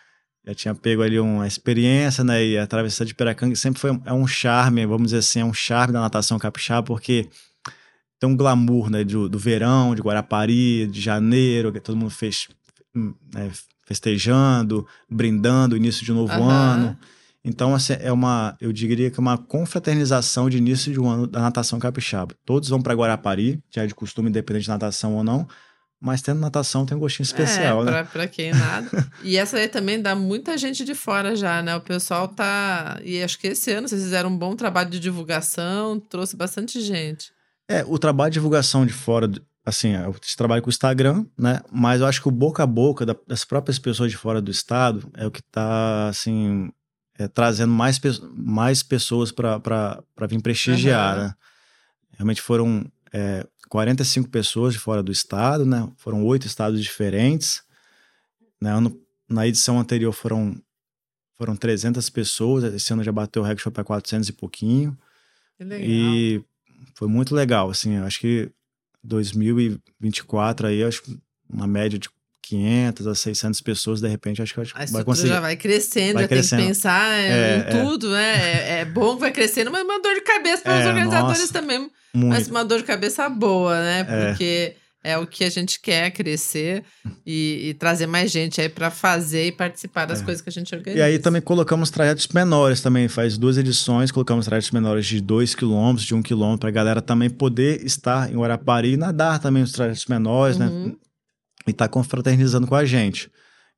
Já 0.47 0.55
tinha 0.55 0.75
pego 0.75 1.03
ali 1.03 1.19
uma 1.19 1.47
experiência, 1.47 2.23
né? 2.23 2.45
E 2.45 2.57
a 2.59 2.67
Travessia 2.67 3.05
de 3.05 3.15
Piracanga 3.15 3.57
sempre 3.57 3.81
foi 3.81 3.99
é 4.05 4.13
um 4.13 4.27
charme, 4.27 4.87
vamos 4.87 5.07
dizer 5.07 5.19
assim, 5.19 5.41
é 5.41 5.45
um 5.45 5.55
charme 5.55 5.93
da 5.93 6.01
natação 6.01 6.39
capixaba, 6.39 6.87
porque 6.87 7.29
tem 8.21 8.29
um 8.31 8.37
glamour, 8.37 8.89
né? 8.91 9.03
Do, 9.03 9.29
do 9.29 9.39
verão, 9.39 9.95
de 9.95 10.03
Guarapari, 10.03 10.87
de 10.87 11.01
janeiro, 11.01 11.73
que 11.73 11.81
todo 11.81 11.97
mundo 11.97 12.11
fez, 12.11 12.49
né, 12.95 13.51
festejando, 13.87 14.87
brindando 15.11 15.75
o 15.75 15.77
início 15.79 16.05
de 16.05 16.13
um 16.13 16.17
novo 16.17 16.33
Aham. 16.33 16.53
ano. 16.75 16.99
Então, 17.49 17.73
assim, 17.77 17.95
é 18.01 18.11
uma, 18.11 18.57
eu 18.61 18.73
diria 18.73 19.09
que 19.09 19.21
é 19.21 19.23
uma 19.23 19.39
confraternização 19.39 20.51
de 20.51 20.57
início 20.59 20.93
de 20.93 20.99
um 20.99 21.09
ano 21.09 21.27
da 21.29 21.39
natação 21.41 21.79
capixaba. 21.79 22.35
Todos 22.45 22.69
vão 22.69 22.83
para 22.83 22.93
Guarapari, 22.93 23.63
já 23.71 23.85
é 23.85 23.87
de 23.87 23.95
costume, 23.95 24.29
independente 24.29 24.65
de 24.65 24.69
natação 24.69 25.15
ou 25.15 25.23
não, 25.23 25.47
mas 26.01 26.21
tendo 26.21 26.41
natação 26.41 26.85
tem 26.85 26.97
um 26.97 27.01
gostinho 27.01 27.23
especial, 27.25 27.83
é, 27.83 27.85
né? 27.85 27.91
pra, 27.93 28.05
pra 28.05 28.27
quem 28.27 28.51
nada. 28.53 28.89
e 29.23 29.37
essa 29.37 29.59
aí 29.59 29.69
também 29.69 30.03
dá 30.03 30.15
muita 30.17 30.59
gente 30.59 30.85
de 30.85 30.93
fora 30.93 31.37
já, 31.37 31.63
né? 31.63 31.77
O 31.77 31.81
pessoal 31.81 32.27
tá. 32.27 33.01
E 33.05 33.23
acho 33.23 33.39
que 33.39 33.47
esse 33.47 33.71
ano 33.71 33.87
vocês 33.89 34.03
fizeram 34.03 34.29
um 34.29 34.37
bom 34.37 34.57
trabalho 34.57 34.91
de 34.91 34.99
divulgação, 34.99 36.01
trouxe 36.01 36.37
bastante 36.37 36.81
gente. 36.81 37.31
É, 37.69 37.85
o 37.87 37.97
trabalho 37.97 38.31
de 38.31 38.35
divulgação 38.35 38.85
de 38.85 38.93
fora, 38.93 39.31
assim, 39.65 39.95
eu 39.95 40.15
trabalho 40.37 40.63
com 40.63 40.69
o 40.69 40.71
Instagram, 40.71 41.25
né? 41.39 41.61
Mas 41.73 42.01
eu 42.01 42.07
acho 42.09 42.21
que 42.21 42.29
o 42.29 42.33
boca 42.33 42.65
a 42.65 42.67
boca 42.67 43.07
da- 43.07 43.17
das 43.27 43.45
próprias 43.45 43.79
pessoas 43.79 44.11
de 44.11 44.17
fora 44.17 44.43
do 44.43 44.51
estado 44.51 45.09
é 45.17 45.25
o 45.27 45.31
que 45.31 45.43
tá, 45.43 46.09
assim, 46.09 46.71
é, 47.19 47.27
trazendo 47.29 47.73
mais, 47.73 47.99
pe- 47.99 48.21
mais 48.35 48.83
pessoas 48.83 49.33
para 49.33 50.03
vir 50.29 50.41
prestigiar, 50.43 51.17
Aham. 51.17 51.27
né? 51.29 51.35
Realmente 52.13 52.41
foram 52.43 52.91
é, 53.13 53.47
45 53.69 54.29
pessoas 54.29 54.73
de 54.75 54.79
fora 54.79 55.03
do 55.03 55.11
estado, 55.13 55.65
né? 55.67 55.89
Foram 55.97 56.25
oito 56.25 56.47
estados 56.47 56.83
diferentes. 56.83 57.63
Né? 58.61 58.71
Ano- 58.73 58.99
na 59.29 59.47
edição 59.47 59.79
anterior 59.81 60.13
foram, 60.13 60.55
foram 61.37 61.57
300 61.57 62.09
pessoas, 62.11 62.65
esse 62.75 62.93
ano 62.93 63.03
já 63.03 63.13
bateu 63.13 63.43
o 63.43 63.45
recorde, 63.45 63.71
para 63.71 63.85
400 63.85 64.29
e 64.29 64.33
pouquinho. 64.33 64.97
Que 65.59 65.65
legal. 65.65 65.89
E 65.89 66.45
foi 66.95 67.09
muito 67.09 67.35
legal, 67.35 67.69
assim, 67.71 67.97
acho 67.97 68.21
que 68.21 68.51
2024 69.03 70.67
aí, 70.67 70.83
acho 70.85 71.03
uma 71.49 71.67
média 71.67 71.99
de 71.99 72.09
500 72.49 73.07
a 73.07 73.15
600 73.15 73.61
pessoas, 73.61 74.01
de 74.01 74.09
repente, 74.09 74.41
acho 74.43 74.55
que, 74.55 74.61
que 74.63 74.71
A 74.71 74.75
vai 74.75 74.85
estrutura 74.85 75.05
conseguir. 75.05 75.29
já 75.29 75.41
vai 75.41 75.57
crescendo, 75.57 76.15
Vai 76.15 76.23
já 76.25 76.29
tem 76.29 76.39
crescendo. 76.39 76.63
que 76.63 76.69
pensar 76.69 77.13
É, 77.19 77.57
em 77.57 77.61
é. 77.61 77.83
tudo, 77.83 78.11
né? 78.11 78.35
É, 78.37 78.81
é 78.81 78.85
bom 78.85 79.15
que 79.15 79.21
vai 79.21 79.33
crescendo, 79.33 79.71
mas 79.71 79.83
uma 79.85 80.01
dor 80.01 80.15
de 80.15 80.21
cabeça 80.23 80.63
para 80.63 80.79
os 80.79 80.85
É, 80.85 80.89
organizadores 80.89 81.41
nossa. 81.41 81.53
também. 81.53 81.91
Muito. 82.15 82.33
Mas 82.33 82.49
uma 82.49 82.65
dor 82.65 82.79
de 82.79 82.85
cabeça 82.85 83.29
boa, 83.29 83.79
né? 83.81 84.07
É. 84.09 84.29
Porque 84.29 84.75
é, 85.05 85.17
o 85.19 85.27
que 85.27 85.45
a 85.45 85.51
gente 85.51 85.79
quer, 85.81 86.11
crescer 86.11 86.83
e, 87.25 87.69
e 87.69 87.75
trazer 87.75 88.07
mais 88.09 88.29
gente 88.31 88.61
aí 88.61 88.69
para 88.69 88.91
fazer 88.91 89.47
e 89.47 89.53
participar 89.53 90.05
das 90.05 90.21
É. 90.21 90.25
coisas 90.25 90.41
que 90.43 90.49
a 90.49 90.53
gente 90.53 90.75
organiza. 90.75 90.99
E 90.99 91.03
aí 91.03 91.19
também 91.19 91.41
colocamos 91.41 91.91
trajetos 91.91 92.27
menores 92.29 92.81
também, 92.81 93.07
faz 93.07 93.39
duas 93.39 93.57
edições, 93.57 94.11
colocamos 94.11 94.47
trajetos 94.47 94.73
menores 94.73 95.07
de 95.07 95.21
2 95.21 95.55
km, 95.55 95.95
de 95.97 96.13
1 96.15 96.19
um 96.19 96.23
km, 96.23 96.57
para 96.59 96.71
a 96.71 96.73
galera 96.73 97.01
também 97.03 97.31
poder 97.31 97.85
estar 97.85 98.33
em 98.33 98.37
Guarapari 98.37 98.95
e 98.95 98.97
nadar 98.97 99.39
também 99.39 99.63
os 99.63 99.71
trajetos 99.71 100.07
menores, 100.07 100.57
né? 100.59 100.69
E 101.67 101.73
tá 101.73 101.89
confraternizando 101.89 102.67
com 102.67 102.75
a 102.75 102.85
gente. 102.85 103.31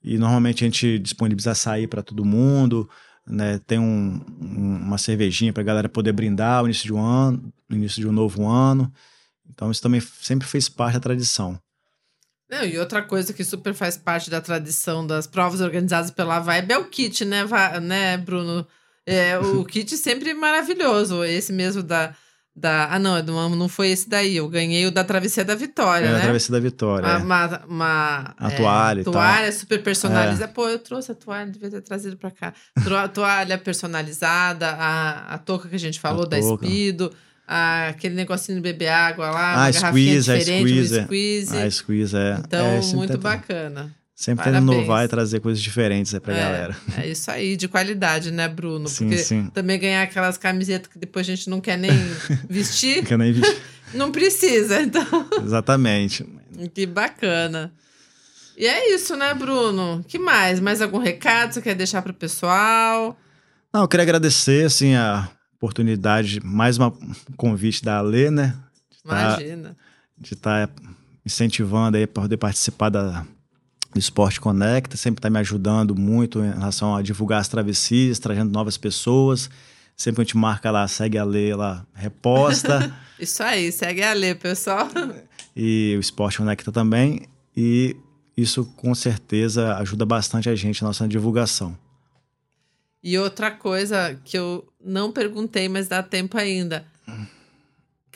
E 0.03 0.19
normalmente 0.19 0.65
a 0.65 0.67
gente 0.67 0.99
disponibiliza 0.99 1.53
açaí 1.53 1.87
para 1.87 2.03
todo 2.03 2.25
mundo, 2.25 2.89
né? 3.27 3.61
Tem 3.67 3.79
um- 3.79 4.25
um- 4.41 4.77
uma 4.87 4.99
cervejinha 4.99 5.53
para 5.53 5.63
a 5.63 5.67
galera 5.67 5.89
poder 5.89 6.13
brindar 6.13 6.63
no 6.63 6.69
início 6.69 6.85
de 6.85 6.93
um 6.93 7.03
ano, 7.03 7.53
no 7.69 7.77
início 7.77 8.01
de 8.01 8.07
um 8.07 8.13
novo 8.13 8.47
ano. 8.47 8.93
Então 9.51 9.71
isso 9.71 9.83
também 9.83 10.01
sempre 10.01 10.47
fez 10.47 10.69
parte 10.69 10.95
da 10.95 11.01
tradição. 11.01 11.59
Não, 12.51 12.65
e 12.65 12.79
outra 12.79 13.03
coisa 13.03 13.33
que 13.33 13.45
super 13.45 13.75
faz 13.75 13.97
parte 13.97 14.31
da 14.31 14.41
tradição 14.41 15.07
das 15.07 15.27
provas 15.27 15.61
organizadas 15.61 16.11
pela 16.11 16.39
Vibe 16.39 16.73
é 16.73 16.79
o 16.79 16.89
kit, 16.89 17.25
né, 17.25 17.45
né 17.83 18.17
Bruno? 18.17 18.67
É, 19.05 19.39
o 19.39 19.65
kit 19.67 19.97
sempre 19.97 20.33
maravilhoso. 20.33 21.25
Esse 21.25 21.53
mesmo 21.53 21.83
da. 21.83 22.15
Da 22.59 22.89
ah, 22.93 22.99
não, 22.99 23.23
não, 23.23 23.51
não 23.51 23.69
foi 23.69 23.89
esse 23.91 24.09
daí. 24.09 24.37
Eu 24.37 24.49
ganhei 24.49 24.87
o 24.87 24.91
da 24.91 25.05
Travessia 25.05 25.45
da 25.45 25.55
Vitória, 25.55 26.07
É, 26.07 26.09
a 26.11 26.13
né? 26.15 26.21
Travessia 26.21 26.53
da 26.53 26.61
Vitória. 26.61 27.07
Uma, 27.07 27.15
é. 27.15 27.23
uma, 27.23 27.65
uma, 27.69 28.35
A 28.39 28.53
é, 28.53 28.57
toalha. 28.57 29.01
É. 29.01 29.05
toalha 29.05 29.53
super 29.53 29.83
personalizada. 29.83 30.49
Pô, 30.53 30.69
eu 30.69 30.79
trouxe 30.79 31.13
a 31.13 31.15
toalha, 31.15 31.51
devia 31.51 31.71
ter 31.71 31.81
trazido 31.83 32.17
pra 32.17 32.31
cá. 32.31 32.53
Toalha 33.15 33.57
personalizada, 33.59 34.69
a, 34.71 35.35
a 35.35 35.39
touca 35.39 35.69
que 35.69 35.77
a 35.77 35.79
gente 35.79 35.99
falou, 36.01 36.25
A 36.25 36.27
da 36.27 36.39
touca. 36.39 36.67
A- 37.51 37.89
aquele 37.89 38.15
negocinho 38.15 38.57
de 38.57 38.63
beber 38.63 38.89
água 38.89 39.31
lá, 39.31 39.53
Ah, 39.53 39.57
uma 39.65 39.71
garrafinha 39.71 40.21
squeeze, 40.23 40.31
a 40.33 40.41
squeeze. 40.41 40.99
um 41.01 41.05
squeeze. 41.05 41.57
A 41.57 41.71
squeeze 41.71 42.17
é. 42.17 42.37
Então, 42.41 42.67
é, 42.67 42.81
muito 42.95 43.17
bacana. 43.17 43.95
Sempre 44.21 44.47
Parabéns. 44.47 44.63
inovar 44.79 45.05
e 45.05 45.09
trazer 45.09 45.39
coisas 45.39 45.63
diferentes 45.63 46.13
aí 46.13 46.19
pra 46.19 46.35
é, 46.37 46.41
galera. 46.43 46.77
é 46.97 47.07
isso 47.07 47.31
aí, 47.31 47.57
de 47.57 47.69
qualidade, 47.69 48.33
né, 48.33 48.49
Bruno? 48.49 48.89
Sim, 48.89 49.05
Porque 49.07 49.23
sim. 49.23 49.47
também 49.55 49.79
ganhar 49.79 50.03
aquelas 50.03 50.37
camisetas 50.37 50.91
que 50.93 50.99
depois 50.99 51.25
a 51.25 51.31
gente 51.37 51.49
não 51.49 51.61
quer 51.61 51.79
nem 51.79 51.93
vestir, 52.51 53.05
Que 53.07 53.15
eu 53.15 53.19
nem 53.19 53.31
vi. 53.33 53.43
não 53.95 54.11
precisa. 54.11 54.83
Então, 54.83 55.07
Exatamente. 55.41 56.27
que 56.75 56.85
bacana. 56.85 57.73
E 58.57 58.67
é 58.67 58.93
isso, 58.93 59.15
né, 59.15 59.33
Bruno? 59.35 60.05
que 60.09 60.19
mais? 60.19 60.59
Mais 60.59 60.83
algum 60.83 60.99
recado 60.99 61.51
que 61.51 61.55
você 61.55 61.63
quer 61.63 61.77
deixar 61.77 62.03
pro 62.03 62.13
pessoal? 62.13 63.17
Não, 63.73 63.83
eu 63.83 63.89
queria 63.89 64.03
agradecer, 64.03 64.67
assim, 64.67 64.97
a 64.97 65.31
oportunidade, 65.59 66.41
mais 66.45 66.77
uma- 66.77 66.89
um 66.89 67.37
convite 67.37 67.85
da 67.85 67.99
Alê, 67.99 68.33
né? 68.33 68.57
Tá. 69.07 69.37
Imagina. 69.39 69.77
De 70.19 70.35
estar 70.35 70.69
incentivando 71.25 71.97
aí 71.97 72.05
para 72.05 72.23
poder 72.25 72.37
participar 72.37 72.89
da, 72.89 73.25
do 73.93 73.99
Esporte 73.99 74.41
Conecta, 74.41 74.97
sempre 74.97 75.19
está 75.19 75.31
me 75.31 75.39
ajudando 75.39 75.95
muito 75.97 76.41
em 76.41 76.51
relação 76.51 76.95
a 76.95 77.03
divulgar 77.03 77.41
as 77.41 77.49
travessias, 77.49 78.19
trazendo 78.19 78.53
novas 78.53 78.77
pessoas. 78.77 79.49
Sempre 79.97 80.23
a 80.23 80.25
gente 80.25 80.37
marca 80.37 80.71
lá, 80.71 80.87
segue 80.87 81.19
a 81.19 81.25
Lê 81.25 81.55
lá, 81.55 81.85
reposta. 81.95 82.95
Isso 83.19 83.43
aí, 83.43 83.73
segue 83.73 84.03
a 84.03 84.13
Lê, 84.13 84.35
pessoal. 84.35 84.89
e 85.57 85.95
o 85.97 86.01
Esporte 86.01 86.39
Conecta 86.39 86.71
também. 86.71 87.23
E 87.57 87.97
isso 88.37 88.65
com 88.77 88.95
certeza 88.95 89.75
ajuda 89.79 90.07
bastante 90.07 90.49
a 90.49 90.55
gente 90.55 90.81
na 90.83 90.91
nossa 90.91 91.09
divulgação. 91.09 91.77
E 93.03 93.19
outra 93.19 93.51
coisa 93.51 94.17
que 94.25 94.39
eu 94.39 94.65
não 94.81 95.11
perguntei, 95.11 95.69
mas 95.69 95.89
dá 95.89 96.05
tempo 96.05 96.39
ainda. 96.39 96.87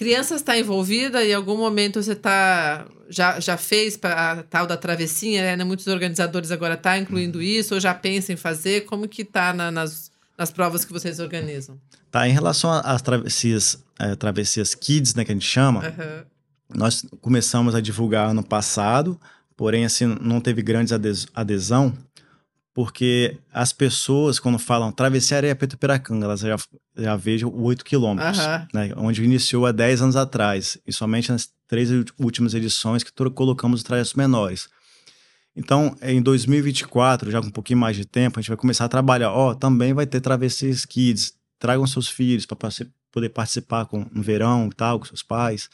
Criança 0.02 0.34
está 0.36 0.58
envolvida? 0.58 1.24
Em 1.24 1.32
algum 1.34 1.56
momento 1.56 2.02
você 2.02 2.14
tá 2.14 2.86
já, 3.08 3.38
já 3.40 3.56
fez 3.56 3.96
para 3.96 4.32
a 4.32 4.42
tal 4.42 4.66
da 4.66 4.76
travessinha? 4.76 5.56
Né? 5.56 5.64
Muitos 5.64 5.86
organizadores 5.86 6.50
agora 6.50 6.74
estão 6.74 6.92
tá 6.92 6.98
incluindo 6.98 7.40
isso, 7.42 7.74
ou 7.74 7.80
já 7.80 7.94
pensam 7.94 8.34
em 8.34 8.36
fazer? 8.36 8.84
Como 8.86 9.06
que 9.08 9.24
tá 9.24 9.52
na- 9.52 9.70
nas, 9.70 10.10
nas 10.36 10.50
provas 10.50 10.84
que 10.84 10.92
vocês 10.92 11.18
organizam? 11.20 11.78
Tá, 12.10 12.28
em 12.28 12.32
relação 12.32 12.70
às 12.72 13.00
travessias, 13.00 13.78
eh, 13.98 14.14
travessias 14.16 14.74
kids, 14.74 15.14
né, 15.14 15.24
que 15.24 15.32
a 15.32 15.34
gente 15.34 15.46
chama, 15.46 15.86
Aham. 15.86 16.24
nós 16.74 17.04
começamos 17.20 17.74
a 17.74 17.80
divulgar 17.80 18.28
ano 18.28 18.42
passado, 18.42 19.18
porém, 19.56 19.84
assim, 19.84 20.06
não 20.20 20.40
teve 20.40 20.60
grande 20.62 20.92
ades- 20.94 21.26
adesão, 21.34 21.92
porque 22.74 23.38
as 23.52 23.72
pessoas, 23.72 24.40
quando 24.40 24.58
falam 24.58 24.90
travessia 24.90 25.36
areia 25.36 25.54
Preto 25.54 25.76
Piracanga, 25.76 26.24
elas 26.24 26.40
já, 26.40 26.56
já 26.96 27.16
vejam 27.16 27.52
8 27.54 27.84
quilômetros, 27.84 28.38
Aham. 28.38 28.68
né, 28.72 28.92
onde 28.96 29.22
iniciou 29.22 29.66
há 29.66 29.72
10 29.72 30.02
anos 30.02 30.16
atrás, 30.16 30.78
e 30.86 30.92
somente 30.92 31.30
nas 31.30 31.50
três 31.66 31.90
últimas 32.18 32.54
edições 32.54 33.02
que 33.02 33.12
colocamos 33.30 33.80
os 33.80 33.84
trajetos 33.84 34.14
menores. 34.14 34.68
Então, 35.54 35.94
em 36.00 36.22
2024, 36.22 37.30
já 37.30 37.40
com 37.40 37.48
um 37.48 37.50
pouquinho 37.50 37.78
mais 37.78 37.96
de 37.96 38.06
tempo, 38.06 38.38
a 38.38 38.42
gente 38.42 38.48
vai 38.48 38.56
começar 38.56 38.86
a 38.86 38.88
trabalhar. 38.88 39.32
Ó, 39.32 39.54
também 39.54 39.92
vai 39.92 40.06
ter 40.06 40.20
travessias 40.20 40.86
kids. 40.86 41.34
Tragam 41.58 41.86
seus 41.86 42.08
filhos 42.08 42.46
para 42.46 42.56
poder 43.10 43.28
participar 43.28 43.84
com, 43.84 44.06
no 44.10 44.22
verão 44.22 44.68
e 44.72 44.74
tal, 44.74 44.98
com 44.98 45.04
seus 45.04 45.22
pais. 45.22 45.68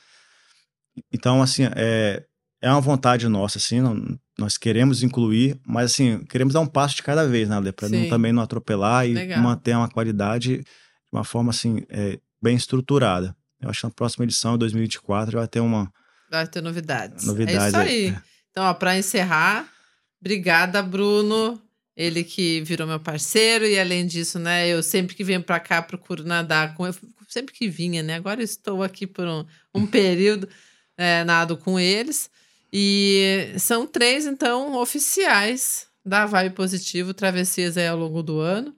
Então, 1.12 1.40
assim, 1.40 1.62
é, 1.76 2.24
é 2.60 2.70
uma 2.70 2.80
vontade 2.80 3.28
nossa, 3.28 3.58
assim, 3.58 3.80
não- 3.80 4.18
nós 4.38 4.56
queremos 4.56 5.02
incluir, 5.02 5.58
mas 5.66 5.92
assim, 5.92 6.24
queremos 6.28 6.54
dar 6.54 6.60
um 6.60 6.66
passo 6.66 6.96
de 6.96 7.02
cada 7.02 7.26
vez, 7.26 7.48
né, 7.48 7.60
para 7.72 7.88
Sim. 7.88 8.08
também 8.08 8.32
não 8.32 8.42
atropelar 8.42 9.06
e 9.06 9.14
Legal. 9.14 9.40
manter 9.42 9.76
uma 9.76 9.88
qualidade 9.88 10.58
de 10.58 10.64
uma 11.12 11.24
forma 11.24 11.50
assim, 11.50 11.82
é, 11.88 12.18
bem 12.42 12.56
estruturada. 12.56 13.34
Eu 13.60 13.68
acho 13.68 13.80
que 13.80 13.86
na 13.86 13.92
próxima 13.92 14.24
edição, 14.24 14.54
em 14.54 14.58
2024, 14.58 15.32
já 15.32 15.38
vai 15.38 15.48
ter 15.48 15.60
uma 15.60 15.90
Vai 16.30 16.46
ter 16.46 16.60
novidades. 16.62 17.24
novidade. 17.24 17.64
É 17.64 17.68
isso 17.68 17.76
aí. 17.76 18.06
É. 18.08 18.22
Então, 18.50 18.64
ó, 18.64 18.74
pra 18.74 18.96
encerrar, 18.98 19.68
obrigada, 20.20 20.82
Bruno. 20.82 21.60
Ele 21.96 22.22
que 22.22 22.60
virou 22.62 22.86
meu 22.86 23.00
parceiro, 23.00 23.64
e 23.66 23.76
além 23.78 24.06
disso, 24.06 24.38
né, 24.38 24.68
eu 24.68 24.82
sempre 24.84 25.16
que 25.16 25.24
venho 25.24 25.42
pra 25.42 25.58
cá 25.58 25.82
procuro 25.82 26.22
nadar 26.22 26.74
com. 26.74 26.86
Eu 26.86 26.94
sempre 27.28 27.52
que 27.52 27.68
vinha, 27.68 28.02
né? 28.04 28.14
Agora 28.14 28.40
estou 28.40 28.84
aqui 28.84 29.04
por 29.04 29.26
um, 29.26 29.44
um 29.74 29.84
período, 29.86 30.48
é, 30.96 31.24
nado 31.24 31.56
com 31.56 31.78
eles. 31.80 32.30
E 32.72 33.52
são 33.58 33.86
três, 33.86 34.26
então, 34.26 34.74
oficiais 34.76 35.86
da 36.04 36.26
Vibe 36.26 36.54
Positivo, 36.54 37.14
travessias 37.14 37.76
aí 37.76 37.86
ao 37.86 37.98
longo 37.98 38.22
do 38.22 38.40
ano. 38.40 38.74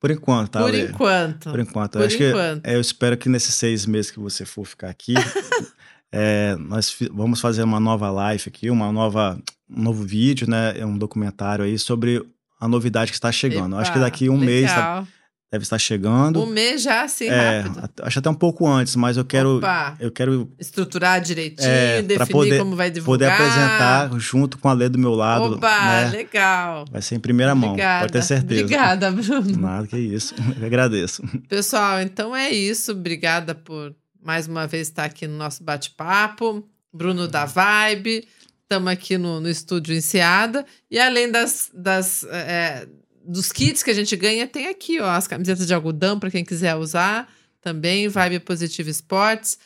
Por 0.00 0.10
enquanto, 0.10 0.50
tá? 0.50 0.60
por 0.60 0.70
Lê? 0.70 0.84
enquanto. 0.84 1.50
Por 1.50 1.58
enquanto. 1.58 1.92
Por 1.92 2.00
eu 2.02 2.06
enquanto. 2.06 2.62
que 2.62 2.70
é, 2.70 2.76
eu 2.76 2.80
espero 2.80 3.16
que 3.16 3.28
nesses 3.28 3.54
seis 3.54 3.86
meses 3.86 4.10
que 4.10 4.18
você 4.18 4.44
for 4.44 4.64
ficar 4.64 4.88
aqui, 4.90 5.14
é, 6.12 6.54
nós 6.58 6.94
vamos 7.12 7.40
fazer 7.40 7.62
uma 7.62 7.80
nova 7.80 8.10
live 8.10 8.44
aqui, 8.46 8.70
uma 8.70 8.92
nova, 8.92 9.40
um 9.68 9.82
novo 9.82 10.04
vídeo, 10.04 10.48
né? 10.48 10.78
É 10.78 10.84
um 10.84 10.96
documentário 10.96 11.64
aí 11.64 11.78
sobre 11.78 12.22
a 12.60 12.68
novidade 12.68 13.10
que 13.10 13.16
está 13.16 13.32
chegando. 13.32 13.74
Eu 13.74 13.80
acho 13.80 13.90
que 13.90 13.98
Epa, 13.98 14.04
daqui 14.06 14.28
um 14.28 14.38
mês 14.38 14.70
tá- 14.70 14.76
legal. 14.76 15.08
Deve 15.56 15.64
estar 15.64 15.78
chegando. 15.78 16.42
Um 16.42 16.46
mês 16.46 16.82
já, 16.82 17.02
assim, 17.02 17.26
é, 17.26 17.60
rápido. 17.60 18.02
acho 18.02 18.18
até 18.18 18.30
um 18.30 18.34
pouco 18.34 18.66
antes, 18.66 18.94
mas 18.96 19.16
eu 19.16 19.24
quero, 19.24 19.56
Opa. 19.58 19.96
eu 19.98 20.10
quero 20.12 20.50
estruturar 20.58 21.20
direitinho, 21.20 21.68
É, 21.68 22.02
definir 22.02 22.30
poder- 22.32 22.58
como 22.58 22.76
vai 22.76 22.90
poder 22.90 23.00
divulgar. 23.00 23.32
apresentar 23.32 24.18
junto 24.18 24.58
com 24.58 24.68
a 24.68 24.72
Lê 24.72 24.88
do 24.88 24.98
meu 24.98 25.14
lado. 25.14 25.54
Opa, 25.56 26.02
né? 26.02 26.10
legal. 26.10 26.84
Vai 26.90 27.02
ser 27.02 27.14
em 27.16 27.20
primeira 27.20 27.54
mão, 27.54 27.70
Obrigada. 27.70 28.00
pode 28.02 28.12
ter 28.12 28.22
certeza. 28.22 28.62
Obrigada, 28.62 29.10
Bruno. 29.10 29.58
Nada 29.58 29.86
que 29.86 29.96
isso. 29.98 30.34
Eu 30.60 30.66
agradeço. 30.66 31.22
Pessoal, 31.48 32.00
então 32.00 32.34
é 32.36 32.50
isso. 32.50 32.92
Obrigada 32.92 33.54
por 33.54 33.94
mais 34.22 34.46
uma 34.46 34.66
vez 34.66 34.88
estar 34.88 35.04
aqui 35.04 35.26
no 35.26 35.36
nosso 35.36 35.62
bate-papo. 35.64 36.66
Bruno 36.92 37.26
da 37.28 37.44
Vibe. 37.44 38.26
Estamos 38.62 38.88
aqui 38.92 39.16
no, 39.16 39.40
no 39.40 39.48
estúdio 39.48 39.94
Enseada. 39.94 40.64
E 40.90 40.98
além 40.98 41.30
das, 41.30 41.70
das, 41.72 42.24
é, 42.24 42.86
dos 43.26 43.52
kits 43.52 43.82
que 43.82 43.90
a 43.90 43.94
gente 43.94 44.14
ganha, 44.16 44.46
tem 44.46 44.68
aqui 44.68 45.00
ó, 45.00 45.08
as 45.08 45.26
camisetas 45.26 45.66
de 45.66 45.74
algodão 45.74 46.18
para 46.18 46.30
quem 46.30 46.44
quiser 46.44 46.74
usar. 46.76 47.32
Também, 47.60 48.08
Vibe 48.08 48.40
Positivo 48.40 48.88
Esportes. 48.88 49.58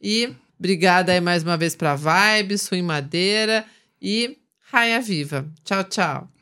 E 0.00 0.32
obrigada 0.58 1.12
aí 1.12 1.20
mais 1.20 1.42
uma 1.42 1.56
vez 1.56 1.74
para 1.74 1.96
Vibe, 1.96 2.56
Swing 2.58 2.82
Madeira 2.86 3.64
e 4.00 4.38
Raia 4.70 5.00
Viva. 5.00 5.50
Tchau, 5.64 5.84
tchau. 5.84 6.39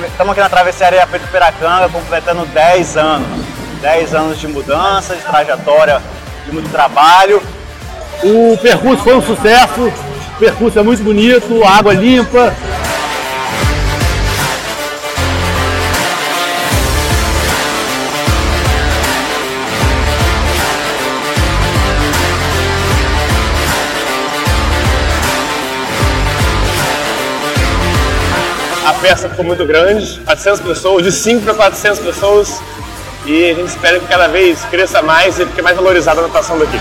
Estamos 0.00 0.32
aqui 0.32 0.40
na 0.40 0.48
Travessaria 0.48 1.06
Pedro 1.06 1.28
Piracanga, 1.28 1.88
completando 1.88 2.46
10 2.46 2.96
anos. 2.96 3.28
10 3.82 4.14
anos 4.14 4.38
de 4.38 4.48
mudança, 4.48 5.14
de 5.14 5.22
trajetória, 5.22 6.00
de 6.46 6.52
muito 6.52 6.70
trabalho. 6.70 7.42
O 8.22 8.56
percurso 8.56 9.02
foi 9.02 9.16
um 9.16 9.22
sucesso, 9.22 9.92
o 10.34 10.38
percurso 10.38 10.78
é 10.78 10.82
muito 10.82 11.02
bonito, 11.02 11.62
água 11.64 11.92
limpa. 11.92 12.54
A 28.84 28.92
festa 28.94 29.28
ficou 29.28 29.44
muito 29.44 29.64
grande, 29.64 30.18
400 30.24 30.60
pessoas, 30.60 31.04
de 31.04 31.12
5 31.12 31.42
para 31.42 31.54
400 31.54 32.00
pessoas. 32.00 32.60
E 33.24 33.50
a 33.50 33.54
gente 33.54 33.68
espera 33.68 34.00
que 34.00 34.06
cada 34.06 34.26
vez 34.26 34.64
cresça 34.64 35.00
mais 35.00 35.38
e 35.38 35.46
fique 35.46 35.62
mais 35.62 35.76
valorizada 35.76 36.20
a 36.20 36.26
natação 36.26 36.58
daqui. 36.58 36.78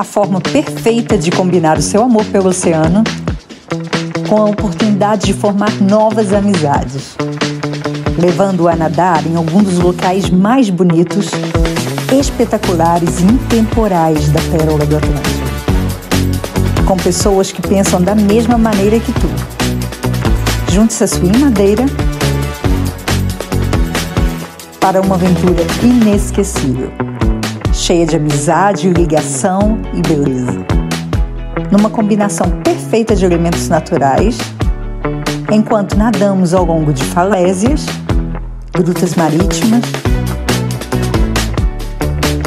A 0.00 0.04
forma 0.04 0.40
perfeita 0.40 1.18
de 1.18 1.30
combinar 1.30 1.76
o 1.76 1.82
seu 1.82 2.02
amor 2.02 2.24
pelo 2.24 2.48
oceano 2.48 3.04
com 4.26 4.38
a 4.38 4.44
oportunidade 4.46 5.26
de 5.26 5.34
formar 5.34 5.70
novas 5.80 6.32
amizades, 6.32 7.16
levando-o 8.18 8.68
a 8.68 8.74
nadar 8.74 9.26
em 9.26 9.36
algum 9.36 9.62
dos 9.62 9.78
locais 9.78 10.30
mais 10.30 10.70
bonitos, 10.70 11.30
espetaculares 12.18 13.20
e 13.20 13.24
intemporais 13.24 14.30
da 14.30 14.40
Pérola 14.40 14.86
do 14.86 14.96
Atlântico. 14.96 15.40
Com 16.86 16.96
pessoas 16.96 17.52
que 17.52 17.60
pensam 17.60 18.00
da 18.00 18.14
mesma 18.14 18.56
maneira 18.56 18.98
que 18.98 19.12
tu. 19.12 19.28
Junte-se 20.72 21.04
a 21.04 21.06
sua 21.06 21.38
madeira 21.38 21.84
para 24.80 25.00
uma 25.02 25.16
aventura 25.16 25.62
inesquecível 25.82 26.90
cheia 27.90 28.06
de 28.06 28.14
amizade, 28.14 28.88
ligação 28.88 29.76
e 29.92 30.00
beleza. 30.00 30.64
Numa 31.72 31.90
combinação 31.90 32.48
perfeita 32.62 33.16
de 33.16 33.24
elementos 33.24 33.68
naturais, 33.68 34.38
enquanto 35.50 35.96
nadamos 35.96 36.54
ao 36.54 36.64
longo 36.64 36.92
de 36.92 37.02
falésias, 37.02 37.86
grutas 38.72 39.16
marítimas 39.16 39.82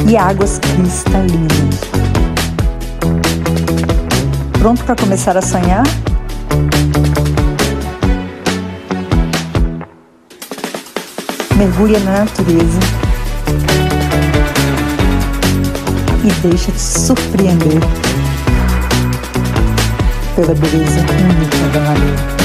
e 0.09 0.15
águas 0.15 0.59
cristalinas. 0.59 1.81
Pronto 4.57 4.81
para 4.85 4.95
começar 4.95 5.35
a 5.35 5.41
sonhar? 5.41 5.83
Mergulha 11.57 11.99
na 11.99 12.19
natureza 12.19 13.02
e 16.23 16.31
deixa-te 16.47 16.79
surpreender 16.79 17.79
pela 20.35 20.53
beleza 20.55 20.99
única 20.99 21.67
da 21.73 21.79
maneira. 21.81 22.42